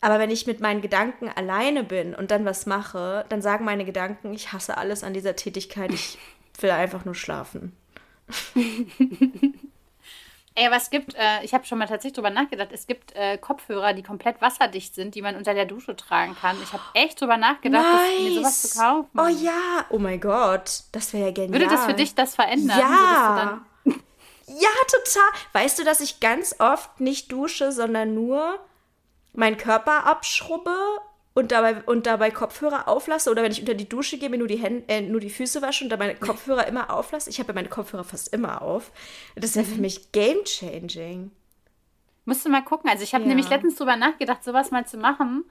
Aber 0.00 0.18
wenn 0.18 0.30
ich 0.30 0.46
mit 0.46 0.60
meinen 0.60 0.80
Gedanken 0.80 1.28
alleine 1.28 1.82
bin 1.82 2.14
und 2.14 2.30
dann 2.30 2.44
was 2.44 2.64
mache, 2.64 3.26
dann 3.28 3.42
sagen 3.42 3.64
meine 3.64 3.84
Gedanken, 3.84 4.32
ich 4.32 4.52
hasse 4.52 4.78
alles 4.78 5.02
an 5.02 5.14
dieser 5.14 5.36
Tätigkeit, 5.36 5.92
ich 5.92 6.16
will 6.60 6.70
einfach 6.70 7.04
nur 7.04 7.14
schlafen. 7.14 7.76
Ey, 10.60 10.66
aber 10.66 10.76
es 10.76 10.90
gibt, 10.90 11.14
äh, 11.14 11.42
ich 11.42 11.54
habe 11.54 11.64
schon 11.64 11.78
mal 11.78 11.86
tatsächlich 11.86 12.12
drüber 12.12 12.28
nachgedacht, 12.28 12.68
es 12.70 12.86
gibt 12.86 13.16
äh, 13.16 13.38
Kopfhörer, 13.38 13.94
die 13.94 14.02
komplett 14.02 14.42
wasserdicht 14.42 14.94
sind, 14.94 15.14
die 15.14 15.22
man 15.22 15.34
unter 15.36 15.54
der 15.54 15.64
Dusche 15.64 15.96
tragen 15.96 16.36
kann. 16.38 16.54
Ich 16.62 16.70
habe 16.74 16.82
echt 16.92 17.18
drüber 17.18 17.38
nachgedacht, 17.38 17.82
nice. 17.82 18.20
mir 18.20 18.34
sowas 18.34 18.60
zu 18.60 18.78
kaufen. 18.78 19.08
Oh 19.18 19.26
ja, 19.42 19.86
oh 19.88 19.98
mein 19.98 20.20
Gott, 20.20 20.82
das 20.92 21.14
wäre 21.14 21.28
ja 21.28 21.30
genial. 21.32 21.52
Würde 21.52 21.66
das 21.66 21.86
für 21.86 21.94
dich 21.94 22.14
das 22.14 22.34
verändern? 22.34 22.78
Ja. 22.78 23.62
ja, 23.86 24.68
total. 24.86 25.30
Weißt 25.54 25.78
du, 25.78 25.84
dass 25.84 26.00
ich 26.00 26.20
ganz 26.20 26.54
oft 26.58 27.00
nicht 27.00 27.32
dusche, 27.32 27.72
sondern 27.72 28.12
nur 28.12 28.58
meinen 29.32 29.56
Körper 29.56 30.04
abschrubbe 30.04 30.76
und 31.34 31.52
dabei, 31.52 31.82
und 31.84 32.06
dabei 32.06 32.30
Kopfhörer 32.30 32.88
auflasse 32.88 33.30
oder 33.30 33.42
wenn 33.42 33.52
ich 33.52 33.60
unter 33.60 33.74
die 33.74 33.88
Dusche 33.88 34.18
gehe, 34.18 34.28
mir 34.30 34.38
nur 34.38 34.48
die, 34.48 34.58
Hände, 34.58 34.84
äh, 34.88 35.00
nur 35.00 35.20
die 35.20 35.30
Füße 35.30 35.62
wasche 35.62 35.84
und 35.84 35.90
dabei 35.90 36.14
Kopfhörer 36.20 36.66
immer 36.66 36.90
auflasse. 36.90 37.30
Ich 37.30 37.38
habe 37.38 37.48
ja 37.48 37.54
meine 37.54 37.68
Kopfhörer 37.68 38.04
fast 38.04 38.32
immer 38.32 38.62
auf. 38.62 38.90
Das 39.36 39.54
wäre 39.54 39.64
für 39.64 39.76
mhm. 39.76 39.82
mich 39.82 40.12
game 40.12 40.44
changing. 40.44 41.30
Musst 42.24 42.44
du 42.44 42.50
mal 42.50 42.62
gucken. 42.62 42.90
Also 42.90 43.04
ich 43.04 43.14
habe 43.14 43.24
ja. 43.24 43.28
nämlich 43.28 43.48
letztens 43.48 43.76
drüber 43.76 43.96
nachgedacht, 43.96 44.44
sowas 44.44 44.70
mal 44.70 44.86
zu 44.86 44.98
machen, 44.98 45.44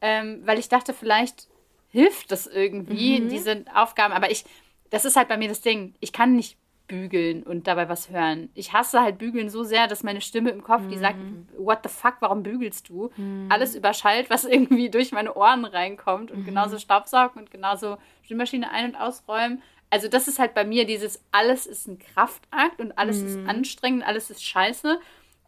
ähm, 0.00 0.42
weil 0.44 0.58
ich 0.58 0.68
dachte, 0.68 0.94
vielleicht 0.94 1.48
hilft 1.90 2.32
das 2.32 2.46
irgendwie, 2.46 3.20
mhm. 3.20 3.28
diese 3.28 3.64
Aufgaben. 3.74 4.12
Aber 4.14 4.30
ich, 4.30 4.44
das 4.90 5.04
ist 5.04 5.16
halt 5.16 5.28
bei 5.28 5.36
mir 5.36 5.48
das 5.48 5.60
Ding. 5.60 5.94
Ich 6.00 6.12
kann 6.12 6.34
nicht 6.34 6.56
bügeln 6.86 7.42
und 7.42 7.66
dabei 7.66 7.88
was 7.88 8.10
hören. 8.10 8.48
Ich 8.54 8.72
hasse 8.72 9.00
halt 9.00 9.18
bügeln 9.18 9.50
so 9.50 9.64
sehr, 9.64 9.88
dass 9.88 10.02
meine 10.02 10.20
Stimme 10.20 10.50
im 10.50 10.62
Kopf, 10.62 10.82
die 10.88 10.98
sagt, 10.98 11.18
mhm. 11.18 11.48
what 11.58 11.80
the 11.82 11.88
fuck, 11.88 12.16
warum 12.20 12.42
bügelst 12.42 12.88
du? 12.88 13.10
Mhm. 13.16 13.46
Alles 13.50 13.74
überschallt, 13.74 14.30
was 14.30 14.44
irgendwie 14.46 14.90
durch 14.90 15.12
meine 15.12 15.34
Ohren 15.34 15.64
reinkommt 15.64 16.30
und 16.30 16.40
mhm. 16.40 16.44
genauso 16.44 16.78
Staubsaugen 16.78 17.40
und 17.40 17.50
genauso 17.50 17.98
Stimmmaschine 18.22 18.70
ein- 18.70 18.86
und 18.86 18.96
ausräumen. 18.96 19.62
Also 19.90 20.08
das 20.08 20.26
ist 20.28 20.38
halt 20.38 20.54
bei 20.54 20.64
mir 20.64 20.84
dieses, 20.84 21.22
alles 21.30 21.66
ist 21.66 21.86
ein 21.86 21.98
Kraftakt 21.98 22.80
und 22.80 22.98
alles 22.98 23.22
ist 23.22 23.38
anstrengend, 23.48 24.04
alles 24.04 24.30
ist 24.30 24.44
scheiße. 24.44 24.98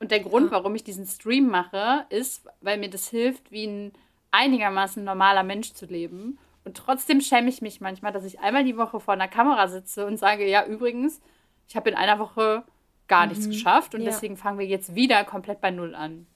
Und 0.00 0.12
der 0.12 0.20
Grund, 0.20 0.52
warum 0.52 0.74
ich 0.76 0.84
diesen 0.84 1.06
Stream 1.06 1.48
mache, 1.48 2.06
ist, 2.08 2.46
weil 2.60 2.78
mir 2.78 2.88
das 2.88 3.08
hilft, 3.08 3.50
wie 3.50 3.66
ein 3.66 3.92
einigermaßen 4.30 5.02
normaler 5.02 5.42
Mensch 5.42 5.72
zu 5.72 5.86
leben. 5.86 6.38
Und 6.68 6.76
trotzdem 6.76 7.22
schäme 7.22 7.48
ich 7.48 7.62
mich 7.62 7.80
manchmal, 7.80 8.12
dass 8.12 8.24
ich 8.24 8.40
einmal 8.40 8.62
die 8.62 8.76
Woche 8.76 9.00
vor 9.00 9.14
einer 9.14 9.26
Kamera 9.26 9.68
sitze 9.68 10.04
und 10.04 10.18
sage, 10.18 10.46
ja, 10.46 10.66
übrigens, 10.66 11.18
ich 11.66 11.76
habe 11.76 11.88
in 11.88 11.96
einer 11.96 12.18
Woche 12.18 12.62
gar 13.08 13.24
mhm. 13.24 13.32
nichts 13.32 13.48
geschafft 13.48 13.94
und 13.94 14.02
ja. 14.02 14.10
deswegen 14.10 14.36
fangen 14.36 14.58
wir 14.58 14.66
jetzt 14.66 14.94
wieder 14.94 15.24
komplett 15.24 15.62
bei 15.62 15.70
Null 15.70 15.94
an. 15.94 16.26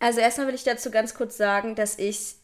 Also 0.00 0.18
erstmal 0.18 0.48
will 0.48 0.56
ich 0.56 0.64
dazu 0.64 0.90
ganz 0.90 1.14
kurz 1.14 1.36
sagen, 1.36 1.76
dass 1.76 2.00
ich 2.00 2.34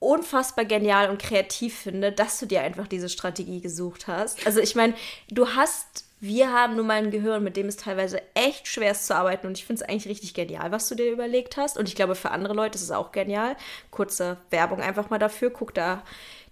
unfassbar 0.00 0.64
genial 0.64 1.08
und 1.08 1.22
kreativ 1.22 1.78
finde, 1.78 2.10
dass 2.10 2.40
du 2.40 2.46
dir 2.46 2.62
einfach 2.62 2.88
diese 2.88 3.08
Strategie 3.08 3.60
gesucht 3.60 4.08
hast. 4.08 4.44
Also 4.44 4.58
ich 4.58 4.74
meine, 4.74 4.94
du 5.30 5.50
hast, 5.50 6.06
wir 6.18 6.52
haben 6.52 6.74
nun 6.74 6.88
mal 6.88 6.96
ein 6.96 7.12
Gehirn, 7.12 7.44
mit 7.44 7.56
dem 7.56 7.68
es 7.68 7.76
teilweise 7.76 8.20
echt 8.34 8.66
schwer 8.66 8.90
ist 8.90 9.06
zu 9.06 9.14
arbeiten 9.14 9.46
und 9.46 9.56
ich 9.56 9.64
finde 9.64 9.84
es 9.84 9.88
eigentlich 9.88 10.08
richtig 10.08 10.34
genial, 10.34 10.72
was 10.72 10.88
du 10.88 10.96
dir 10.96 11.12
überlegt 11.12 11.56
hast 11.56 11.78
und 11.78 11.88
ich 11.88 11.94
glaube 11.94 12.16
für 12.16 12.32
andere 12.32 12.54
Leute 12.54 12.74
ist 12.74 12.82
es 12.82 12.90
auch 12.90 13.12
genial. 13.12 13.56
Kurze 13.92 14.38
Werbung 14.50 14.80
einfach 14.80 15.10
mal 15.10 15.18
dafür, 15.18 15.50
guck 15.50 15.72
da 15.74 16.02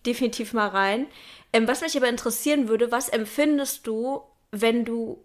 definitiv 0.07 0.53
mal 0.53 0.69
rein. 0.69 1.07
Ähm, 1.53 1.67
was 1.69 1.81
mich 1.81 1.97
aber 1.97 2.09
interessieren 2.09 2.69
würde, 2.69 2.91
was 2.93 3.09
empfindest 3.09 3.87
du, 3.87 4.23
wenn 4.51 4.85
du 4.85 5.25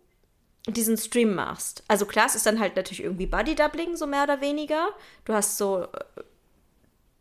diesen 0.67 0.97
Stream 0.97 1.35
machst? 1.35 1.83
Also 1.87 2.05
klar, 2.05 2.25
es 2.25 2.35
ist 2.35 2.45
dann 2.45 2.59
halt 2.59 2.75
natürlich 2.75 3.03
irgendwie 3.03 3.27
Body-Doubling, 3.27 3.95
so 3.95 4.07
mehr 4.07 4.23
oder 4.23 4.41
weniger. 4.41 4.89
Du 5.25 5.33
hast 5.33 5.57
so 5.57 5.83
äh, 5.83 5.87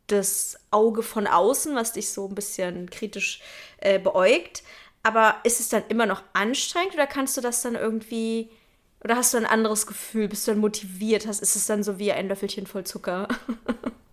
das 0.06 0.58
Auge 0.70 1.02
von 1.02 1.26
außen, 1.26 1.74
was 1.74 1.92
dich 1.92 2.10
so 2.10 2.26
ein 2.28 2.34
bisschen 2.34 2.90
kritisch 2.90 3.40
äh, 3.78 3.98
beäugt. 3.98 4.62
Aber 5.02 5.36
ist 5.44 5.60
es 5.60 5.68
dann 5.68 5.84
immer 5.88 6.06
noch 6.06 6.22
anstrengend 6.32 6.94
oder 6.94 7.06
kannst 7.06 7.36
du 7.36 7.40
das 7.40 7.60
dann 7.62 7.74
irgendwie 7.74 8.50
oder 9.04 9.16
hast 9.16 9.34
du 9.34 9.38
ein 9.38 9.44
anderes 9.44 9.86
Gefühl? 9.86 10.28
Bist 10.28 10.46
du 10.46 10.52
dann 10.52 10.60
motiviert? 10.60 11.26
Hast, 11.26 11.42
ist 11.42 11.56
es 11.56 11.66
dann 11.66 11.82
so 11.82 11.98
wie 11.98 12.10
ein 12.10 12.28
Löffelchen 12.28 12.66
voll 12.66 12.84
Zucker? 12.84 13.28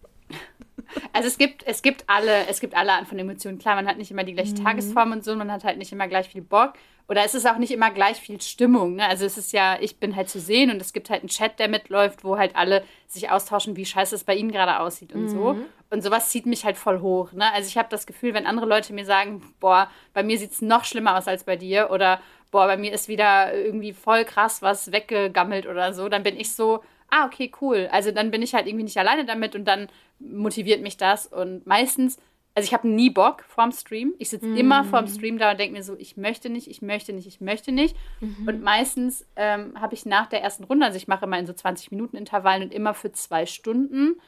Also 1.14 1.28
es 1.28 1.38
gibt, 1.38 1.66
es 1.68 1.82
gibt 1.82 2.06
alle, 2.08 2.48
es 2.48 2.60
gibt 2.60 2.76
alle 2.76 2.94
Arten 2.94 3.06
von 3.06 3.20
Emotionen. 3.20 3.60
Klar, 3.60 3.76
man 3.76 3.88
hat 3.88 3.98
nicht 3.98 4.12
immer 4.12 4.24
die 4.24 4.34
gleiche 4.34 4.54
mhm. 4.54 4.64
Tagesform 4.64 5.12
und 5.12 5.24
so, 5.24 5.36
man 5.36 5.52
hat 5.52 5.64
halt 5.64 5.78
nicht 5.78 5.92
immer 5.92 6.08
gleich 6.08 6.30
viel 6.30 6.42
Bock. 6.42 6.74
Oder 7.08 7.26
es 7.26 7.36
ist 7.36 7.46
auch 7.46 7.58
nicht 7.58 7.72
immer 7.72 7.92
gleich 7.92 8.18
viel 8.18 8.40
Stimmung. 8.40 8.96
Ne? 8.96 9.06
Also 9.06 9.26
es 9.26 9.38
ist 9.38 9.52
ja, 9.52 9.78
ich 9.82 9.98
bin 9.98 10.16
halt 10.16 10.30
zu 10.30 10.40
sehen 10.40 10.72
und 10.72 10.82
es 10.82 10.94
gibt 10.94 11.10
halt 11.10 11.22
einen 11.22 11.30
Chat, 11.30 11.60
der 11.60 11.68
mitläuft, 11.68 12.24
wo 12.24 12.38
halt 12.38 12.56
alle 12.56 12.84
sich 13.08 13.30
austauschen, 13.30 13.76
wie 13.76 13.86
scheiße 13.86 14.16
es 14.16 14.24
bei 14.24 14.34
ihnen 14.34 14.52
gerade 14.52 14.80
aussieht 14.80 15.12
und 15.12 15.24
mhm. 15.24 15.30
so. 15.30 15.58
Und 15.90 16.04
sowas 16.04 16.30
zieht 16.30 16.46
mich 16.46 16.64
halt 16.64 16.78
voll 16.78 17.02
hoch. 17.02 17.34
Ne? 17.34 17.52
Also 17.54 17.68
ich 17.68 17.78
habe 17.78 17.90
das 17.90 18.06
Gefühl, 18.06 18.34
wenn 18.34 18.46
andere 18.46 18.66
Leute 18.66 18.94
mir 18.94 19.04
sagen, 19.04 19.42
boah, 19.60 19.90
bei 20.14 20.24
mir 20.24 20.38
sieht 20.38 20.54
es 20.54 20.62
noch 20.62 20.86
schlimmer 20.86 21.18
aus 21.18 21.28
als 21.28 21.44
bei 21.44 21.58
dir 21.58 21.90
oder 21.92 22.22
boah, 22.50 22.68
bei 22.68 22.78
mir 22.78 22.94
ist 22.94 23.10
wieder 23.10 23.54
irgendwie 23.54 23.92
voll 23.92 24.24
krass 24.24 24.62
was 24.62 24.92
weggegammelt 24.92 25.66
oder 25.68 25.94
so, 25.94 26.08
dann 26.08 26.24
bin 26.24 26.40
ich 26.40 26.54
so, 26.54 26.82
ah, 27.12 27.26
okay, 27.26 27.52
cool. 27.62 27.88
Also 27.92 28.12
dann 28.12 28.32
bin 28.32 28.42
ich 28.42 28.56
halt 28.56 28.66
irgendwie 28.66 28.86
nicht 28.86 28.98
alleine 28.98 29.26
damit 29.26 29.56
und 29.56 29.66
dann 29.66 29.88
motiviert 30.20 30.82
mich 30.82 30.98
das. 30.98 31.28
Und 31.28 31.68
meistens, 31.68 32.18
also 32.56 32.66
ich 32.66 32.74
habe 32.74 32.88
nie 32.88 33.10
Bock 33.10 33.44
vorm 33.48 33.72
Stream. 33.72 34.14
Ich 34.18 34.30
sitze 34.30 34.48
mm. 34.48 34.58
immer 34.58 34.84
vorm 34.84 35.08
Stream 35.08 35.38
da 35.38 35.52
und 35.52 35.60
denke 35.60 35.78
mir 35.78 35.84
so, 35.84 35.96
ich 36.00 36.18
möchte 36.18 36.50
nicht, 36.50 36.68
ich 36.68 36.82
möchte 36.82 37.14
nicht, 37.14 37.28
ich 37.28 37.42
möchte 37.42 37.72
nicht. 37.72 37.96
Mhm. 38.22 38.48
Und 38.48 38.64
meistens 38.64 39.26
ähm, 39.36 39.80
habe 39.80 39.94
ich 39.94 40.06
nach 40.06 40.28
der 40.28 40.42
ersten 40.42 40.64
Runde, 40.64 40.86
also 40.86 40.98
ich 40.98 41.08
mache 41.08 41.26
immer 41.26 41.38
in 41.38 41.46
so 41.46 41.54
20 41.54 41.92
Minuten 41.92 42.18
Intervallen 42.18 42.64
und 42.64 42.74
immer 42.74 42.94
für 42.94 43.12
zwei 43.12 43.46
Stunden. 43.46 44.20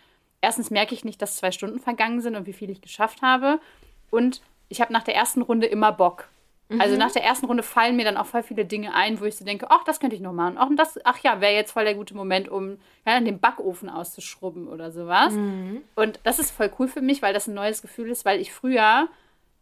Erstens 0.41 0.69
merke 0.69 0.93
ich 0.93 1.05
nicht, 1.05 1.21
dass 1.21 1.37
zwei 1.37 1.51
Stunden 1.51 1.79
vergangen 1.79 2.21
sind 2.21 2.35
und 2.35 2.45
wie 2.45 2.53
viel 2.53 2.69
ich 2.69 2.81
geschafft 2.81 3.21
habe. 3.21 3.59
Und 4.11 4.41
ich 4.67 4.81
habe 4.81 4.91
nach 4.91 5.03
der 5.03 5.15
ersten 5.15 5.41
Runde 5.41 5.67
immer 5.67 5.91
Bock. 5.93 6.27
Also 6.79 6.93
mhm. 6.93 6.99
nach 6.99 7.11
der 7.11 7.23
ersten 7.23 7.45
Runde 7.45 7.61
fallen 7.61 7.95
mir 7.95 8.05
dann 8.05 8.17
auch 8.17 8.25
voll 8.25 8.43
viele 8.43 8.65
Dinge 8.65 8.93
ein, 8.93 9.19
wo 9.19 9.25
ich 9.25 9.35
so 9.35 9.45
denke, 9.45 9.67
ach, 9.69 9.83
das 9.83 9.99
könnte 9.99 10.15
ich 10.15 10.21
noch 10.21 10.33
machen. 10.33 10.55
Ach, 10.57 10.69
das, 10.75 10.97
ach 11.03 11.19
ja, 11.19 11.41
wäre 11.41 11.53
jetzt 11.53 11.71
voll 11.71 11.83
der 11.83 11.95
gute 11.95 12.15
Moment, 12.15 12.49
um 12.49 12.77
ja, 13.05 13.19
den 13.19 13.39
Backofen 13.39 13.89
auszuschrubben 13.89 14.67
oder 14.67 14.91
sowas. 14.91 15.33
Mhm. 15.33 15.81
Und 15.95 16.19
das 16.23 16.39
ist 16.39 16.51
voll 16.51 16.71
cool 16.79 16.87
für 16.87 17.01
mich, 17.01 17.21
weil 17.21 17.33
das 17.33 17.47
ein 17.47 17.53
neues 17.53 17.81
Gefühl 17.81 18.09
ist, 18.09 18.25
weil 18.25 18.39
ich 18.39 18.53
früher 18.53 19.07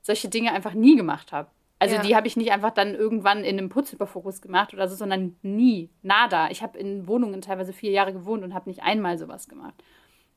solche 0.01 0.29
Dinge 0.29 0.53
einfach 0.53 0.73
nie 0.73 0.95
gemacht 0.95 1.31
habe. 1.31 1.49
Also 1.79 1.95
ja. 1.95 2.01
die 2.03 2.15
habe 2.15 2.27
ich 2.27 2.37
nicht 2.37 2.51
einfach 2.51 2.71
dann 2.71 2.93
irgendwann 2.93 3.43
in 3.43 3.57
einem 3.57 3.69
Putzüberfokus 3.69 4.41
gemacht 4.41 4.73
oder 4.73 4.87
so, 4.87 4.95
sondern 4.95 5.35
nie, 5.41 5.89
nada. 6.03 6.51
Ich 6.51 6.61
habe 6.61 6.77
in 6.77 7.07
Wohnungen 7.07 7.41
teilweise 7.41 7.73
vier 7.73 7.89
Jahre 7.89 8.13
gewohnt 8.13 8.43
und 8.43 8.53
habe 8.53 8.69
nicht 8.69 8.83
einmal 8.83 9.17
sowas 9.17 9.47
gemacht. 9.47 9.73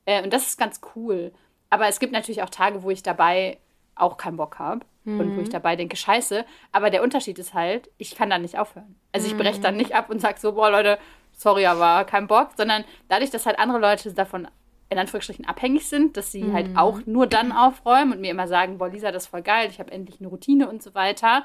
Äh, 0.05 0.23
und 0.23 0.33
das 0.33 0.47
ist 0.47 0.57
ganz 0.57 0.81
cool. 0.95 1.31
Aber 1.69 1.87
es 1.87 1.99
gibt 1.99 2.13
natürlich 2.13 2.41
auch 2.41 2.49
Tage, 2.49 2.81
wo 2.81 2.89
ich 2.89 3.03
dabei 3.03 3.59
auch 3.93 4.17
keinen 4.17 4.37
Bock 4.37 4.57
habe 4.57 4.85
mhm. 5.05 5.19
und 5.19 5.37
wo 5.37 5.41
ich 5.41 5.47
mhm. 5.47 5.53
dabei 5.53 5.75
denke, 5.75 5.95
scheiße. 5.95 6.45
Aber 6.71 6.89
der 6.89 7.03
Unterschied 7.03 7.39
ist 7.39 7.53
halt, 7.53 7.89
ich 7.97 8.15
kann 8.15 8.29
dann 8.29 8.41
nicht 8.41 8.57
aufhören. 8.57 8.95
Also 9.11 9.27
ich 9.27 9.37
breche 9.37 9.61
dann 9.61 9.75
mhm. 9.75 9.81
nicht 9.81 9.95
ab 9.95 10.09
und 10.09 10.19
sage 10.19 10.39
so, 10.39 10.53
boah 10.53 10.69
Leute, 10.69 10.99
sorry, 11.31 11.65
aber 11.65 12.05
kein 12.05 12.27
Bock, 12.27 12.49
sondern 12.57 12.83
dadurch, 13.07 13.29
dass 13.29 13.45
halt 13.45 13.59
andere 13.59 13.79
Leute 13.79 14.13
davon 14.13 14.47
in 14.89 14.99
Anführungsstrichen 14.99 15.45
abhängig 15.45 15.87
sind, 15.87 16.15
dass 16.15 16.31
sie 16.31 16.43
mhm. 16.43 16.53
halt 16.53 16.77
auch 16.77 16.99
nur 17.05 17.27
dann 17.27 17.51
aufräumen 17.51 18.13
und 18.13 18.21
mir 18.21 18.31
immer 18.31 18.47
sagen, 18.47 18.77
boah 18.77 18.89
Lisa, 18.89 19.11
das 19.11 19.23
ist 19.23 19.29
voll 19.29 19.41
geil, 19.41 19.69
ich 19.69 19.79
habe 19.79 19.91
endlich 19.91 20.19
eine 20.19 20.29
Routine 20.29 20.69
und 20.69 20.83
so 20.83 20.93
weiter, 20.93 21.43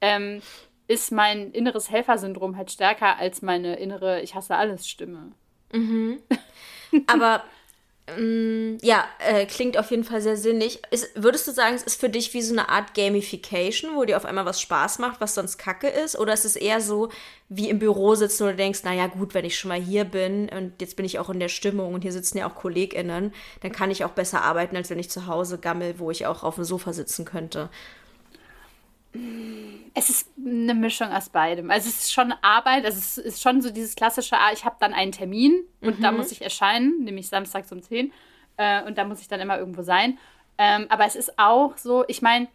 ähm, 0.00 0.40
ist 0.88 1.12
mein 1.12 1.52
inneres 1.52 1.90
Helfersyndrom 1.90 2.56
halt 2.56 2.70
stärker 2.70 3.18
als 3.18 3.42
meine 3.42 3.76
innere 3.76 4.22
Ich 4.22 4.34
hasse 4.34 4.56
alles 4.56 4.88
Stimme. 4.88 5.32
Mhm. 5.72 6.20
Aber 7.06 7.44
ja, 8.82 9.04
äh, 9.18 9.46
klingt 9.46 9.78
auf 9.78 9.90
jeden 9.90 10.04
Fall 10.04 10.20
sehr 10.20 10.36
sinnig. 10.36 10.80
Ist, 10.90 11.10
würdest 11.14 11.46
du 11.46 11.52
sagen, 11.52 11.74
es 11.74 11.82
ist 11.82 12.00
für 12.00 12.08
dich 12.08 12.32
wie 12.34 12.42
so 12.42 12.52
eine 12.52 12.68
Art 12.68 12.94
Gamification, 12.94 13.96
wo 13.96 14.04
dir 14.04 14.16
auf 14.16 14.24
einmal 14.24 14.46
was 14.46 14.60
Spaß 14.60 14.98
macht, 14.98 15.20
was 15.20 15.34
sonst 15.34 15.58
Kacke 15.58 15.88
ist? 15.88 16.18
Oder 16.18 16.32
ist 16.32 16.44
es 16.44 16.56
eher 16.56 16.80
so 16.80 17.10
wie 17.48 17.68
im 17.68 17.78
Büro 17.78 18.14
sitzen, 18.14 18.44
wo 18.44 18.50
du 18.50 18.56
denkst, 18.56 18.84
naja 18.84 19.08
gut, 19.08 19.34
wenn 19.34 19.44
ich 19.44 19.58
schon 19.58 19.70
mal 19.70 19.80
hier 19.80 20.04
bin 20.04 20.48
und 20.48 20.80
jetzt 20.80 20.96
bin 20.96 21.04
ich 21.04 21.18
auch 21.18 21.30
in 21.30 21.40
der 21.40 21.48
Stimmung 21.48 21.94
und 21.94 22.02
hier 22.02 22.12
sitzen 22.12 22.38
ja 22.38 22.48
auch 22.48 22.54
KollegInnen, 22.54 23.32
dann 23.60 23.72
kann 23.72 23.90
ich 23.90 24.04
auch 24.04 24.12
besser 24.12 24.42
arbeiten, 24.42 24.76
als 24.76 24.88
wenn 24.88 24.98
ich 25.00 25.10
zu 25.10 25.26
Hause 25.26 25.58
gammel, 25.58 25.98
wo 25.98 26.10
ich 26.10 26.26
auch 26.26 26.44
auf 26.44 26.54
dem 26.54 26.64
Sofa 26.64 26.92
sitzen 26.92 27.24
könnte. 27.24 27.68
Es 29.94 30.08
ist 30.08 30.28
eine 30.38 30.74
Mischung 30.74 31.08
aus 31.08 31.28
beidem. 31.30 31.70
Also 31.70 31.88
es 31.88 32.04
ist 32.04 32.12
schon 32.12 32.32
Arbeit, 32.42 32.84
also 32.84 32.98
es 32.98 33.18
ist 33.18 33.42
schon 33.42 33.60
so 33.60 33.70
dieses 33.70 33.96
klassische, 33.96 34.36
ah, 34.36 34.52
ich 34.52 34.64
habe 34.64 34.76
dann 34.78 34.92
einen 34.92 35.12
Termin 35.12 35.64
und 35.80 35.98
mhm. 35.98 36.02
da 36.02 36.12
muss 36.12 36.30
ich 36.30 36.42
erscheinen, 36.42 37.02
nämlich 37.02 37.28
samstags 37.28 37.72
um 37.72 37.82
10 37.82 38.12
äh, 38.56 38.82
und 38.84 38.98
da 38.98 39.04
muss 39.04 39.20
ich 39.20 39.28
dann 39.28 39.40
immer 39.40 39.58
irgendwo 39.58 39.82
sein. 39.82 40.18
Ähm, 40.58 40.86
aber 40.90 41.06
es 41.06 41.16
ist 41.16 41.38
auch 41.38 41.76
so, 41.76 42.04
ich 42.06 42.22
meine, 42.22 42.46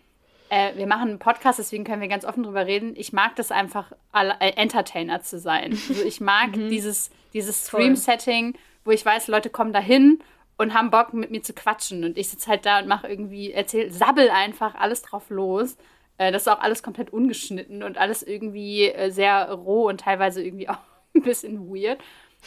äh, 0.49 0.75
wir 0.75 0.87
machen 0.87 1.09
einen 1.09 1.19
Podcast, 1.19 1.59
deswegen 1.59 1.83
können 1.83 2.01
wir 2.01 2.07
ganz 2.07 2.23
offen 2.23 2.43
drüber 2.43 2.65
reden. 2.65 2.93
Ich 2.95 3.11
mag 3.13 3.35
das 3.35 3.51
einfach, 3.51 3.91
äh, 4.13 4.51
Entertainer 4.55 5.21
zu 5.21 5.39
sein. 5.39 5.71
Also 5.89 6.03
ich 6.03 6.21
mag 6.21 6.51
mhm. 6.55 6.69
dieses, 6.69 7.09
dieses 7.33 7.67
Stream-Setting, 7.67 8.55
wo 8.83 8.91
ich 8.91 9.05
weiß, 9.05 9.27
Leute 9.27 9.49
kommen 9.49 9.73
da 9.73 9.79
hin 9.79 10.19
und 10.57 10.73
haben 10.73 10.91
Bock, 10.91 11.13
mit 11.13 11.31
mir 11.31 11.41
zu 11.41 11.53
quatschen. 11.53 12.03
Und 12.03 12.17
ich 12.17 12.29
sitze 12.29 12.49
halt 12.49 12.65
da 12.65 12.79
und 12.79 12.87
mache 12.87 13.07
irgendwie, 13.07 13.51
erzähl, 13.51 13.91
sabbel 13.91 14.29
einfach 14.29 14.75
alles 14.75 15.01
drauf 15.01 15.29
los. 15.29 15.77
Äh, 16.17 16.31
das 16.31 16.43
ist 16.43 16.47
auch 16.47 16.59
alles 16.59 16.83
komplett 16.83 17.11
ungeschnitten 17.11 17.83
und 17.83 17.97
alles 17.97 18.23
irgendwie 18.23 18.89
äh, 18.89 19.09
sehr 19.11 19.51
roh 19.51 19.87
und 19.87 20.01
teilweise 20.01 20.43
irgendwie 20.43 20.69
auch 20.69 20.77
ein 21.13 21.21
bisschen 21.21 21.69
weird. 21.73 21.99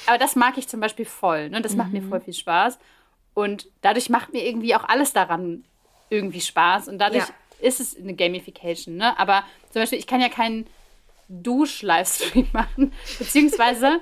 Aber 0.07 0.19
das 0.19 0.37
mag 0.37 0.57
ich 0.59 0.69
zum 0.69 0.81
Beispiel 0.81 1.05
voll. 1.05 1.51
Ne? 1.51 1.61
Das 1.61 1.73
mhm. 1.73 1.79
macht 1.79 1.93
mir 1.93 2.03
mhm. 2.03 2.09
voll 2.09 2.21
viel 2.21 2.35
Spaß. 2.35 2.79
Und 3.35 3.69
dadurch 3.83 4.11
macht 4.11 4.33
mir 4.33 4.47
irgendwie 4.47 4.75
auch 4.75 4.85
alles 4.85 5.13
daran 5.13 5.65
irgendwie 6.11 6.41
Spaß. 6.41 6.89
Und 6.89 6.99
dadurch 6.99 7.27
ja. 7.29 7.35
ist 7.67 7.81
es 7.81 7.97
eine 7.97 8.15
Gamification. 8.15 8.97
Ne? 8.97 9.19
Aber 9.19 9.45
zum 9.71 9.83
Beispiel, 9.83 9.99
ich 9.99 10.07
kann 10.07 10.21
ja 10.21 10.29
keinen 10.29 10.67
Dusch-Livestream 11.29 12.49
machen. 12.53 12.93
Beziehungsweise, 13.19 14.01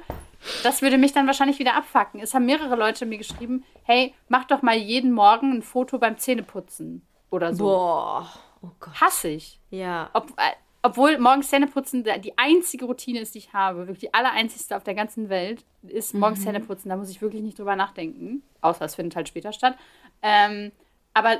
das 0.62 0.82
würde 0.82 0.98
mich 0.98 1.12
dann 1.12 1.26
wahrscheinlich 1.26 1.58
wieder 1.58 1.74
abfacken. 1.74 2.20
Es 2.20 2.34
haben 2.34 2.46
mehrere 2.46 2.76
Leute 2.76 3.06
mir 3.06 3.18
geschrieben, 3.18 3.64
hey, 3.84 4.14
mach 4.28 4.44
doch 4.44 4.62
mal 4.62 4.76
jeden 4.76 5.12
Morgen 5.12 5.52
ein 5.52 5.62
Foto 5.62 5.98
beim 5.98 6.18
Zähneputzen 6.18 7.02
oder 7.30 7.54
so. 7.54 7.64
Boah. 7.64 8.32
Oh 8.62 8.70
Gott. 8.80 9.00
Hasse 9.00 9.28
ich. 9.28 9.60
Ja. 9.70 10.10
Ob, 10.12 10.30
äh, 10.36 10.52
obwohl 10.82 11.18
morgens 11.18 11.50
Zähneputzen 11.50 12.04
die 12.04 12.38
einzige 12.38 12.84
Routine 12.84 13.20
ist, 13.20 13.34
die 13.34 13.38
ich 13.38 13.52
habe, 13.52 13.80
wirklich 13.80 13.98
die 13.98 14.14
allereinzigste 14.14 14.76
auf 14.76 14.84
der 14.84 14.94
ganzen 14.94 15.28
Welt, 15.28 15.64
ist 15.82 16.14
morgens 16.14 16.40
mhm. 16.40 16.44
Zähneputzen. 16.44 16.88
Da 16.88 16.96
muss 16.96 17.10
ich 17.10 17.20
wirklich 17.20 17.42
nicht 17.42 17.58
drüber 17.58 17.76
nachdenken. 17.76 18.42
Außer 18.60 18.84
es 18.84 18.94
findet 18.94 19.16
halt 19.16 19.28
später 19.28 19.52
statt. 19.52 19.76
Ähm, 20.22 20.72
aber 21.12 21.38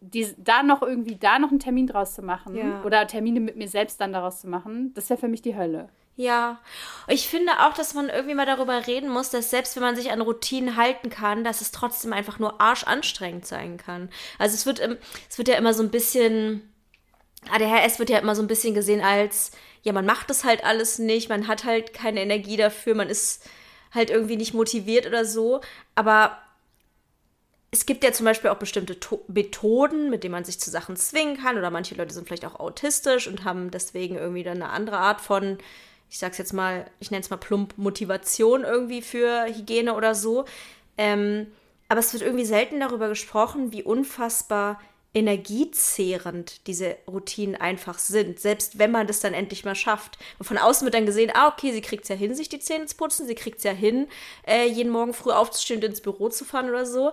die, 0.00 0.34
da 0.38 0.62
noch 0.62 0.82
irgendwie 0.82 1.16
da 1.16 1.38
noch 1.38 1.50
einen 1.50 1.60
Termin 1.60 1.86
draus 1.86 2.14
zu 2.14 2.22
machen 2.22 2.56
ja. 2.56 2.82
oder 2.84 3.06
Termine 3.06 3.40
mit 3.40 3.56
mir 3.56 3.68
selbst 3.68 4.00
dann 4.00 4.12
daraus 4.12 4.40
zu 4.40 4.48
machen, 4.48 4.92
das 4.94 5.10
wäre 5.10 5.20
für 5.20 5.28
mich 5.28 5.42
die 5.42 5.56
Hölle. 5.56 5.88
Ja, 6.16 6.60
ich 7.08 7.28
finde 7.28 7.52
auch, 7.60 7.74
dass 7.74 7.94
man 7.94 8.08
irgendwie 8.08 8.36
mal 8.36 8.46
darüber 8.46 8.86
reden 8.86 9.08
muss, 9.08 9.30
dass 9.30 9.50
selbst 9.50 9.74
wenn 9.74 9.82
man 9.82 9.96
sich 9.96 10.12
an 10.12 10.20
Routinen 10.20 10.76
halten 10.76 11.10
kann, 11.10 11.42
dass 11.42 11.60
es 11.60 11.72
trotzdem 11.72 12.12
einfach 12.12 12.38
nur 12.38 12.60
arschanstrengend 12.60 13.46
sein 13.46 13.78
kann. 13.78 14.08
Also 14.38 14.54
es 14.54 14.64
wird, 14.64 14.78
es 15.28 15.38
wird 15.38 15.48
ja 15.48 15.56
immer 15.56 15.74
so 15.74 15.82
ein 15.82 15.90
bisschen, 15.90 16.72
ADHS 17.50 17.98
wird 17.98 18.10
ja 18.10 18.18
immer 18.18 18.36
so 18.36 18.42
ein 18.42 18.48
bisschen 18.48 18.74
gesehen 18.74 19.00
als, 19.00 19.50
ja, 19.82 19.92
man 19.92 20.06
macht 20.06 20.30
das 20.30 20.44
halt 20.44 20.64
alles 20.64 21.00
nicht, 21.00 21.28
man 21.28 21.48
hat 21.48 21.64
halt 21.64 21.92
keine 21.92 22.22
Energie 22.22 22.56
dafür, 22.56 22.94
man 22.94 23.10
ist 23.10 23.48
halt 23.92 24.10
irgendwie 24.10 24.36
nicht 24.36 24.54
motiviert 24.54 25.06
oder 25.06 25.24
so. 25.24 25.62
Aber 25.96 26.38
es 27.72 27.86
gibt 27.86 28.04
ja 28.04 28.12
zum 28.12 28.24
Beispiel 28.24 28.50
auch 28.50 28.58
bestimmte 28.58 29.00
to 29.00 29.24
Methoden, 29.26 30.10
mit 30.10 30.22
denen 30.22 30.32
man 30.32 30.44
sich 30.44 30.60
zu 30.60 30.70
Sachen 30.70 30.96
zwingen 30.96 31.38
kann. 31.38 31.58
Oder 31.58 31.70
manche 31.70 31.96
Leute 31.96 32.14
sind 32.14 32.28
vielleicht 32.28 32.44
auch 32.44 32.60
autistisch 32.60 33.26
und 33.26 33.42
haben 33.42 33.72
deswegen 33.72 34.14
irgendwie 34.14 34.44
dann 34.44 34.62
eine 34.62 34.70
andere 34.70 34.98
Art 34.98 35.20
von, 35.20 35.58
ich 36.10 36.18
sag's 36.18 36.38
jetzt 36.38 36.52
mal, 36.52 36.90
ich 37.00 37.10
nenne 37.10 37.22
es 37.22 37.30
mal 37.30 37.36
plump, 37.36 37.76
Motivation 37.76 38.62
irgendwie 38.62 39.02
für 39.02 39.46
Hygiene 39.46 39.94
oder 39.94 40.14
so. 40.14 40.44
Ähm, 40.96 41.48
aber 41.88 42.00
es 42.00 42.12
wird 42.12 42.22
irgendwie 42.22 42.44
selten 42.44 42.80
darüber 42.80 43.08
gesprochen, 43.08 43.72
wie 43.72 43.82
unfassbar 43.82 44.80
energiezehrend 45.14 46.66
diese 46.66 46.96
Routinen 47.06 47.54
einfach 47.54 48.00
sind, 48.00 48.40
selbst 48.40 48.80
wenn 48.80 48.90
man 48.90 49.06
das 49.06 49.20
dann 49.20 49.32
endlich 49.32 49.64
mal 49.64 49.76
schafft. 49.76 50.18
Und 50.38 50.46
von 50.46 50.58
außen 50.58 50.84
wird 50.84 50.94
dann 50.94 51.06
gesehen, 51.06 51.30
ah, 51.32 51.48
okay, 51.48 51.72
sie 51.72 51.80
kriegt 51.80 52.02
es 52.02 52.08
ja 52.08 52.16
hin, 52.16 52.34
sich 52.34 52.48
die 52.48 52.58
Zähne 52.58 52.86
zu 52.86 52.96
putzen, 52.96 53.26
sie 53.26 53.36
kriegt 53.36 53.58
es 53.58 53.64
ja 53.64 53.70
hin, 53.70 54.08
äh, 54.46 54.66
jeden 54.66 54.90
Morgen 54.90 55.14
früh 55.14 55.30
aufzustehen 55.30 55.80
und 55.80 55.86
ins 55.86 56.00
Büro 56.00 56.28
zu 56.30 56.44
fahren 56.44 56.68
oder 56.68 56.84
so. 56.84 57.12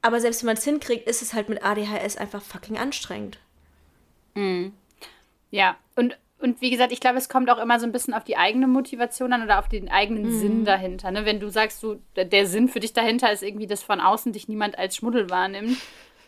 Aber 0.00 0.20
selbst 0.20 0.42
wenn 0.42 0.46
man 0.46 0.56
es 0.56 0.64
hinkriegt, 0.64 1.08
ist 1.08 1.22
es 1.22 1.34
halt 1.34 1.48
mit 1.48 1.64
ADHS 1.64 2.16
einfach 2.16 2.42
fucking 2.42 2.78
anstrengend. 2.78 3.38
Mhm. 4.34 4.72
Ja, 5.50 5.76
und, 5.96 6.18
und 6.42 6.60
wie 6.60 6.70
gesagt, 6.70 6.92
ich 6.92 7.00
glaube, 7.00 7.18
es 7.18 7.28
kommt 7.28 7.48
auch 7.50 7.58
immer 7.58 7.78
so 7.78 7.86
ein 7.86 7.92
bisschen 7.92 8.14
auf 8.14 8.24
die 8.24 8.36
eigene 8.36 8.66
Motivation 8.66 9.32
an 9.32 9.42
oder 9.42 9.58
auf 9.58 9.68
den 9.68 9.88
eigenen 9.88 10.24
mhm. 10.24 10.38
Sinn 10.38 10.64
dahinter. 10.64 11.10
Ne? 11.10 11.24
Wenn 11.24 11.40
du 11.40 11.48
sagst, 11.48 11.82
du, 11.82 12.00
der 12.16 12.46
Sinn 12.46 12.68
für 12.68 12.80
dich 12.80 12.92
dahinter 12.92 13.30
ist 13.30 13.42
irgendwie, 13.42 13.66
dass 13.66 13.82
von 13.82 14.00
außen 14.00 14.32
dich 14.32 14.48
niemand 14.48 14.78
als 14.78 14.96
Schmuddel 14.96 15.30
wahrnimmt. 15.30 15.78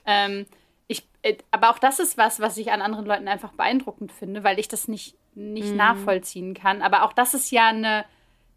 Ähm, 0.07 0.47
ich, 0.87 1.09
äh, 1.23 1.37
aber 1.51 1.71
auch 1.71 1.79
das 1.79 1.99
ist 1.99 2.19
was, 2.19 2.39
was 2.39 2.57
ich 2.57 2.71
an 2.71 2.83
anderen 2.83 3.07
Leuten 3.07 3.27
einfach 3.27 3.53
beeindruckend 3.53 4.13
finde, 4.13 4.45
weil 4.45 4.59
ich 4.59 4.69
das 4.69 4.87
nicht, 4.87 5.17
nicht 5.35 5.71
mhm. 5.71 5.77
nachvollziehen 5.77 6.55
kann. 6.55 6.83
Aber 6.83 7.05
auch 7.05 7.13
das 7.13 7.35
ist 7.35 7.51
ja 7.51 7.69
eine, 7.69 8.05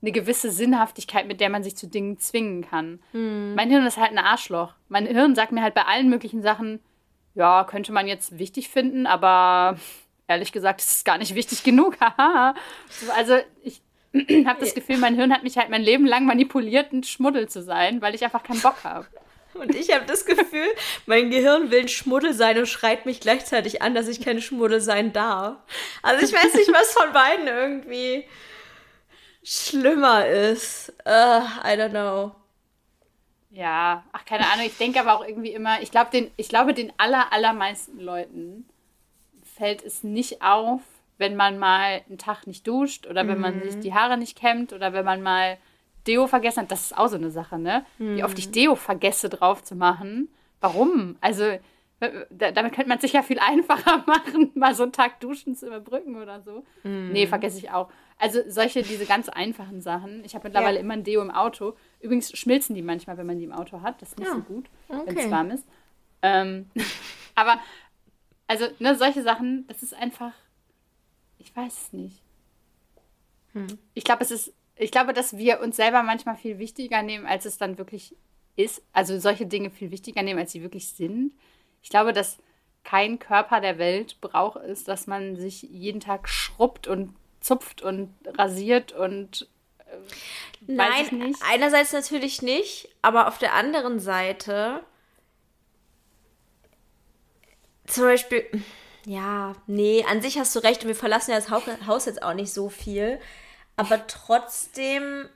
eine 0.02 0.12
gewisse 0.12 0.52
Sinnhaftigkeit, 0.52 1.28
mit 1.28 1.40
der 1.40 1.50
man 1.50 1.64
sich 1.64 1.76
zu 1.76 1.88
Dingen 1.88 2.20
zwingen 2.20 2.64
kann. 2.70 3.00
Mhm. 3.14 3.54
Mein 3.56 3.70
Hirn 3.70 3.86
ist 3.86 3.98
halt 3.98 4.12
ein 4.12 4.18
Arschloch. 4.18 4.74
Mein 4.90 5.08
Hirn 5.08 5.36
sagt 5.36 5.52
mir 5.52 5.64
halt 5.64 5.74
bei 5.74 5.86
allen 5.86 6.10
möglichen 6.10 6.42
Sachen, 6.42 6.82
ja, 7.34 7.64
könnte 7.64 7.92
man 7.92 8.08
jetzt 8.08 8.38
wichtig 8.38 8.70
finden, 8.70 9.06
aber 9.06 9.78
ehrlich 10.28 10.52
gesagt 10.52 10.82
ist 10.82 10.92
es 10.92 11.04
gar 11.04 11.18
nicht 11.18 11.36
wichtig 11.36 11.64
genug. 11.64 11.98
also 13.16 13.38
ich 13.64 13.82
habe 14.46 14.60
das 14.60 14.74
Gefühl, 14.74 14.98
mein 14.98 15.16
Hirn 15.16 15.34
hat 15.34 15.44
mich 15.44 15.58
halt 15.58 15.70
mein 15.70 15.82
Leben 15.82 16.06
lang 16.06 16.26
manipuliert, 16.26 16.92
ein 16.94 17.04
Schmuddel 17.04 17.48
zu 17.50 17.62
sein, 17.62 18.02
weil 18.02 18.16
ich 18.16 18.24
einfach 18.24 18.44
keinen 18.44 18.62
Bock 18.62 18.84
habe. 18.84 19.08
Und 19.54 19.74
ich 19.74 19.94
habe 19.94 20.06
das 20.06 20.26
Gefühl, 20.26 20.68
mein 21.08 21.32
Gehirn 21.32 21.72
will 21.72 21.82
ein 21.82 21.88
Schmuddel 21.88 22.34
sein 22.34 22.60
und 22.60 22.68
schreit 22.68 23.06
mich 23.06 23.20
gleichzeitig 23.20 23.82
an, 23.82 23.96
dass 23.96 24.08
ich 24.08 24.22
keine 24.22 24.42
Schmuddel 24.42 24.82
sein 24.82 25.14
darf. 25.14 25.58
Also 26.04 26.26
ich 26.26 26.32
weiß 26.32 26.54
nicht, 26.54 26.72
was 26.72 26.94
von 26.94 27.12
beiden 27.12 27.48
irgendwie 27.48 28.26
schlimmer 29.44 30.28
ist. 30.28 30.94
Uh, 31.08 31.42
I 31.66 31.74
don't 31.76 31.90
know. 31.90 32.36
Ja, 33.50 34.04
ach, 34.12 34.26
keine 34.26 34.46
Ahnung. 34.52 34.68
Ich 34.68 34.78
denke 34.78 35.00
aber 35.00 35.16
auch 35.16 35.28
irgendwie 35.28 35.54
immer, 35.54 35.82
ich 35.82 35.90
glaube, 35.90 36.12
den, 36.12 36.30
ich 36.38 36.50
glaube, 36.50 36.76
den 36.76 36.94
aller, 36.98 37.34
allermeisten 37.34 38.00
Leuten 38.00 38.70
fällt 39.58 39.84
es 39.84 40.04
nicht 40.04 40.42
auf, 40.42 40.82
wenn 41.18 41.36
man 41.36 41.58
mal 41.58 42.02
einen 42.08 42.18
Tag 42.18 42.48
nicht 42.48 42.68
duscht 42.68 43.08
oder 43.08 43.28
wenn 43.28 43.38
mhm. 43.38 43.42
man 43.42 43.62
sich 43.62 43.80
die 43.80 43.94
Haare 43.94 44.18
nicht 44.18 44.38
kämmt 44.38 44.72
oder 44.72 44.94
wenn 44.94 45.06
man 45.06 45.22
mal 45.22 45.58
Deo 46.06 46.28
vergessen 46.28 46.62
hat. 46.62 46.72
Das 46.72 46.86
ist 46.86 46.98
auch 46.98 47.08
so 47.08 47.16
eine 47.16 47.32
Sache, 47.32 47.60
ne? 47.60 47.86
Mhm. 47.98 48.18
Wie 48.18 48.24
oft 48.24 48.38
ich 48.38 48.52
Deo 48.52 48.76
vergesse 48.76 49.30
drauf 49.30 49.64
zu 49.64 49.76
machen. 49.76 50.30
Warum? 50.62 51.18
Also, 51.22 51.44
damit 52.00 52.74
könnte 52.74 52.88
man 52.88 52.98
es 52.98 53.02
sich 53.02 53.14
ja 53.14 53.24
viel 53.24 53.40
einfacher 53.46 54.04
machen, 54.06 54.52
mal 54.56 54.76
so 54.76 54.84
einen 54.84 54.92
Tag 54.92 55.20
duschen 55.20 55.56
zu 55.56 55.68
überbrücken 55.68 56.16
oder 56.16 56.42
so. 56.42 56.64
Mhm. 56.84 57.12
Nee, 57.12 57.28
vergesse 57.28 57.58
ich 57.58 57.72
auch. 57.72 57.90
Also 58.20 58.40
solche, 58.48 58.82
diese 58.82 59.06
ganz 59.06 59.30
einfachen 59.30 59.82
Sachen. 59.82 60.24
Ich 60.26 60.34
habe 60.34 60.48
mittlerweile 60.48 60.76
ja. 60.76 60.82
immer 60.82 60.94
ein 60.94 61.04
Deo 61.04 61.22
im 61.22 61.30
Auto. 61.30 61.76
Übrigens 62.00 62.36
schmilzen 62.36 62.74
die 62.74 62.82
manchmal, 62.82 63.18
wenn 63.18 63.28
man 63.28 63.38
die 63.38 63.44
im 63.44 63.52
Auto 63.52 63.82
hat. 63.82 64.02
Das 64.02 64.10
ist 64.10 64.20
nicht 64.20 64.28
ja. 64.28 64.36
so 64.36 64.42
gut, 64.42 64.66
okay. 64.90 65.02
wenn 65.06 65.18
es 65.18 65.32
warm 65.32 65.52
ist. 65.52 65.68
Ähm, 66.24 66.70
aber, 67.36 67.60
also, 68.48 68.68
ne, 68.80 68.96
solche 68.96 69.24
Sachen, 69.24 69.68
das 69.68 69.84
ist 69.84 69.94
einfach, 69.94 70.34
ich 71.38 71.56
weiß 71.56 71.84
es 71.84 71.94
nicht. 71.94 72.22
Hm. 73.54 73.68
Ich 73.94 74.04
glaube, 74.04 74.24
es 74.24 74.32
ist, 74.32 74.54
ich 74.76 74.92
glaube, 74.92 75.14
dass 75.14 75.38
wir 75.38 75.60
uns 75.60 75.76
selber 75.76 76.04
manchmal 76.04 76.38
viel 76.38 76.60
wichtiger 76.60 77.02
nehmen, 77.02 77.26
als 77.26 77.46
es 77.46 77.58
dann 77.58 77.78
wirklich 77.78 78.16
ist. 78.56 78.82
Also 78.94 79.20
solche 79.20 79.46
Dinge 79.46 79.70
viel 79.70 79.92
wichtiger 79.92 80.24
nehmen, 80.24 80.40
als 80.40 80.52
sie 80.52 80.62
wirklich 80.62 80.90
sind. 80.90 81.32
Ich 81.82 81.90
glaube, 81.90 82.14
dass 82.14 82.38
kein 82.84 83.20
Körper 83.20 83.60
der 83.60 83.78
Welt 83.78 84.20
braucht 84.22 84.58
es, 84.64 84.84
dass 84.84 85.08
man 85.08 85.36
sich 85.36 85.64
jeden 85.64 86.00
Tag 86.00 86.30
schrubbt 86.30 86.88
und 86.88 87.14
zupft 87.42 87.82
und 87.82 88.14
rasiert 88.26 88.94
und 88.94 89.48
äh, 89.80 89.98
Nein, 90.68 91.36
einerseits 91.50 91.92
natürlich 91.92 92.42
nicht, 92.42 92.90
aber 93.02 93.28
auf 93.28 93.38
der 93.40 93.54
anderen 93.54 94.00
Seite 94.00 94.84
zum 97.88 98.04
Beispiel, 98.04 98.46
ja, 99.06 99.56
nee, 99.66 100.06
an 100.08 100.22
sich 100.22 100.38
hast 100.38 100.56
du 100.56 100.60
recht 100.60 100.84
und 100.84 100.88
wir 100.90 100.96
verlassen 100.96 101.32
ja 101.32 101.40
das 101.40 101.50
Haus 101.50 102.06
jetzt 102.06 102.22
auch 102.22 102.34
nicht 102.34 102.54
so 102.54 102.70
viel, 102.70 103.20
aber 103.76 104.06
trotzdem, 104.08 105.28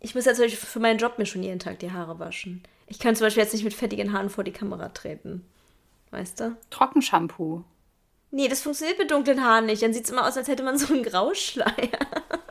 ich 0.00 0.14
muss 0.14 0.26
ja 0.26 0.34
zum 0.34 0.44
Beispiel 0.44 0.68
für 0.68 0.80
meinen 0.80 0.98
Job 0.98 1.18
mir 1.18 1.26
schon 1.26 1.42
jeden 1.42 1.58
Tag 1.58 1.78
die 1.78 1.92
Haare 1.92 2.18
waschen. 2.18 2.62
Ich 2.86 2.98
kann 2.98 3.16
zum 3.16 3.26
Beispiel 3.26 3.42
jetzt 3.42 3.54
nicht 3.54 3.64
mit 3.64 3.74
fettigen 3.74 4.12
Haaren 4.12 4.30
vor 4.30 4.44
die 4.44 4.52
Kamera 4.52 4.90
treten. 4.90 5.44
Weißt 6.10 6.38
du? 6.40 6.56
Trockenshampoo. 6.70 7.64
Nee, 8.30 8.48
das 8.48 8.62
funktioniert 8.62 8.98
mit 8.98 9.10
dunklen 9.10 9.44
Haaren 9.44 9.66
nicht. 9.66 9.82
Dann 9.82 9.94
sieht 9.94 10.04
es 10.04 10.10
immer 10.10 10.26
aus, 10.26 10.36
als 10.36 10.48
hätte 10.48 10.62
man 10.62 10.76
so 10.76 10.92
einen 10.92 11.02
Grauschleier. 11.02 11.98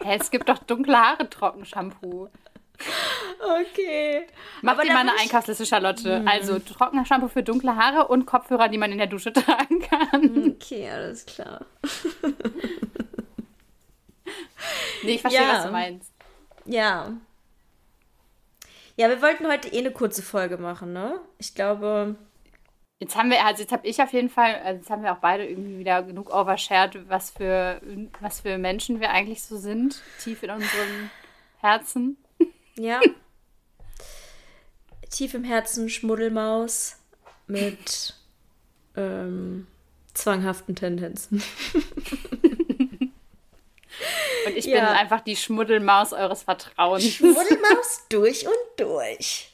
Hä, 0.01 0.17
es 0.19 0.31
gibt 0.31 0.49
doch 0.49 0.59
dunkle 0.59 0.97
Haare 0.97 1.29
Trockenshampoo. 1.29 2.29
Okay. 3.39 4.25
Mach 4.61 4.79
dir 4.79 4.93
mal 4.93 4.99
eine 4.99 5.19
Einkaufsliste, 5.19 5.65
Charlotte. 5.65 6.19
Hm. 6.19 6.27
Also 6.27 6.59
Trockenshampoo 6.59 7.27
für 7.27 7.43
dunkle 7.43 7.75
Haare 7.75 8.07
und 8.07 8.25
Kopfhörer, 8.25 8.69
die 8.69 8.77
man 8.77 8.91
in 8.91 8.97
der 8.97 9.07
Dusche 9.07 9.33
tragen 9.33 9.81
kann. 9.81 10.55
Okay, 10.55 10.89
alles 10.89 11.25
klar. 11.25 11.65
nee, 15.03 15.15
ich 15.15 15.21
verstehe, 15.21 15.43
ja. 15.43 15.53
was 15.53 15.65
du 15.65 15.71
meinst. 15.71 16.11
Ja. 16.65 17.11
Ja, 18.95 19.09
wir 19.09 19.21
wollten 19.21 19.47
heute 19.47 19.69
eh 19.69 19.79
eine 19.79 19.91
kurze 19.91 20.21
Folge 20.21 20.57
machen, 20.57 20.93
ne? 20.93 21.19
Ich 21.39 21.55
glaube, 21.55 22.15
Jetzt 23.03 23.17
haben 23.17 23.29
wir, 23.31 23.45
also 23.45 23.63
jetzt 23.63 23.73
habe 23.73 23.85
ich 23.85 24.01
auf 24.01 24.13
jeden 24.13 24.29
Fall, 24.29 24.55
also 24.63 24.79
jetzt 24.79 24.89
haben 24.89 25.03
wir 25.03 25.11
auch 25.11 25.17
beide 25.17 25.45
irgendwie 25.45 25.79
wieder 25.79 26.03
genug 26.03 26.33
overshared, 26.33 27.09
was 27.09 27.31
für, 27.31 27.81
was 28.21 28.39
für 28.39 28.57
Menschen 28.57 29.01
wir 29.01 29.09
eigentlich 29.09 29.43
so 29.43 29.57
sind, 29.57 30.01
tief 30.19 30.41
in 30.41 30.51
unserem 30.51 31.09
Herzen. 31.59 32.22
Ja. 32.75 33.01
tief 35.09 35.33
im 35.33 35.43
Herzen 35.43 35.89
Schmuddelmaus 35.89 36.97
mit 37.47 38.15
ähm, 38.95 39.67
zwanghaften 40.13 40.75
Tendenzen. 40.75 41.43
Und 44.45 44.57
ich 44.57 44.65
ja. 44.65 44.75
bin 44.75 44.83
einfach 44.85 45.21
die 45.21 45.35
Schmuddelmaus 45.35 46.13
eures 46.13 46.43
Vertrauens. 46.43 47.05
Schmuddelmaus 47.05 48.05
durch 48.09 48.45
und 48.45 48.53
durch. 48.77 49.49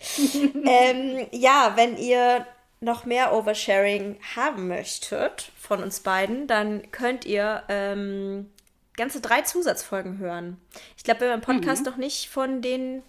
ähm, 0.65 1.27
ja, 1.31 1.73
wenn 1.75 1.97
ihr 1.97 2.45
noch 2.81 3.05
mehr 3.05 3.33
Oversharing 3.33 4.17
haben 4.35 4.67
möchtet 4.67 5.51
von 5.59 5.83
uns 5.83 5.99
beiden, 5.99 6.47
dann 6.47 6.91
könnt 6.91 7.25
ihr 7.25 7.63
ähm, 7.67 8.49
ganze 8.95 9.21
drei 9.21 9.41
Zusatzfolgen 9.41 10.17
hören. 10.17 10.59
Ich 10.97 11.03
glaube, 11.03 11.21
wir 11.21 11.31
haben 11.31 11.39
im 11.39 11.45
Podcast 11.45 11.85
mhm. 11.85 11.91
noch 11.91 11.97
nicht 11.97 12.29
von 12.29 12.61
den 12.61 13.03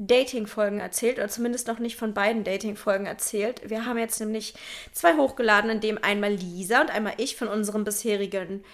Dating-Folgen 0.00 0.80
erzählt, 0.80 1.18
oder 1.18 1.28
zumindest 1.28 1.68
noch 1.68 1.78
nicht 1.78 1.96
von 1.96 2.14
beiden 2.14 2.42
Dating-Folgen 2.42 3.06
erzählt. 3.06 3.68
Wir 3.68 3.84
haben 3.84 3.98
jetzt 3.98 4.18
nämlich 4.18 4.54
zwei 4.92 5.14
hochgeladen, 5.14 5.70
in 5.70 5.80
dem 5.80 6.02
einmal 6.02 6.32
Lisa 6.32 6.80
und 6.80 6.90
einmal 6.90 7.14
ich 7.18 7.36
von 7.36 7.48
unserem 7.48 7.84
bisherigen 7.84 8.64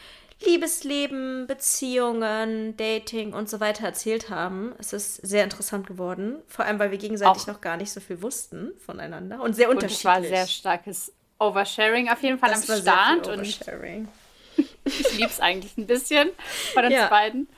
Liebesleben, 0.44 1.46
Beziehungen, 1.46 2.76
Dating 2.76 3.32
und 3.32 3.48
so 3.48 3.58
weiter 3.58 3.86
erzählt 3.86 4.28
haben. 4.28 4.74
Es 4.78 4.92
ist 4.92 5.16
sehr 5.16 5.42
interessant 5.42 5.86
geworden, 5.86 6.36
vor 6.46 6.66
allem 6.66 6.78
weil 6.78 6.90
wir 6.90 6.98
gegenseitig 6.98 7.42
Auch. 7.42 7.46
noch 7.46 7.60
gar 7.60 7.76
nicht 7.78 7.90
so 7.90 8.00
viel 8.00 8.20
wussten 8.22 8.72
voneinander 8.84 9.40
und 9.40 9.56
sehr 9.56 9.70
unterschiedlich. 9.70 10.04
Und 10.04 10.12
es 10.12 10.22
war 10.22 10.36
sehr 10.36 10.46
starkes 10.46 11.12
Oversharing 11.38 12.10
auf 12.10 12.22
jeden 12.22 12.38
Fall 12.38 12.50
das 12.50 12.68
am 12.68 12.80
Start 12.80 13.28
und 13.28 13.42
ich 14.84 15.12
liebe 15.12 15.26
es 15.26 15.40
eigentlich 15.40 15.76
ein 15.76 15.86
bisschen 15.86 16.28
von 16.74 16.84
uns 16.84 16.94
ja. 16.94 17.08
beiden. 17.08 17.48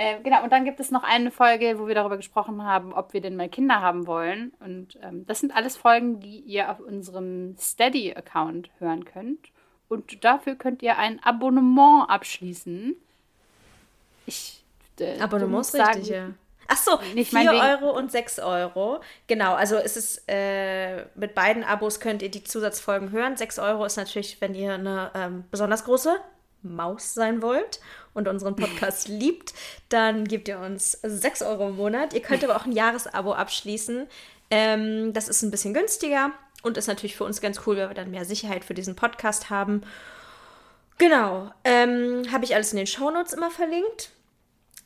Äh, 0.00 0.20
genau, 0.22 0.44
und 0.44 0.52
dann 0.52 0.64
gibt 0.64 0.78
es 0.78 0.92
noch 0.92 1.02
eine 1.02 1.32
Folge, 1.32 1.80
wo 1.80 1.88
wir 1.88 1.94
darüber 1.96 2.16
gesprochen 2.16 2.62
haben, 2.62 2.92
ob 2.92 3.12
wir 3.12 3.20
denn 3.20 3.34
mal 3.34 3.48
Kinder 3.48 3.80
haben 3.80 4.06
wollen. 4.06 4.52
Und 4.60 4.96
ähm, 5.02 5.26
das 5.26 5.40
sind 5.40 5.54
alles 5.54 5.76
Folgen, 5.76 6.20
die 6.20 6.38
ihr 6.38 6.70
auf 6.70 6.78
unserem 6.78 7.56
Steady-Account 7.58 8.70
hören 8.78 9.04
könnt. 9.04 9.48
Und 9.88 10.22
dafür 10.22 10.54
könnt 10.54 10.82
ihr 10.82 10.98
ein 10.98 11.20
Abonnement 11.24 12.08
abschließen. 12.08 12.94
Ich. 14.26 14.62
Äh, 15.00 15.18
Abonnement 15.18 15.66
ist 15.66 15.74
richtig, 15.74 16.10
ja. 16.10 16.30
Ach 16.68 16.76
so, 16.76 17.00
nicht 17.14 17.30
4 17.30 17.50
Euro 17.50 17.90
und 17.90 18.12
6 18.12 18.38
Euro. 18.38 19.00
Genau, 19.26 19.54
also 19.54 19.74
es 19.76 19.96
ist 19.96 20.22
äh, 20.28 21.06
mit 21.16 21.34
beiden 21.34 21.64
Abos 21.64 21.98
könnt 21.98 22.22
ihr 22.22 22.30
die 22.30 22.44
Zusatzfolgen 22.44 23.10
hören. 23.10 23.36
6 23.36 23.58
Euro 23.58 23.84
ist 23.84 23.96
natürlich, 23.96 24.40
wenn 24.40 24.54
ihr 24.54 24.74
eine 24.74 25.10
ähm, 25.16 25.44
besonders 25.50 25.84
große 25.84 26.20
Maus 26.62 27.14
sein 27.14 27.42
wollt 27.42 27.80
und 28.14 28.28
unseren 28.28 28.56
Podcast 28.56 29.08
liebt, 29.08 29.54
dann 29.88 30.26
gebt 30.26 30.48
ihr 30.48 30.58
uns 30.58 30.98
6 31.02 31.42
Euro 31.42 31.68
im 31.68 31.76
Monat. 31.76 32.14
Ihr 32.14 32.22
könnt 32.22 32.44
aber 32.44 32.56
auch 32.56 32.66
ein 32.66 32.72
Jahresabo 32.72 33.32
abschließen. 33.32 34.06
Ähm, 34.50 35.12
das 35.12 35.28
ist 35.28 35.42
ein 35.42 35.50
bisschen 35.50 35.74
günstiger 35.74 36.32
und 36.62 36.76
ist 36.76 36.86
natürlich 36.86 37.16
für 37.16 37.24
uns 37.24 37.40
ganz 37.40 37.60
cool, 37.66 37.76
weil 37.76 37.90
wir 37.90 37.94
dann 37.94 38.10
mehr 38.10 38.24
Sicherheit 38.24 38.64
für 38.64 38.74
diesen 38.74 38.96
Podcast 38.96 39.50
haben. 39.50 39.82
Genau, 40.98 41.52
ähm, 41.64 42.30
habe 42.32 42.44
ich 42.44 42.54
alles 42.54 42.72
in 42.72 42.78
den 42.78 42.86
Shownotes 42.86 43.32
immer 43.32 43.50
verlinkt. 43.50 44.10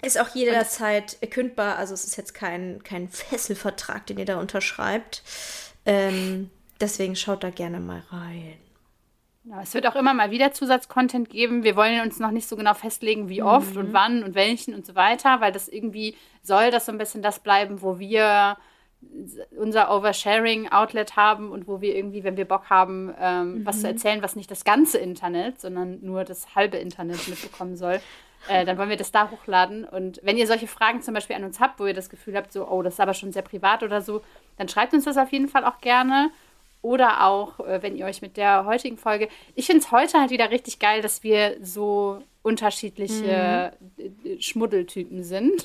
Ist 0.02 0.20
auch 0.20 0.34
jederzeit 0.34 1.16
kündbar, 1.30 1.78
also 1.78 1.94
es 1.94 2.04
ist 2.04 2.16
jetzt 2.16 2.34
kein, 2.34 2.82
kein 2.82 3.08
Fesselvertrag, 3.08 4.06
den 4.06 4.18
ihr 4.18 4.24
da 4.24 4.38
unterschreibt. 4.38 5.22
Ähm, 5.86 6.50
deswegen 6.80 7.16
schaut 7.16 7.44
da 7.44 7.50
gerne 7.50 7.80
mal 7.80 8.02
rein. 8.10 8.58
Ja, 9.44 9.60
es 9.60 9.74
wird 9.74 9.86
auch 9.86 9.96
immer 9.96 10.14
mal 10.14 10.30
wieder 10.30 10.52
Zusatzcontent 10.52 11.28
geben. 11.28 11.64
Wir 11.64 11.74
wollen 11.74 12.00
uns 12.02 12.20
noch 12.20 12.30
nicht 12.30 12.48
so 12.48 12.56
genau 12.56 12.74
festlegen, 12.74 13.28
wie 13.28 13.42
oft 13.42 13.74
mhm. 13.74 13.80
und 13.80 13.92
wann 13.92 14.22
und 14.22 14.34
welchen 14.34 14.74
und 14.74 14.86
so 14.86 14.94
weiter, 14.94 15.40
weil 15.40 15.50
das 15.50 15.68
irgendwie 15.68 16.16
soll 16.42 16.70
das 16.70 16.86
so 16.86 16.92
ein 16.92 16.98
bisschen 16.98 17.22
das 17.22 17.40
bleiben, 17.40 17.82
wo 17.82 17.98
wir 17.98 18.56
unser 19.58 19.94
Oversharing-Outlet 19.94 21.16
haben 21.16 21.50
und 21.50 21.66
wo 21.66 21.80
wir 21.80 21.96
irgendwie, 21.96 22.22
wenn 22.22 22.36
wir 22.36 22.44
Bock 22.44 22.70
haben, 22.70 23.12
ähm, 23.20 23.58
mhm. 23.58 23.66
was 23.66 23.80
zu 23.80 23.88
erzählen, 23.88 24.22
was 24.22 24.36
nicht 24.36 24.50
das 24.50 24.64
ganze 24.64 24.98
Internet, 24.98 25.60
sondern 25.60 25.98
nur 26.02 26.22
das 26.22 26.54
halbe 26.54 26.76
Internet 26.76 27.26
mitbekommen 27.26 27.76
soll, 27.76 28.00
äh, 28.48 28.64
dann 28.64 28.78
wollen 28.78 28.90
wir 28.90 28.96
das 28.96 29.10
da 29.10 29.30
hochladen. 29.30 29.84
Und 29.84 30.20
wenn 30.22 30.36
ihr 30.36 30.46
solche 30.46 30.68
Fragen 30.68 31.02
zum 31.02 31.14
Beispiel 31.14 31.34
an 31.34 31.42
uns 31.44 31.58
habt, 31.58 31.80
wo 31.80 31.86
ihr 31.86 31.94
das 31.94 32.10
Gefühl 32.10 32.36
habt, 32.36 32.52
so, 32.52 32.68
oh, 32.68 32.82
das 32.82 32.94
ist 32.94 33.00
aber 33.00 33.14
schon 33.14 33.32
sehr 33.32 33.42
privat 33.42 33.82
oder 33.82 34.02
so, 34.02 34.22
dann 34.56 34.68
schreibt 34.68 34.94
uns 34.94 35.04
das 35.04 35.16
auf 35.16 35.32
jeden 35.32 35.48
Fall 35.48 35.64
auch 35.64 35.80
gerne. 35.80 36.30
Oder 36.82 37.24
auch, 37.24 37.60
äh, 37.60 37.82
wenn 37.82 37.96
ihr 37.96 38.06
euch 38.06 38.22
mit 38.22 38.36
der 38.36 38.64
heutigen 38.66 38.98
Folge. 38.98 39.28
Ich 39.54 39.66
finde 39.66 39.82
es 39.82 39.92
heute 39.92 40.20
halt 40.20 40.30
wieder 40.30 40.50
richtig 40.50 40.78
geil, 40.78 41.00
dass 41.00 41.22
wir 41.22 41.56
so 41.62 42.22
unterschiedliche 42.42 43.72
mhm. 43.96 44.40
Schmuddeltypen 44.40 45.22
sind. 45.22 45.64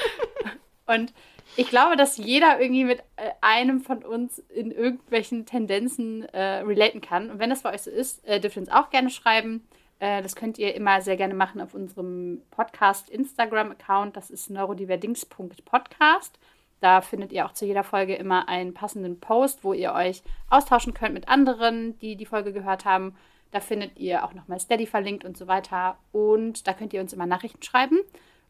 und 0.86 1.12
ich 1.56 1.68
glaube, 1.68 1.96
dass 1.96 2.16
jeder 2.16 2.60
irgendwie 2.60 2.84
mit 2.84 3.00
äh, 3.16 3.30
einem 3.40 3.80
von 3.80 4.04
uns 4.04 4.38
in 4.38 4.70
irgendwelchen 4.70 5.46
Tendenzen 5.46 6.24
äh, 6.26 6.60
relaten 6.62 7.00
kann. 7.00 7.30
Und 7.30 7.38
wenn 7.38 7.50
das 7.50 7.62
bei 7.62 7.74
euch 7.74 7.82
so 7.82 7.90
ist, 7.90 8.26
äh, 8.26 8.40
dürft 8.40 8.56
ihr 8.56 8.62
uns 8.62 8.70
auch 8.70 8.90
gerne 8.90 9.10
schreiben. 9.10 9.66
Äh, 9.98 10.22
das 10.22 10.36
könnt 10.36 10.58
ihr 10.58 10.74
immer 10.74 11.00
sehr 11.02 11.16
gerne 11.16 11.34
machen 11.34 11.60
auf 11.60 11.74
unserem 11.74 12.42
Podcast 12.50 13.10
Instagram-Account. 13.10 14.16
Das 14.16 14.30
ist 14.30 14.48
neurodiverdings.podcast. 14.48 16.38
Da 16.80 17.02
findet 17.02 17.32
ihr 17.32 17.46
auch 17.46 17.52
zu 17.52 17.66
jeder 17.66 17.84
Folge 17.84 18.14
immer 18.14 18.48
einen 18.48 18.74
passenden 18.74 19.20
Post, 19.20 19.64
wo 19.64 19.72
ihr 19.72 19.92
euch 19.92 20.22
austauschen 20.48 20.94
könnt 20.94 21.14
mit 21.14 21.28
anderen, 21.28 21.98
die 21.98 22.16
die 22.16 22.26
Folge 22.26 22.52
gehört 22.52 22.84
haben. 22.84 23.14
Da 23.50 23.60
findet 23.60 23.98
ihr 23.98 24.24
auch 24.24 24.32
nochmal 24.32 24.60
Steady 24.60 24.86
verlinkt 24.86 25.24
und 25.24 25.36
so 25.36 25.46
weiter. 25.46 25.98
Und 26.12 26.66
da 26.66 26.72
könnt 26.72 26.92
ihr 26.92 27.00
uns 27.00 27.12
immer 27.12 27.26
Nachrichten 27.26 27.62
schreiben. 27.62 27.98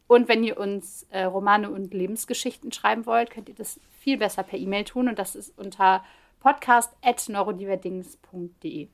Und 0.07 0.27
wenn 0.27 0.43
ihr 0.43 0.59
uns 0.59 1.05
äh, 1.09 1.23
Romane 1.23 1.69
und 1.69 1.93
Lebensgeschichten 1.93 2.71
schreiben 2.71 3.05
wollt, 3.05 3.29
könnt 3.31 3.49
ihr 3.49 3.55
das 3.55 3.79
viel 3.99 4.17
besser 4.17 4.43
per 4.43 4.59
E-Mail 4.59 4.85
tun. 4.85 5.09
Und 5.09 5.19
das 5.19 5.35
ist 5.35 5.57
unter 5.57 6.03
podcast.neurodiverdings.de. 6.39 8.87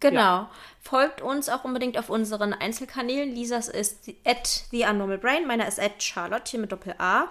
Genau. 0.00 0.20
Ja. 0.20 0.50
Folgt 0.80 1.22
uns 1.22 1.48
auch 1.48 1.64
unbedingt 1.64 1.96
auf 1.98 2.10
unseren 2.10 2.52
Einzelkanälen. 2.52 3.34
Lisas 3.34 3.68
ist 3.68 4.10
at 4.24 4.66
The 4.70 4.84
Unnormal 4.84 5.18
Brain, 5.18 5.46
meiner 5.46 5.66
ist 5.66 5.80
at 5.80 6.02
Charlotte 6.02 6.50
hier 6.50 6.60
mit 6.60 6.72
Doppel-A. 6.72 7.28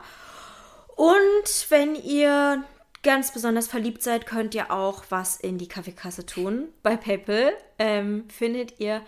Und 0.95 1.65
wenn 1.69 1.95
ihr 1.95 2.63
ganz 3.01 3.33
besonders 3.33 3.67
verliebt 3.67 4.01
seid, 4.01 4.25
könnt 4.25 4.55
ihr 4.55 4.71
auch 4.71 5.03
was 5.09 5.37
in 5.37 5.57
die 5.57 5.67
Kaffeekasse 5.67 6.25
tun. 6.25 6.69
Bei 6.81 6.95
PayPal 6.95 7.53
ähm, 7.77 8.29
findet 8.29 8.79
ihr 8.79 9.01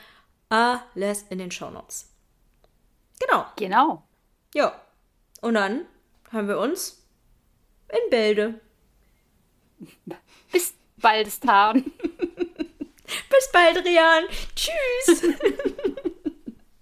alles 0.50 1.24
in 1.30 1.40
den 1.40 1.52
Shownotes. 1.52 2.12
Genau. 3.20 3.46
Genau. 3.56 4.04
Ja. 4.54 4.82
Und 5.42 5.56
dann 5.56 5.86
hören 6.32 6.48
wir 6.48 6.60
uns 6.60 7.04
in 7.90 8.10
Bälde. 8.10 8.60
Bis 10.52 10.74
bald, 10.98 11.32
Stan. 11.32 11.84
Bis 13.30 13.52
bald, 13.54 13.86
Rian. 13.86 14.24
Tschüss. 14.56 15.24